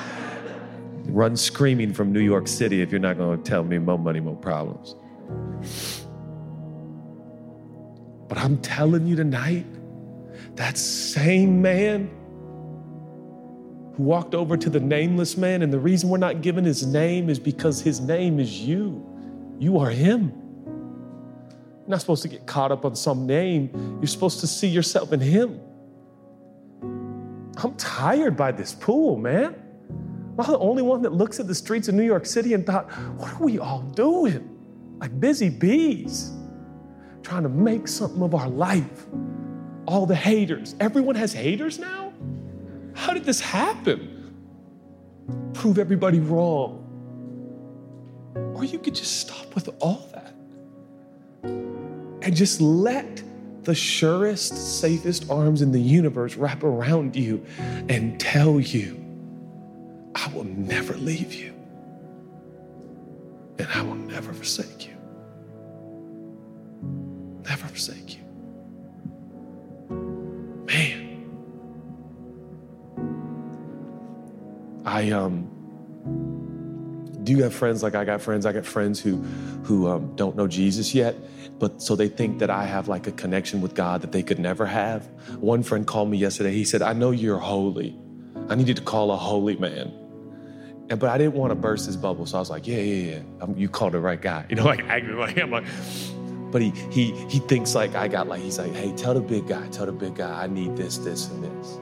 run 1.05 1.35
screaming 1.35 1.93
from 1.93 2.13
New 2.13 2.21
York 2.21 2.47
City 2.47 2.81
if 2.81 2.91
you're 2.91 2.99
not 2.99 3.17
going 3.17 3.41
to 3.41 3.49
tell 3.49 3.63
me 3.63 3.77
more 3.77 3.99
money, 3.99 4.19
more 4.19 4.35
problems. 4.35 4.95
But 8.27 8.37
I'm 8.37 8.57
telling 8.59 9.05
you 9.07 9.17
tonight, 9.17 9.65
that 10.55 10.77
same 10.77 11.61
man 11.61 12.09
who 13.93 14.03
walked 14.03 14.33
over 14.33 14.55
to 14.57 14.69
the 14.69 14.79
nameless 14.79 15.37
man, 15.37 15.61
and 15.61 15.71
the 15.71 15.79
reason 15.79 16.09
we're 16.09 16.17
not 16.17 16.41
given 16.41 16.63
his 16.63 16.85
name 16.85 17.29
is 17.29 17.39
because 17.39 17.81
his 17.81 17.99
name 17.99 18.39
is 18.39 18.59
you. 18.59 19.05
You 19.59 19.77
are 19.79 19.89
him. 19.89 20.33
You're 20.65 21.89
not 21.89 22.01
supposed 22.01 22.23
to 22.23 22.29
get 22.29 22.45
caught 22.45 22.71
up 22.71 22.85
on 22.85 22.95
some 22.95 23.25
name, 23.25 23.69
you're 23.99 24.07
supposed 24.07 24.39
to 24.41 24.47
see 24.47 24.67
yourself 24.67 25.13
in 25.13 25.19
him. 25.19 25.59
I'm 27.57 27.75
tired 27.75 28.37
by 28.37 28.51
this 28.51 28.73
pool, 28.73 29.17
man. 29.17 29.55
Am 29.93 30.39
I'm 30.39 30.51
the 30.53 30.59
only 30.59 30.81
one 30.81 31.01
that 31.01 31.11
looks 31.11 31.39
at 31.39 31.47
the 31.47 31.53
streets 31.53 31.87
of 31.87 31.95
New 31.95 32.05
York 32.05 32.25
City 32.25 32.53
and 32.53 32.65
thought, 32.65 32.89
what 33.17 33.33
are 33.33 33.43
we 33.43 33.59
all 33.59 33.81
doing? 33.81 34.47
Like 34.99 35.19
busy 35.19 35.49
bees, 35.49 36.31
trying 37.21 37.43
to 37.43 37.49
make 37.49 37.87
something 37.87 38.21
of 38.21 38.33
our 38.33 38.47
life. 38.47 39.05
All 39.85 40.05
the 40.05 40.15
haters. 40.15 40.75
Everyone 40.79 41.15
has 41.15 41.33
haters 41.33 41.77
now? 41.77 42.10
How 43.01 43.13
did 43.15 43.25
this 43.25 43.41
happen? 43.41 44.31
Prove 45.55 45.79
everybody 45.79 46.19
wrong. 46.19 46.77
Or 48.55 48.63
you 48.63 48.77
could 48.77 48.93
just 48.93 49.21
stop 49.21 49.55
with 49.55 49.69
all 49.79 50.07
that 50.13 50.35
and 51.43 52.35
just 52.35 52.61
let 52.61 53.23
the 53.63 53.73
surest, 53.73 54.79
safest 54.79 55.31
arms 55.31 55.63
in 55.63 55.71
the 55.71 55.81
universe 55.81 56.35
wrap 56.35 56.61
around 56.63 57.15
you 57.15 57.43
and 57.89 58.19
tell 58.19 58.59
you, 58.59 59.03
I 60.13 60.31
will 60.31 60.43
never 60.43 60.93
leave 60.93 61.33
you 61.33 61.55
and 63.57 63.67
I 63.73 63.81
will 63.81 63.95
never 63.95 64.31
forsake 64.31 64.85
you. 64.85 64.95
Never 67.49 67.65
forsake 67.65 68.15
you. 68.15 68.20
I 74.91 75.09
um 75.11 75.47
do 77.23 77.31
you 77.31 77.43
have 77.43 77.53
friends 77.53 77.81
like 77.81 77.95
I 77.95 78.03
got 78.03 78.21
friends? 78.21 78.45
I 78.45 78.51
got 78.51 78.65
friends 78.65 78.99
who 78.99 79.17
who 79.63 79.87
um, 79.87 80.15
don't 80.15 80.35
know 80.35 80.47
Jesus 80.47 80.93
yet, 80.93 81.15
but 81.59 81.81
so 81.81 81.95
they 81.95 82.09
think 82.09 82.39
that 82.39 82.49
I 82.49 82.65
have 82.65 82.87
like 82.89 83.07
a 83.07 83.11
connection 83.11 83.61
with 83.61 83.73
God 83.73 84.01
that 84.01 84.11
they 84.11 84.23
could 84.23 84.39
never 84.39 84.65
have. 84.65 85.05
One 85.39 85.63
friend 85.63 85.87
called 85.87 86.09
me 86.09 86.17
yesterday. 86.17 86.51
He 86.51 86.65
said, 86.65 86.81
"I 86.81 86.93
know 86.93 87.11
you're 87.11 87.37
holy. 87.37 87.97
I 88.49 88.55
need 88.55 88.67
you 88.67 88.73
to 88.73 88.81
call 88.81 89.11
a 89.11 89.17
holy 89.17 89.55
man." 89.55 89.93
And 90.89 90.99
but 90.99 91.09
I 91.09 91.17
didn't 91.17 91.35
want 91.35 91.51
to 91.51 91.55
burst 91.55 91.85
his 91.85 91.95
bubble, 91.95 92.25
so 92.25 92.37
I 92.37 92.39
was 92.41 92.49
like, 92.49 92.67
"Yeah, 92.67 92.79
yeah, 92.79 93.11
yeah. 93.11 93.21
I'm, 93.39 93.55
you 93.55 93.69
called 93.69 93.93
the 93.93 93.99
right 93.99 94.21
guy." 94.21 94.45
You 94.49 94.57
know, 94.57 94.65
like 94.65 94.83
acting 94.89 95.17
like 95.17 95.37
I'm 95.37 95.51
like. 95.51 95.65
But 96.51 96.61
he 96.61 96.71
he 96.91 97.11
he 97.29 97.39
thinks 97.39 97.75
like 97.75 97.95
I 97.95 98.09
got 98.09 98.27
like 98.27 98.41
he's 98.41 98.59
like, 98.59 98.73
"Hey, 98.73 98.91
tell 98.97 99.13
the 99.13 99.21
big 99.21 99.47
guy, 99.47 99.65
tell 99.69 99.85
the 99.85 99.93
big 99.93 100.15
guy, 100.15 100.43
I 100.43 100.47
need 100.47 100.75
this, 100.75 100.97
this, 100.97 101.29
and 101.29 101.43
this." 101.45 101.79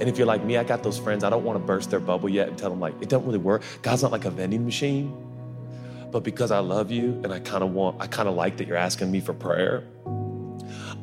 And 0.00 0.08
if 0.08 0.16
you're 0.16 0.26
like 0.26 0.42
me, 0.42 0.56
I 0.56 0.64
got 0.64 0.82
those 0.82 0.98
friends. 0.98 1.24
I 1.24 1.30
don't 1.30 1.44
want 1.44 1.60
to 1.60 1.64
burst 1.64 1.90
their 1.90 2.00
bubble 2.00 2.30
yet 2.30 2.48
and 2.48 2.56
tell 2.56 2.70
them 2.70 2.80
like 2.80 2.94
it 3.02 3.10
doesn't 3.10 3.26
really 3.26 3.38
work. 3.38 3.62
God's 3.82 4.02
not 4.02 4.12
like 4.12 4.24
a 4.24 4.30
vending 4.30 4.64
machine. 4.64 5.14
But 6.10 6.24
because 6.24 6.50
I 6.50 6.58
love 6.58 6.90
you 6.90 7.20
and 7.22 7.32
I 7.32 7.38
kind 7.38 7.62
of 7.62 7.72
want, 7.72 8.00
I 8.00 8.06
kind 8.06 8.28
of 8.28 8.34
like 8.34 8.56
that 8.56 8.66
you're 8.66 8.76
asking 8.76 9.12
me 9.12 9.20
for 9.20 9.32
prayer, 9.32 9.84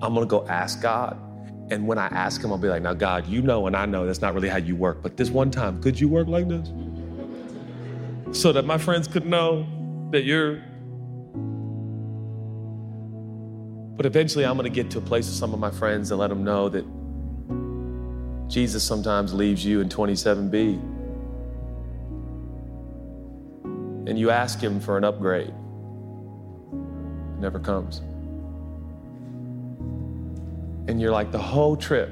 I'm 0.02 0.14
gonna 0.14 0.26
go 0.26 0.46
ask 0.48 0.82
God. 0.82 1.18
And 1.70 1.88
when 1.88 1.98
I 1.98 2.08
ask 2.08 2.42
Him, 2.44 2.52
I'll 2.52 2.58
be 2.58 2.70
like, 2.70 2.82
now, 2.82 2.94
God, 2.94 3.28
you 3.28 3.42
know, 3.42 3.68
and 3.68 3.76
I 3.76 3.86
know 3.86 4.06
that's 4.06 4.22
not 4.22 4.34
really 4.34 4.50
how 4.50 4.58
you 4.58 4.76
work, 4.76 5.02
but 5.02 5.18
this 5.18 5.30
one 5.30 5.52
time, 5.52 5.82
could 5.82 6.00
you 6.00 6.08
work 6.08 6.28
like 6.28 6.48
this? 6.48 6.72
So 8.32 8.52
that 8.54 8.66
my 8.66 8.78
friends 8.78 9.08
could 9.08 9.26
know 9.26 9.66
that 10.12 10.24
you're. 10.24 10.64
But 13.96 14.06
eventually, 14.06 14.46
I'm 14.46 14.56
gonna 14.56 14.70
get 14.70 14.90
to 14.92 14.98
a 14.98 15.02
place 15.02 15.26
with 15.28 15.36
some 15.36 15.54
of 15.54 15.60
my 15.60 15.72
friends 15.72 16.12
and 16.12 16.20
let 16.20 16.30
them 16.30 16.44
know 16.44 16.70
that 16.70 16.86
Jesus 18.48 18.84
sometimes 18.84 19.34
leaves 19.34 19.66
you 19.66 19.82
in 19.82 19.90
27B. 19.90 20.80
And 24.08 24.18
you 24.18 24.30
ask 24.30 24.60
Him 24.60 24.80
for 24.80 24.98
an 24.98 25.04
upgrade, 25.04 25.50
it 25.50 27.40
never 27.40 27.60
comes. 27.60 28.00
And 30.90 31.02
you're 31.02 31.12
like, 31.12 31.32
the 31.32 31.38
whole 31.38 31.76
trip, 31.76 32.10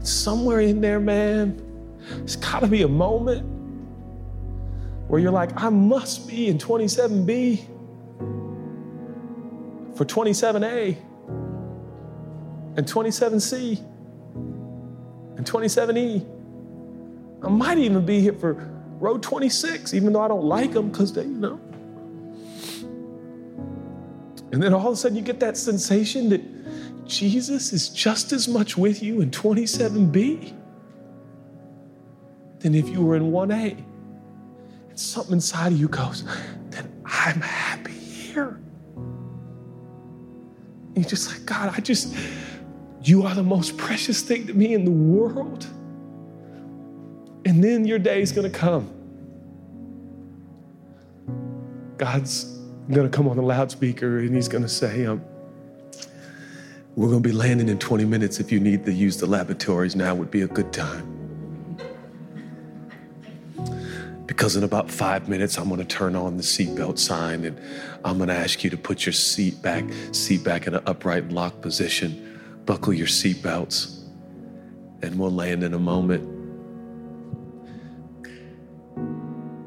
somewhere 0.00 0.60
in 0.60 0.80
there, 0.80 0.98
man, 0.98 1.60
it's 2.22 2.34
gotta 2.34 2.66
be 2.66 2.82
a 2.82 2.88
moment 2.88 3.46
where 5.06 5.20
you're 5.20 5.30
like, 5.30 5.50
I 5.56 5.68
must 5.68 6.26
be 6.26 6.48
in 6.48 6.58
27B 6.58 7.64
for 9.96 10.04
27A 10.04 10.96
and 12.76 12.86
27C 12.86 13.78
and 15.36 15.46
27E. 15.46 16.26
I 17.42 17.48
might 17.48 17.78
even 17.78 18.04
be 18.04 18.20
here 18.20 18.32
for 18.32 18.54
row 18.98 19.18
26, 19.18 19.94
even 19.94 20.12
though 20.12 20.22
I 20.22 20.28
don't 20.28 20.44
like 20.44 20.72
them 20.72 20.90
because 20.90 21.12
they, 21.12 21.22
you 21.22 21.28
know. 21.28 21.60
And 24.52 24.62
then 24.62 24.72
all 24.72 24.88
of 24.88 24.94
a 24.94 24.96
sudden 24.96 25.16
you 25.16 25.22
get 25.22 25.40
that 25.40 25.56
sensation 25.56 26.28
that 26.30 26.42
Jesus 27.06 27.72
is 27.72 27.88
just 27.88 28.32
as 28.32 28.48
much 28.48 28.76
with 28.76 29.02
you 29.02 29.20
in 29.20 29.30
27B 29.30 30.54
than 32.60 32.74
if 32.74 32.88
you 32.88 33.02
were 33.02 33.16
in 33.16 33.30
1A. 33.30 33.84
And 34.88 34.98
something 34.98 35.34
inside 35.34 35.72
of 35.72 35.78
you 35.78 35.88
goes, 35.88 36.24
then 36.70 36.90
I'm 37.04 37.40
happy 37.40 37.92
here. 37.92 38.60
And 40.94 40.96
you're 40.96 41.04
just 41.04 41.30
like, 41.30 41.44
God, 41.44 41.74
I 41.76 41.80
just, 41.80 42.14
you 43.04 43.24
are 43.24 43.34
the 43.34 43.42
most 43.42 43.76
precious 43.76 44.22
thing 44.22 44.46
to 44.46 44.54
me 44.54 44.74
in 44.74 44.84
the 44.84 44.90
world. 44.90 45.66
And 47.44 47.62
then 47.62 47.84
your 47.84 47.98
day 47.98 48.22
is 48.22 48.32
going 48.32 48.50
to 48.50 48.58
come. 48.58 48.90
God's 51.98 52.44
going 52.90 53.08
to 53.10 53.14
come 53.14 53.28
on 53.28 53.36
the 53.36 53.42
loudspeaker 53.42 54.18
and 54.18 54.34
he's 54.34 54.48
going 54.48 54.62
to 54.62 54.68
say, 54.68 55.06
um, 55.06 55.22
We're 56.96 57.08
going 57.08 57.22
to 57.22 57.28
be 57.28 57.34
landing 57.34 57.68
in 57.68 57.78
20 57.78 58.04
minutes. 58.04 58.40
If 58.40 58.50
you 58.50 58.60
need 58.60 58.84
to 58.86 58.92
use 58.92 59.18
the 59.18 59.26
lavatories, 59.26 59.94
now 59.94 60.14
would 60.14 60.30
be 60.30 60.42
a 60.42 60.48
good 60.48 60.72
time. 60.72 61.10
Because 64.26 64.56
in 64.56 64.64
about 64.64 64.90
five 64.90 65.28
minutes, 65.28 65.58
I'm 65.58 65.68
going 65.68 65.80
to 65.80 65.86
turn 65.86 66.16
on 66.16 66.38
the 66.38 66.42
seatbelt 66.42 66.98
sign 66.98 67.44
and 67.44 67.60
I'm 68.04 68.16
going 68.16 68.30
to 68.30 68.34
ask 68.34 68.64
you 68.64 68.70
to 68.70 68.76
put 68.76 69.04
your 69.04 69.12
seat 69.12 69.60
back, 69.60 69.84
seat 70.12 70.42
back 70.42 70.66
in 70.66 70.74
an 70.74 70.82
upright 70.86 71.24
and 71.24 71.32
locked 71.32 71.60
position, 71.60 72.33
buckle 72.66 72.92
your 72.92 73.06
seatbelts, 73.06 74.02
and 75.02 75.18
we'll 75.18 75.30
land 75.30 75.62
in 75.62 75.74
a 75.74 75.78
moment. 75.78 76.24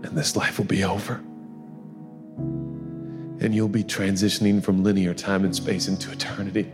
And 0.03 0.17
this 0.17 0.35
life 0.35 0.57
will 0.57 0.65
be 0.65 0.83
over. 0.83 1.21
And 3.39 3.53
you'll 3.53 3.67
be 3.67 3.83
transitioning 3.83 4.63
from 4.63 4.83
linear 4.83 5.13
time 5.13 5.45
and 5.45 5.55
space 5.55 5.87
into 5.87 6.11
eternity. 6.11 6.71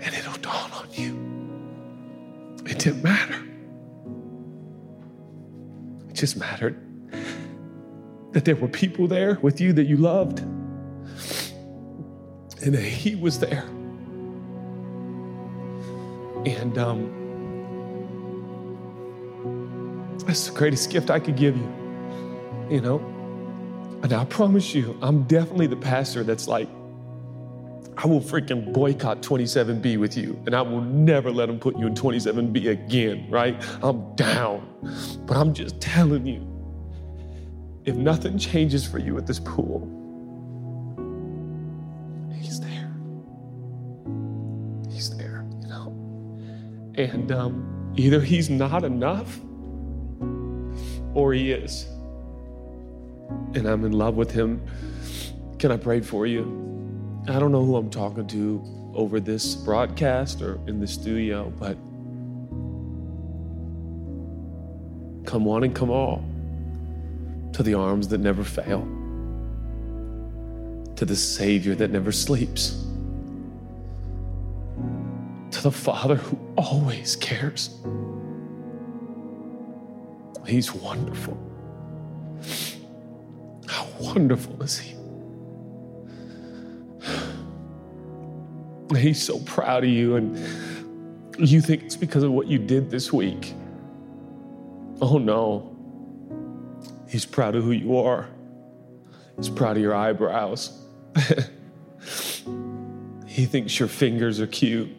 And 0.00 0.14
it'll 0.14 0.38
dawn 0.38 0.70
on 0.72 0.86
you. 0.92 1.16
It 2.66 2.78
didn't 2.78 3.02
matter. 3.02 3.42
It 6.08 6.14
just 6.14 6.36
mattered 6.36 6.80
that 8.32 8.44
there 8.44 8.54
were 8.56 8.68
people 8.68 9.08
there 9.08 9.38
with 9.42 9.60
you 9.60 9.72
that 9.72 9.84
you 9.84 9.96
loved 9.96 10.38
and 12.62 12.74
that 12.74 12.80
he 12.80 13.16
was 13.16 13.40
there. 13.40 13.64
And 16.44 16.76
um, 16.76 17.22
that's 20.26 20.48
the 20.48 20.58
greatest 20.58 20.90
gift 20.90 21.10
I 21.10 21.20
could 21.20 21.36
give 21.36 21.56
you, 21.56 21.68
you 22.70 22.80
know? 22.80 22.98
And 24.02 24.12
I 24.12 24.24
promise 24.24 24.74
you, 24.74 24.98
I'm 25.00 25.22
definitely 25.24 25.68
the 25.68 25.76
pastor 25.76 26.24
that's 26.24 26.48
like, 26.48 26.68
I 27.96 28.06
will 28.06 28.20
freaking 28.20 28.72
boycott 28.72 29.22
27B 29.22 29.98
with 29.98 30.16
you, 30.16 30.40
and 30.46 30.56
I 30.56 30.62
will 30.62 30.80
never 30.80 31.30
let 31.30 31.46
them 31.46 31.60
put 31.60 31.78
you 31.78 31.86
in 31.86 31.94
27B 31.94 32.68
again, 32.68 33.30
right? 33.30 33.54
I'm 33.82 34.16
down. 34.16 34.66
But 35.26 35.36
I'm 35.36 35.54
just 35.54 35.80
telling 35.80 36.26
you, 36.26 36.48
if 37.84 37.94
nothing 37.94 38.38
changes 38.38 38.84
for 38.86 38.98
you 38.98 39.18
at 39.18 39.26
this 39.26 39.38
pool, 39.38 40.01
And 46.94 47.32
um, 47.32 47.92
either 47.96 48.20
he's 48.20 48.50
not 48.50 48.84
enough 48.84 49.40
or 51.14 51.32
he 51.32 51.52
is. 51.52 51.84
And 53.54 53.66
I'm 53.66 53.84
in 53.84 53.92
love 53.92 54.14
with 54.14 54.30
him. 54.30 54.62
Can 55.58 55.70
I 55.70 55.76
pray 55.76 56.00
for 56.00 56.26
you? 56.26 56.44
I 57.28 57.38
don't 57.38 57.52
know 57.52 57.64
who 57.64 57.76
I'm 57.76 57.90
talking 57.90 58.26
to 58.28 58.62
over 58.94 59.20
this 59.20 59.54
broadcast 59.54 60.42
or 60.42 60.60
in 60.66 60.80
the 60.80 60.86
studio, 60.86 61.52
but 61.58 61.76
come 65.24 65.44
one 65.44 65.64
and 65.64 65.74
come 65.74 65.90
all 65.90 66.24
to 67.52 67.62
the 67.62 67.74
arms 67.74 68.08
that 68.08 68.18
never 68.18 68.42
fail, 68.42 68.82
to 70.96 71.04
the 71.04 71.16
Savior 71.16 71.74
that 71.74 71.90
never 71.90 72.10
sleeps, 72.12 72.84
to 75.52 75.62
the 75.62 75.70
Father 75.70 76.16
who 76.16 76.38
always 76.56 77.16
cares. 77.16 77.78
He's 80.46 80.74
wonderful. 80.74 81.38
How 83.68 83.86
wonderful 84.00 84.62
is 84.62 84.78
He? 84.78 84.96
He's 88.98 89.22
so 89.22 89.38
proud 89.40 89.84
of 89.84 89.90
you, 89.90 90.16
and 90.16 90.36
you 91.38 91.60
think 91.60 91.82
it's 91.84 91.96
because 91.96 92.22
of 92.22 92.32
what 92.32 92.46
you 92.46 92.58
did 92.58 92.90
this 92.90 93.12
week. 93.12 93.54
Oh 95.00 95.18
no. 95.18 95.68
He's 97.08 97.24
proud 97.26 97.56
of 97.56 97.64
who 97.64 97.72
you 97.72 97.98
are, 97.98 98.28
He's 99.36 99.48
proud 99.48 99.76
of 99.76 99.82
your 99.82 99.94
eyebrows. 99.94 100.78
he 103.26 103.44
thinks 103.44 103.78
your 103.78 103.88
fingers 103.88 104.40
are 104.40 104.46
cute. 104.46 104.90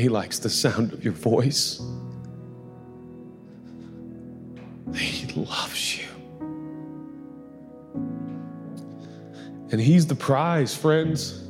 He 0.00 0.08
likes 0.08 0.38
the 0.38 0.48
sound 0.48 0.94
of 0.94 1.04
your 1.04 1.12
voice. 1.12 1.78
He 4.94 5.26
loves 5.34 5.98
you. 5.98 6.06
And 9.70 9.78
He's 9.78 10.06
the 10.06 10.14
prize, 10.14 10.74
friends. 10.74 11.46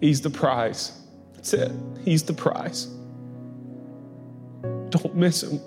He's 0.00 0.20
the 0.22 0.30
prize. 0.30 1.00
That's 1.34 1.54
it. 1.54 1.70
He's 2.04 2.24
the 2.24 2.32
prize. 2.32 2.88
Don't 4.90 5.14
miss 5.14 5.44
him. 5.44 5.60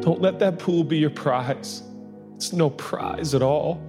Don't 0.00 0.22
let 0.22 0.38
that 0.38 0.58
pool 0.58 0.82
be 0.82 0.96
your 0.96 1.10
prize. 1.10 1.82
It's 2.36 2.54
no 2.54 2.70
prize 2.70 3.34
at 3.34 3.42
all. 3.42 3.82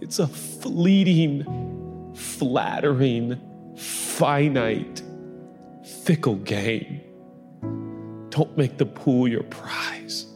It's 0.00 0.18
a 0.18 0.26
fleeting, 0.26 2.12
flattering, 2.16 3.40
finite, 4.16 5.02
fickle 6.04 6.36
game. 6.36 7.00
Don't 8.30 8.56
make 8.56 8.76
the 8.76 8.86
pool 8.86 9.28
your 9.28 9.44
prize. 9.44 10.26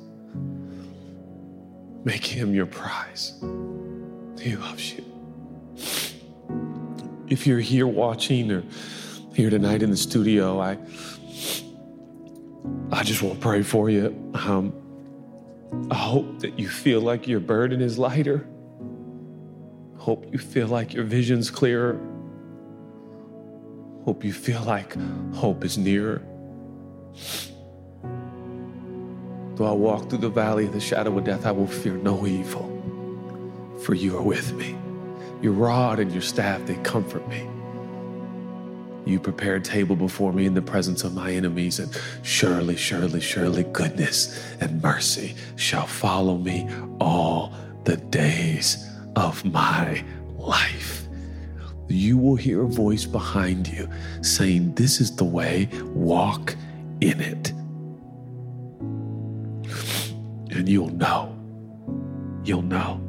Make 2.05 2.24
him 2.24 2.55
your 2.55 2.66
prize. 2.66 3.35
He 4.41 4.57
loves 4.57 4.95
you 4.95 5.11
if 7.31 7.47
you're 7.47 7.61
here 7.61 7.87
watching 7.87 8.51
or 8.51 8.64
here 9.35 9.49
tonight 9.49 9.83
in 9.83 9.91
the 9.91 9.97
studio, 9.97 10.61
I 10.61 10.76
I 12.93 13.05
just 13.05 13.22
want 13.22 13.37
to 13.37 13.41
pray 13.41 13.62
for 13.62 13.89
you. 13.89 14.09
Um, 14.35 14.74
I 15.91 15.95
hope 15.95 16.41
that 16.41 16.59
you 16.59 16.68
feel 16.68 17.01
like 17.01 17.28
your 17.28 17.41
burden 17.41 17.81
is 17.81 17.99
lighter. 17.99 18.47
Hope 19.97 20.26
you 20.33 20.39
feel 20.39 20.66
like 20.66 20.93
your 20.93 21.05
vision's 21.05 21.51
clearer. 21.51 22.01
Hope 24.05 24.24
you 24.24 24.32
feel 24.32 24.62
like 24.62 24.96
hope 25.34 25.64
is 25.64 25.76
nearer. 25.76 26.22
Though 29.57 29.66
I 29.66 29.72
walk 29.72 30.09
through 30.09 30.20
the 30.20 30.30
valley 30.30 30.66
of 30.66 30.72
the 30.72 30.80
shadow 30.80 31.18
of 31.18 31.24
death, 31.24 31.44
I 31.44 31.53
will 31.53 31.66
fear 31.66 31.92
no 31.92 32.26
evil, 32.26 32.66
for 33.82 33.94
you 33.94 34.16
are 34.16 34.22
with 34.22 34.55
me. 34.55 34.74
Your 35.42 35.53
rod 35.53 35.98
and 35.98 36.11
your 36.12 36.22
staff, 36.22 36.64
they 36.66 36.76
comfort 36.76 37.28
me. 37.28 37.46
You 39.05 39.20
prepare 39.20 39.57
a 39.57 39.61
table 39.61 39.96
before 39.96 40.32
me 40.32 40.46
in 40.46 40.55
the 40.55 40.62
presence 40.62 41.05
of 41.05 41.14
my 41.14 41.32
enemies, 41.32 41.78
and 41.78 41.94
surely, 42.22 42.76
surely, 42.76 43.20
surely 43.20 43.64
goodness 43.64 44.55
and 44.61 44.82
mercy 44.82 45.34
shall 45.57 45.86
follow 45.86 46.38
me 46.38 46.68
all 47.01 47.53
the 47.84 47.96
days 47.96 48.88
of 49.16 49.44
my 49.44 50.03
life. 50.38 50.99
You 51.91 52.18
will 52.18 52.36
hear 52.36 52.62
a 52.62 52.68
voice 52.68 53.05
behind 53.05 53.68
you 53.68 53.88
saying, 54.22 54.74
This 54.74 55.01
is 55.01 55.14
the 55.16 55.24
way, 55.24 55.68
walk 55.95 56.55
in 57.01 57.20
it. 57.20 57.51
And 60.51 60.68
you'll 60.68 60.95
know. 60.95 61.36
You'll 62.45 62.62
know. 62.62 63.01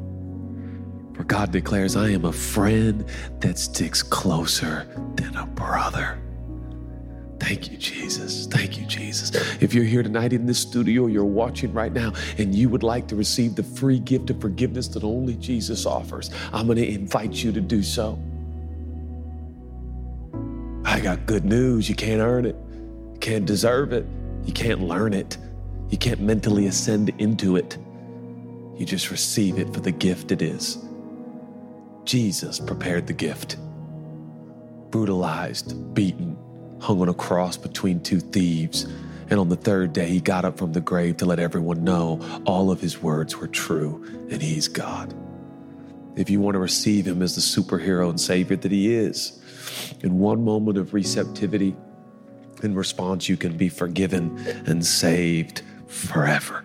For 1.14 1.24
God 1.24 1.52
declares, 1.52 1.96
I 1.96 2.10
am 2.10 2.24
a 2.24 2.32
friend 2.32 3.04
that 3.40 3.58
sticks 3.58 4.02
closer 4.02 4.88
than 5.16 5.36
a 5.36 5.46
brother. 5.46 6.18
Thank 7.38 7.70
you, 7.70 7.76
Jesus. 7.76 8.46
Thank 8.46 8.78
you, 8.78 8.86
Jesus. 8.86 9.32
If 9.60 9.74
you're 9.74 9.84
here 9.84 10.02
tonight 10.02 10.32
in 10.32 10.46
this 10.46 10.60
studio, 10.60 11.06
you're 11.06 11.24
watching 11.24 11.72
right 11.72 11.92
now, 11.92 12.12
and 12.38 12.54
you 12.54 12.68
would 12.68 12.84
like 12.84 13.08
to 13.08 13.16
receive 13.16 13.56
the 13.56 13.64
free 13.64 13.98
gift 13.98 14.30
of 14.30 14.40
forgiveness 14.40 14.88
that 14.88 15.02
only 15.02 15.34
Jesus 15.34 15.84
offers, 15.84 16.30
I'm 16.52 16.66
going 16.66 16.78
to 16.78 16.88
invite 16.88 17.32
you 17.34 17.52
to 17.52 17.60
do 17.60 17.82
so. 17.82 18.18
Got 21.02 21.26
good 21.26 21.44
news. 21.44 21.88
You 21.88 21.96
can't 21.96 22.20
earn 22.20 22.46
it, 22.46 22.54
you 23.12 23.18
can't 23.18 23.44
deserve 23.44 23.92
it, 23.92 24.06
you 24.44 24.52
can't 24.52 24.82
learn 24.82 25.14
it, 25.14 25.36
you 25.90 25.98
can't 25.98 26.20
mentally 26.20 26.66
ascend 26.68 27.10
into 27.18 27.56
it. 27.56 27.76
You 28.76 28.86
just 28.86 29.10
receive 29.10 29.58
it 29.58 29.74
for 29.74 29.80
the 29.80 29.90
gift 29.90 30.30
it 30.30 30.40
is. 30.42 30.78
Jesus 32.04 32.60
prepared 32.60 33.08
the 33.08 33.12
gift. 33.12 33.56
Brutalized, 34.90 35.92
beaten, 35.92 36.38
hung 36.80 37.00
on 37.00 37.08
a 37.08 37.14
cross 37.14 37.56
between 37.56 38.00
two 38.00 38.20
thieves. 38.20 38.84
And 39.28 39.40
on 39.40 39.48
the 39.48 39.56
third 39.56 39.92
day, 39.92 40.06
he 40.06 40.20
got 40.20 40.44
up 40.44 40.56
from 40.56 40.72
the 40.72 40.80
grave 40.80 41.16
to 41.16 41.26
let 41.26 41.40
everyone 41.40 41.82
know 41.82 42.20
all 42.46 42.70
of 42.70 42.80
his 42.80 43.02
words 43.02 43.36
were 43.36 43.48
true 43.48 44.04
and 44.30 44.40
he's 44.40 44.68
God. 44.68 45.12
If 46.14 46.30
you 46.30 46.40
want 46.40 46.54
to 46.54 46.60
receive 46.60 47.08
him 47.08 47.22
as 47.22 47.34
the 47.34 47.40
superhero 47.40 48.08
and 48.08 48.20
savior 48.20 48.56
that 48.56 48.70
he 48.70 48.94
is, 48.94 49.41
in 50.02 50.18
one 50.18 50.44
moment 50.44 50.78
of 50.78 50.94
receptivity 50.94 51.76
in 52.62 52.74
response, 52.74 53.28
you 53.28 53.36
can 53.36 53.56
be 53.56 53.68
forgiven 53.68 54.38
and 54.66 54.84
saved 54.84 55.62
forever. 55.86 56.64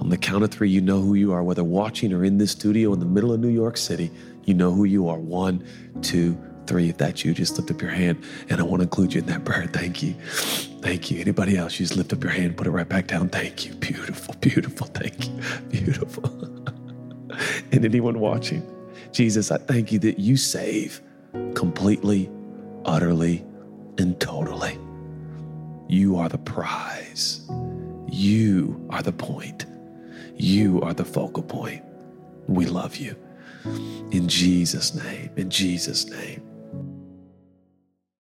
On 0.00 0.08
the 0.08 0.16
count 0.16 0.44
of 0.44 0.50
three, 0.50 0.68
you 0.68 0.80
know 0.80 1.00
who 1.00 1.14
you 1.14 1.32
are, 1.32 1.42
whether 1.42 1.64
watching 1.64 2.12
or 2.12 2.24
in 2.24 2.38
this 2.38 2.52
studio 2.52 2.92
in 2.92 3.00
the 3.00 3.06
middle 3.06 3.32
of 3.32 3.40
New 3.40 3.48
York 3.48 3.76
City. 3.76 4.10
You 4.44 4.54
know 4.54 4.72
who 4.72 4.84
you 4.84 5.08
are. 5.08 5.18
One, 5.18 5.64
two, 6.02 6.36
three. 6.66 6.88
If 6.88 6.98
that's 6.98 7.24
you, 7.24 7.34
just 7.34 7.56
lift 7.56 7.70
up 7.70 7.80
your 7.80 7.90
hand. 7.90 8.22
And 8.48 8.60
I 8.60 8.64
want 8.64 8.80
to 8.80 8.84
include 8.84 9.14
you 9.14 9.20
in 9.20 9.26
that 9.26 9.44
prayer. 9.44 9.66
Thank 9.66 10.02
you. 10.02 10.14
Thank 10.82 11.10
you. 11.10 11.20
Anybody 11.20 11.56
else, 11.56 11.76
just 11.76 11.96
lift 11.96 12.12
up 12.12 12.22
your 12.22 12.32
hand, 12.32 12.56
put 12.56 12.66
it 12.66 12.70
right 12.70 12.88
back 12.88 13.06
down. 13.06 13.28
Thank 13.28 13.66
you. 13.66 13.74
Beautiful, 13.74 14.34
beautiful. 14.40 14.88
Thank 14.88 15.28
you. 15.28 15.40
Beautiful. 15.70 16.24
and 17.72 17.84
anyone 17.84 18.18
watching, 18.18 18.66
Jesus, 19.12 19.50
I 19.50 19.58
thank 19.58 19.92
you 19.92 19.98
that 20.00 20.18
you 20.18 20.36
save 20.36 21.00
completely, 21.54 22.30
utterly, 22.84 23.44
and 23.98 24.18
totally. 24.20 24.78
You 25.88 26.16
are 26.16 26.28
the 26.28 26.38
prize. 26.38 27.48
You 28.08 28.86
are 28.90 29.02
the 29.02 29.12
point. 29.12 29.66
You 30.36 30.80
are 30.82 30.94
the 30.94 31.04
focal 31.04 31.42
point. 31.42 31.84
We 32.46 32.66
love 32.66 32.96
you. 32.96 33.16
In 34.10 34.28
Jesus' 34.28 34.94
name, 34.94 35.30
in 35.36 35.50
Jesus' 35.50 36.06
name. 36.08 36.42